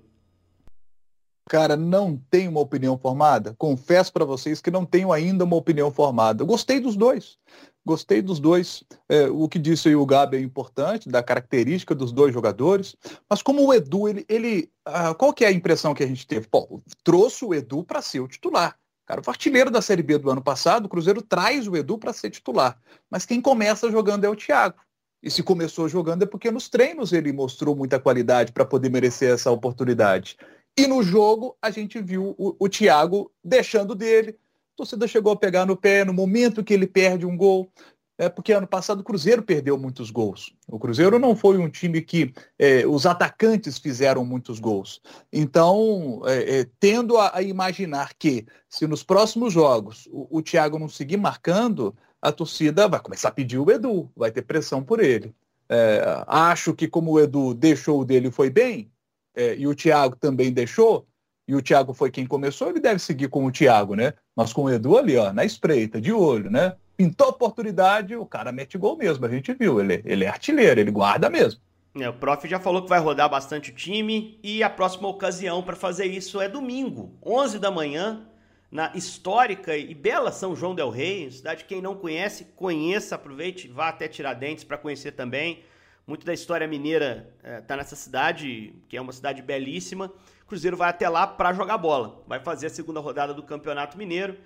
Cara, 1.50 1.76
não 1.76 2.22
tenho 2.30 2.52
uma 2.52 2.60
opinião 2.60 3.00
formada. 3.00 3.56
Confesso 3.58 4.14
para 4.14 4.26
vocês 4.26 4.62
que 4.62 4.70
não 4.70 4.86
tenho 4.86 5.12
ainda 5.12 5.44
uma 5.44 5.56
opinião 5.56 5.92
formada. 5.92 6.44
Gostei 6.44 6.80
dos 6.80 6.96
dois. 6.96 7.40
Gostei 7.84 8.22
dos 8.22 8.40
dois. 8.40 8.84
É, 9.10 9.28
o 9.28 9.50
que 9.50 9.58
disse 9.58 9.88
aí 9.88 9.96
o 9.96 10.06
Gabi 10.06 10.38
é 10.38 10.40
importante, 10.40 11.10
da 11.10 11.24
característica 11.24 11.96
dos 11.96 12.12
dois 12.12 12.32
jogadores. 12.32 12.96
Mas 13.28 13.42
como 13.42 13.66
o 13.66 13.74
Edu, 13.74 14.08
ele. 14.08 14.24
ele 14.30 14.70
ah, 14.86 15.16
qual 15.16 15.34
que 15.34 15.44
é 15.44 15.48
a 15.48 15.52
impressão 15.52 15.96
que 15.96 16.04
a 16.04 16.08
gente 16.08 16.28
teve? 16.28 16.48
Pô, 16.48 16.80
trouxe 17.04 17.44
o 17.44 17.56
Edu 17.56 17.84
para 17.84 18.04
ser 18.04 18.20
o 18.20 18.28
titular. 18.28 18.78
Cara, 19.08 19.22
o 19.26 19.30
artilheiro 19.30 19.72
da 19.72 19.82
Série 19.82 20.04
B 20.04 20.18
do 20.18 20.30
ano 20.30 20.44
passado, 20.44 20.86
o 20.86 20.90
Cruzeiro 20.90 21.22
traz 21.22 21.66
o 21.66 21.78
Edu 21.78 21.98
para 21.98 22.12
ser 22.12 22.30
titular. 22.30 22.78
Mas 23.10 23.26
quem 23.26 23.40
começa 23.40 23.90
jogando 23.90 24.26
é 24.26 24.30
o 24.30 24.36
Thiago. 24.36 24.76
E 25.24 25.32
se 25.32 25.42
começou 25.42 25.88
jogando 25.88 26.24
é 26.24 26.26
porque 26.26 26.52
nos 26.52 26.68
treinos 26.68 27.14
ele 27.14 27.32
mostrou 27.32 27.74
muita 27.74 28.02
qualidade 28.02 28.52
para 28.52 28.66
poder 28.66 28.92
merecer 28.92 29.34
essa 29.34 29.50
oportunidade. 29.50 30.36
E 30.78 30.86
no 30.86 31.02
jogo 31.02 31.58
a 31.62 31.72
gente 31.72 32.02
viu 32.02 32.36
o, 32.38 32.56
o 32.60 32.68
Thiago 32.68 33.32
deixando 33.42 33.96
dele, 33.96 34.38
torcida 34.76 35.08
chegou 35.08 35.32
a 35.32 35.38
pegar 35.38 35.66
no 35.66 35.78
pé 35.78 36.04
no 36.04 36.14
momento 36.14 36.64
que 36.64 36.74
ele 36.74 36.86
perde 36.86 37.26
um 37.26 37.38
gol. 37.38 37.72
É 38.18 38.28
porque 38.30 38.52
ano 38.52 38.66
passado 38.66 39.02
o 39.02 39.04
Cruzeiro 39.04 39.44
perdeu 39.44 39.78
muitos 39.78 40.10
gols. 40.10 40.56
O 40.68 40.80
Cruzeiro 40.80 41.20
não 41.20 41.36
foi 41.36 41.58
um 41.60 41.70
time 41.70 42.02
que 42.02 42.34
é, 42.58 42.86
os 42.88 43.06
atacantes 43.06 43.78
fizeram 43.78 44.26
muitos 44.26 44.60
gols. 44.60 45.00
Então, 45.32 46.22
é, 46.26 46.60
é, 46.60 46.68
tendo 46.80 47.18
a, 47.18 47.38
a, 47.38 47.42
imaginar 47.44 48.14
que 48.18 48.48
se 48.68 48.88
nos 48.88 49.04
próximos 49.04 49.54
jogos 49.54 50.08
o, 50.12 50.40
o 50.40 50.42
Thiago 50.42 50.80
não 50.80 50.90
seguir 50.90 51.18
marcando, 51.18 51.96
a 52.20 52.32
torcida 52.32 52.88
vai 52.88 53.00
começar 53.00 53.30
a 53.30 53.34
pedir 53.34 53.60
o 53.60 53.70
Edu, 53.70 54.10
vai 54.16 54.32
ter 54.32 54.42
pressão 54.42 54.84
por 54.84 55.00
ele. 55.00 55.36
É, 55.70 56.24
acho 56.26 56.74
que 56.74 56.88
como 56.88 57.12
o 57.12 57.20
Edu 57.20 57.54
deixou 57.54 58.02
o 58.02 58.06
dele 58.06 58.32
foi 58.32 58.50
bem, 58.50 58.92
é, 59.36 59.56
e 59.56 59.68
o 59.68 59.76
Thiago 59.76 60.16
também 60.16 60.52
deixou, 60.52 61.06
e 61.48 61.56
o 61.56 61.62
Thiago 61.62 61.94
foi 61.94 62.10
quem 62.10 62.26
começou, 62.26 62.70
ele 62.70 62.80
deve 62.80 63.00
seguir 63.00 63.30
com 63.30 63.46
o 63.46 63.52
Thiago, 63.52 63.96
né? 63.96 64.14
Mas 64.36 64.52
com 64.52 64.64
o 64.64 64.70
Edu 64.70 64.98
ali, 64.98 65.16
ó, 65.16 65.32
na 65.32 65.46
espreita, 65.46 66.02
de 66.02 66.12
olho, 66.12 66.50
né? 66.50 66.76
Pintou 66.98 67.28
a 67.28 67.30
oportunidade, 67.30 68.16
o 68.16 68.26
cara 68.26 68.52
mete 68.52 68.76
gol 68.76 68.98
mesmo, 68.98 69.24
a 69.24 69.30
gente 69.30 69.54
viu. 69.54 69.80
Ele, 69.80 70.02
ele 70.04 70.26
é 70.26 70.28
artilheiro, 70.28 70.80
ele 70.80 70.90
guarda 70.90 71.30
mesmo. 71.30 71.62
É, 71.96 72.10
o 72.10 72.14
prof 72.14 72.48
já 72.48 72.60
falou 72.60 72.82
que 72.82 72.90
vai 72.90 73.00
rodar 73.00 73.30
bastante 73.30 73.70
o 73.70 73.74
time 73.74 74.40
e 74.44 74.64
a 74.64 74.70
próxima 74.70 75.08
ocasião 75.08 75.62
para 75.62 75.76
fazer 75.76 76.06
isso 76.06 76.42
é 76.42 76.50
domingo, 76.50 77.16
11 77.24 77.60
da 77.60 77.72
manhã, 77.72 78.28
na 78.72 78.92
histórica 78.96 79.78
e 79.78 79.94
bela 79.94 80.32
São 80.32 80.56
João 80.56 80.76
del 80.76 80.90
Rei, 80.90 81.30
cidade 81.32 81.64
que 81.64 81.76
quem 81.76 81.82
não 81.82 81.96
conhece, 81.96 82.46
conheça, 82.56 83.16
aproveite, 83.16 83.68
vá 83.68 83.90
até 83.90 84.08
Tiradentes 84.08 84.64
para 84.64 84.78
conhecer 84.78 85.12
também. 85.12 85.64
Muito 86.06 86.26
da 86.26 86.34
história 86.34 86.68
mineira 86.68 87.30
está 87.60 87.74
é, 87.74 87.78
nessa 87.78 87.96
cidade, 87.96 88.74
que 88.88 88.98
é 88.98 89.02
uma 89.02 89.12
cidade 89.12 89.42
belíssima. 89.42 90.12
Cruzeiro 90.48 90.78
vai 90.78 90.90
até 90.90 91.08
lá 91.10 91.28
para 91.28 91.54
jogar 91.54 91.78
bola. 91.78 92.24
Vai 92.26 92.40
fazer 92.40 92.68
a 92.68 92.70
segunda 92.70 93.00
rodada 93.00 93.34
do 93.34 93.44
Campeonato 93.44 93.98
Mineiro 93.98 94.38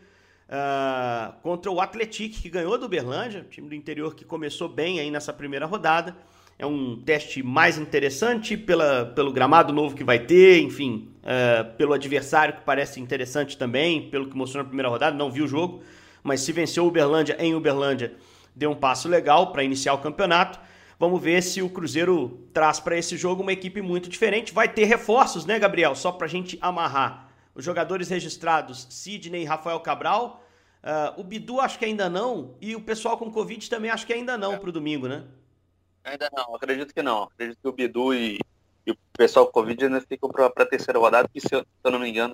uh, 0.52 1.34
contra 1.42 1.72
o 1.72 1.80
Atlético, 1.80 2.42
que 2.42 2.50
ganhou 2.50 2.78
do 2.78 2.86
Uberlândia, 2.86 3.46
time 3.50 3.70
do 3.70 3.76
interior 3.76 4.14
que 4.14 4.26
começou 4.26 4.68
bem 4.68 5.00
aí 5.00 5.10
nessa 5.10 5.32
primeira 5.32 5.66
rodada. 5.66 6.16
É 6.60 6.66
um 6.66 7.02
teste 7.02 7.42
mais 7.42 7.80
interessante 7.80 8.56
pela, 8.56 9.06
pelo 9.06 9.32
gramado 9.32 9.74
novo 9.74 9.96
que 9.96 10.04
vai 10.04 10.20
ter, 10.20 10.62
enfim, 10.62 11.10
uh, 11.24 11.76
pelo 11.76 11.94
adversário 11.94 12.56
que 12.56 12.62
parece 12.62 13.00
interessante 13.00 13.58
também, 13.58 14.10
pelo 14.10 14.30
que 14.30 14.38
mostrou 14.38 14.64
na 14.64 14.68
primeira 14.68 14.90
rodada. 14.90 15.18
Não 15.18 15.32
vi 15.32 15.42
o 15.42 15.48
jogo, 15.48 15.82
mas 16.22 16.42
se 16.42 16.52
venceu 16.52 16.84
o 16.84 16.88
Uberlândia 16.88 17.36
em 17.40 17.56
Uberlândia, 17.56 18.14
deu 18.56 18.70
um 18.70 18.76
passo 18.76 19.08
legal 19.08 19.52
para 19.52 19.64
iniciar 19.64 19.94
o 19.94 20.00
campeonato. 20.00 20.60
Vamos 21.00 21.20
ver 21.20 21.42
se 21.42 21.64
o 21.64 21.70
Cruzeiro 21.70 22.48
traz 22.54 22.80
para 22.80 22.96
esse 22.96 23.18
jogo 23.18 23.42
uma 23.42 23.52
equipe 23.52 23.82
muito 23.82 24.08
diferente. 24.08 24.54
Vai 24.54 24.68
ter 24.68 24.84
reforços, 24.84 25.48
né, 25.48 25.58
Gabriel? 25.58 25.96
Só 25.96 26.12
para 26.12 26.28
a 26.28 26.30
gente 26.30 26.60
amarrar. 26.62 27.32
Os 27.56 27.66
jogadores 27.66 28.08
registrados, 28.10 28.86
Sidney 28.88 29.42
e 29.42 29.46
Rafael 29.46 29.80
Cabral. 29.80 30.41
Uh, 30.84 31.22
o 31.22 31.24
Bidu 31.24 31.60
acho 31.60 31.78
que 31.78 31.86
ainda 31.86 32.10
não. 32.10 32.56
E 32.60 32.76
o 32.76 32.82
pessoal 32.82 33.17
com 33.17 33.32
Covid 33.32 33.70
também 33.70 33.91
acho 33.91 34.06
que 34.06 34.13
ainda 34.13 34.38
não 34.38 34.54
é. 34.54 34.58
para 34.58 34.70
o 34.70 34.74
domingo, 34.74 35.08
né? 35.08 35.26
Ainda 36.04 36.30
não, 36.36 36.56
acredito 36.56 36.94
que 36.94 37.04
não. 37.04 37.24
Acredito 37.24 37.60
que 37.62 37.67
o 37.67 37.72
Bidu 37.72 38.13
e, 38.13 38.39
e 38.86 38.91
o 38.91 38.98
pessoal 39.13 39.46
com 39.46 39.52
Covid 39.52 39.86
ainda 39.86 40.02
ficam 40.02 40.30
para 40.30 40.48
a 40.48 40.65
terceira 40.65 41.00
rodada, 41.00 41.30
que 41.32 41.39
se 41.39 41.54
eu, 41.54 41.60
se 41.60 41.67
eu, 41.84 41.91
não 41.91 42.00
me 42.00 42.10
engano, 42.10 42.34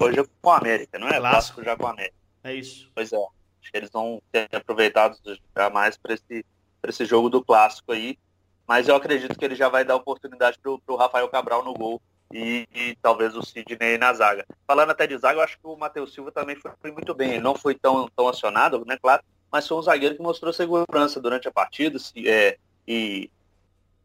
hoje 0.00 0.20
é 0.20 0.24
com 0.40 0.50
a 0.50 0.58
América, 0.58 0.98
não 0.98 1.08
é? 1.08 1.18
Clássico 1.18 1.64
já 1.64 1.76
com 1.76 1.86
a 1.86 1.90
América. 1.90 2.14
É 2.44 2.54
isso. 2.54 2.90
Pois 2.94 3.12
é. 3.12 3.16
Acho 3.16 3.72
que 3.72 3.76
eles 3.76 3.90
vão 3.90 4.22
ter 4.30 4.48
aproveitado 4.52 5.18
já 5.56 5.68
mais 5.68 5.96
para 5.96 6.14
esse 6.14 6.44
para 6.80 6.90
esse 6.90 7.04
jogo 7.04 7.28
do 7.28 7.44
clássico 7.44 7.92
aí. 7.92 8.18
Mas 8.66 8.86
eu 8.86 8.94
acredito 8.94 9.36
que 9.36 9.44
ele 9.44 9.54
já 9.54 9.68
vai 9.68 9.84
dar 9.84 9.96
oportunidade 9.96 10.58
para 10.58 10.70
o 10.70 10.96
Rafael 10.96 11.28
Cabral 11.28 11.64
no 11.64 11.74
gol 11.74 12.00
e, 12.32 12.68
e, 12.74 12.96
talvez 13.00 13.34
o 13.34 13.42
Sidney 13.42 13.98
na 13.98 14.12
zaga. 14.12 14.46
Falando 14.66 14.90
até 14.90 15.06
de 15.06 15.16
zaga, 15.16 15.38
eu 15.38 15.44
acho 15.44 15.58
que 15.58 15.66
o 15.66 15.76
Matheus 15.76 16.12
Silva 16.12 16.30
também 16.30 16.56
foi, 16.56 16.70
foi, 16.80 16.92
muito 16.92 17.14
bem. 17.14 17.32
Ele 17.32 17.40
não 17.40 17.54
foi 17.54 17.74
tão, 17.74 18.08
tão 18.14 18.28
acionado, 18.28 18.84
né, 18.86 18.98
claro, 19.00 19.22
mas 19.50 19.66
foi 19.66 19.78
um 19.78 19.82
zagueiro 19.82 20.16
que 20.16 20.22
mostrou 20.22 20.52
segurança 20.52 21.20
durante 21.20 21.48
a 21.48 21.52
partida 21.52 21.98
se, 21.98 22.28
é, 22.28 22.58
e 22.86 23.30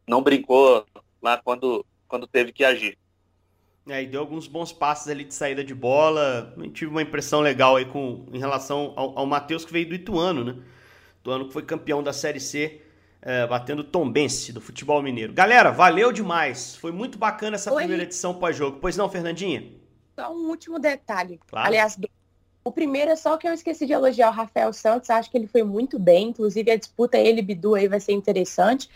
não 0.06 0.22
brincou 0.22 0.86
lá 1.20 1.40
quando, 1.42 1.84
quando 2.08 2.26
teve 2.26 2.52
que 2.52 2.64
agir. 2.64 2.98
É, 3.86 4.02
e 4.02 4.06
deu 4.06 4.20
alguns 4.20 4.46
bons 4.46 4.72
passes 4.72 5.08
ali 5.08 5.24
de 5.24 5.34
saída 5.34 5.62
de 5.62 5.74
bola. 5.74 6.54
Eu 6.56 6.70
tive 6.70 6.90
uma 6.90 7.02
impressão 7.02 7.40
legal 7.40 7.76
aí 7.76 7.84
com, 7.84 8.26
em 8.32 8.38
relação 8.38 8.94
ao, 8.96 9.18
ao 9.18 9.26
Matheus 9.26 9.64
que 9.64 9.72
veio 9.72 9.86
do 9.86 9.94
Ituano, 9.94 10.42
né? 10.42 10.56
do 11.24 11.30
ano 11.30 11.46
que 11.46 11.52
foi 11.52 11.62
campeão 11.62 12.02
da 12.02 12.12
Série 12.12 12.38
C, 12.38 12.82
é, 13.24 13.46
batendo 13.46 13.82
Tombense 13.82 14.52
do 14.52 14.60
futebol 14.60 15.02
mineiro. 15.02 15.32
Galera, 15.32 15.70
valeu 15.70 16.12
demais. 16.12 16.76
Foi 16.76 16.92
muito 16.92 17.16
bacana 17.16 17.56
essa 17.56 17.72
Oi. 17.72 17.78
primeira 17.78 18.02
edição 18.02 18.34
pós-jogo. 18.34 18.78
Pois 18.80 18.98
não, 18.98 19.08
Fernandinha? 19.08 19.72
Só 20.14 20.30
um 20.30 20.48
último 20.48 20.78
detalhe. 20.78 21.40
Claro. 21.46 21.66
Aliás, 21.66 21.98
o 22.62 22.70
primeiro 22.70 23.10
é 23.10 23.16
só 23.16 23.38
que 23.38 23.48
eu 23.48 23.54
esqueci 23.54 23.86
de 23.86 23.94
elogiar 23.94 24.28
o 24.28 24.32
Rafael 24.32 24.72
Santos, 24.74 25.08
acho 25.08 25.30
que 25.30 25.38
ele 25.38 25.46
foi 25.46 25.62
muito 25.62 25.98
bem, 25.98 26.28
inclusive 26.28 26.70
a 26.70 26.76
disputa 26.76 27.18
ele 27.18 27.42
Bidu 27.42 27.74
aí 27.74 27.88
vai 27.88 27.98
ser 27.98 28.12
interessante. 28.12 28.88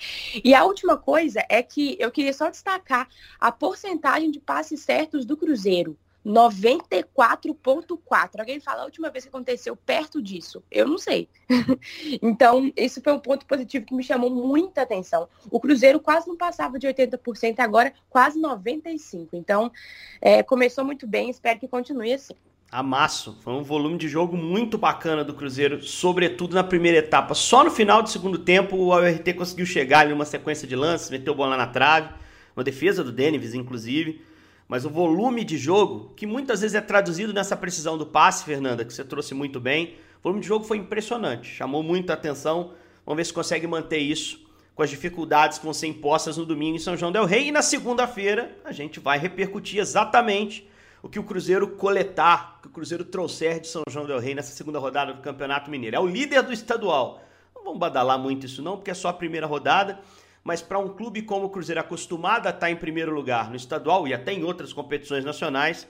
E 0.45 0.55
a 0.55 0.65
última 0.65 0.97
coisa 0.99 1.43
é 1.49 1.63
que 1.63 1.97
eu 1.99 2.11
queria 2.11 2.33
só 2.35 2.51
destacar 2.51 3.09
a 3.41 3.51
porcentagem 3.51 4.31
de 4.31 4.41
passes 4.41 4.81
certos 4.81 5.25
do 5.25 5.37
Cruzeiro. 5.37 5.97
94,4. 6.29 8.39
Alguém 8.39 8.61
fala 8.61 8.83
a 8.83 8.85
última 8.85 9.09
vez 9.09 9.25
que 9.25 9.31
aconteceu 9.31 9.75
perto 9.75 10.21
disso? 10.21 10.63
Eu 10.71 10.87
não 10.87 10.99
sei. 10.99 11.27
então, 12.21 12.71
esse 12.77 13.01
foi 13.01 13.15
um 13.15 13.19
ponto 13.19 13.47
positivo 13.47 13.87
que 13.87 13.95
me 13.95 14.03
chamou 14.03 14.29
muita 14.29 14.83
atenção. 14.83 15.27
O 15.51 15.59
Cruzeiro 15.59 15.99
quase 15.99 16.29
não 16.29 16.37
passava 16.37 16.79
de 16.79 16.87
80%, 16.87 17.61
agora 17.61 17.95
quase 18.11 18.39
95%. 18.39 19.29
Então, 19.33 19.73
é, 20.21 20.43
começou 20.43 20.85
muito 20.85 21.07
bem, 21.07 21.31
espero 21.31 21.59
que 21.59 21.67
continue 21.67 22.13
assim. 22.13 22.35
Amasso. 22.71 23.39
Foi 23.41 23.55
um 23.55 23.63
volume 23.63 23.97
de 23.97 24.07
jogo 24.07 24.37
muito 24.37 24.77
bacana 24.77 25.25
do 25.25 25.33
Cruzeiro, 25.33 25.83
sobretudo 25.83 26.55
na 26.55 26.63
primeira 26.63 26.99
etapa. 26.99 27.33
Só 27.33 27.65
no 27.65 27.71
final 27.71 28.03
do 28.03 28.11
segundo 28.11 28.39
tempo 28.39 28.77
o 28.77 28.93
ART 28.93 29.27
conseguiu 29.35 29.65
chegar 29.65 30.11
em 30.11 30.13
uma 30.13 30.27
sequência 30.27 30.69
de 30.69 30.77
lances, 30.77 31.09
meteu 31.09 31.35
bola 31.35 31.57
na 31.57 31.67
trave, 31.67 32.11
uma 32.55 32.63
defesa 32.63 33.03
do 33.03 33.11
Denis, 33.11 33.55
inclusive 33.55 34.29
mas 34.69 34.85
o 34.85 34.91
volume 34.91 35.43
de 35.45 35.57
jogo, 35.57 36.13
que 36.15 36.27
muitas 36.27 36.61
vezes 36.61 36.75
é 36.75 36.81
traduzido 36.83 37.33
nessa 37.33 37.57
precisão 37.57 37.97
do 37.97 38.05
passe, 38.05 38.45
Fernanda, 38.45 38.85
que 38.85 38.93
você 38.93 39.03
trouxe 39.03 39.33
muito 39.35 39.59
bem, 39.59 39.95
o 40.21 40.25
volume 40.25 40.43
de 40.43 40.47
jogo 40.47 40.65
foi 40.65 40.77
impressionante, 40.77 41.49
chamou 41.49 41.83
muita 41.83 42.13
atenção. 42.13 42.75
Vamos 43.07 43.17
ver 43.17 43.25
se 43.25 43.33
consegue 43.33 43.67
manter 43.67 43.99
isso 43.99 44.47
com 44.75 44.83
as 44.83 44.91
dificuldades 44.91 45.59
que 45.59 45.65
vão 45.65 45.73
ser 45.73 45.87
impostas 45.87 46.37
no 46.37 46.45
domingo 46.45 46.77
em 46.77 46.79
São 46.79 46.97
João 46.97 47.11
del 47.11 47.25
Rei. 47.25 47.49
E 47.49 47.53
na 47.53 47.63
segunda-feira 47.63 48.57
a 48.65 48.71
gente 48.71 49.01
vai 49.01 49.19
repercutir 49.19 49.81
exatamente 49.81 50.69
o 51.03 51.09
que 51.09 51.19
o 51.19 51.23
Cruzeiro 51.23 51.69
coletar, 51.69 52.59
o 52.59 52.63
que 52.63 52.69
o 52.69 52.71
Cruzeiro 52.71 53.05
trouxer 53.05 53.61
de 53.61 53.69
São 53.69 53.83
João 53.89 54.07
del 54.07 54.19
Rei 54.19 54.35
nessa 54.35 54.53
segunda 54.53 54.79
rodada 54.79 55.15
do 55.15 55.23
Campeonato 55.23 55.71
Mineiro. 55.71 55.97
É 55.97 56.01
o 56.01 56.07
líder 56.07 56.43
do 56.43 56.53
estadual. 56.53 57.23
Não 57.55 57.65
vamos 57.65 57.79
badalar 57.79 58.19
muito 58.19 58.45
isso 58.45 58.61
não, 58.61 58.77
porque 58.77 58.91
é 58.91 58.95
só 58.95 59.09
a 59.09 59.13
primeira 59.13 59.47
rodada 59.47 59.99
mas 60.43 60.63
para 60.63 60.79
um 60.79 60.89
clube 60.89 61.23
como 61.23 61.47
o 61.47 61.51
Cruzeiro, 61.51 61.81
acostumado 61.81 62.47
a 62.47 62.51
estar 62.51 62.61
tá 62.61 62.71
em 62.71 62.77
primeiro 62.77 63.13
lugar 63.13 63.51
no 63.51 63.57
estadual 63.57 64.07
e 64.07 64.15
até 64.15 64.33
em 64.33 64.45
outras 64.45 64.73
competições 64.73 65.25
nacionais, 65.25 65.87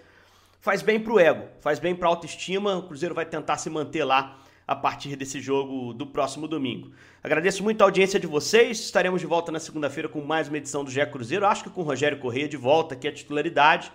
faz 0.61 0.83
bem 0.83 0.99
para 0.99 1.13
o 1.13 1.21
ego, 1.21 1.47
faz 1.61 1.79
bem 1.79 1.95
para 1.95 2.09
a 2.09 2.11
autoestima. 2.11 2.77
O 2.77 2.83
Cruzeiro 2.83 3.15
vai 3.15 3.27
tentar 3.27 3.57
se 3.59 3.71
manter 3.71 4.05
lá 4.05 4.39
a 4.67 4.77
partir 4.77 5.17
desse 5.17 5.41
jogo 5.41 5.95
do 5.95 6.07
próximo 6.07 6.47
domingo. 6.47 6.93
Agradeço 7.23 7.63
muito 7.63 7.81
a 7.81 7.85
audiência 7.85 8.21
de 8.21 8.27
vocês. 8.27 8.79
Estaremos 8.81 9.21
de 9.21 9.27
volta 9.27 9.51
na 9.51 9.59
segunda-feira 9.59 10.11
com 10.11 10.21
mais 10.21 10.49
uma 10.49 10.59
edição 10.59 10.85
do 10.85 10.91
GE 10.91 11.05
Cruzeiro. 11.07 11.47
Acho 11.47 11.65
que 11.65 11.71
com 11.71 11.81
o 11.81 11.85
Rogério 11.85 12.19
Corrêa 12.19 12.47
de 12.47 12.57
volta 12.57 12.95
aqui 12.95 13.09
a 13.09 13.13
titularidade. 13.13 13.91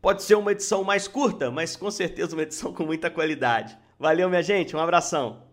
Pode 0.00 0.22
ser 0.22 0.36
uma 0.36 0.52
edição 0.52 0.82
mais 0.82 1.06
curta, 1.06 1.50
mas 1.50 1.76
com 1.76 1.90
certeza 1.90 2.34
uma 2.34 2.42
edição 2.42 2.72
com 2.72 2.84
muita 2.84 3.10
qualidade. 3.10 3.76
Valeu, 3.98 4.30
minha 4.30 4.42
gente. 4.42 4.74
Um 4.74 4.80
abração. 4.80 5.49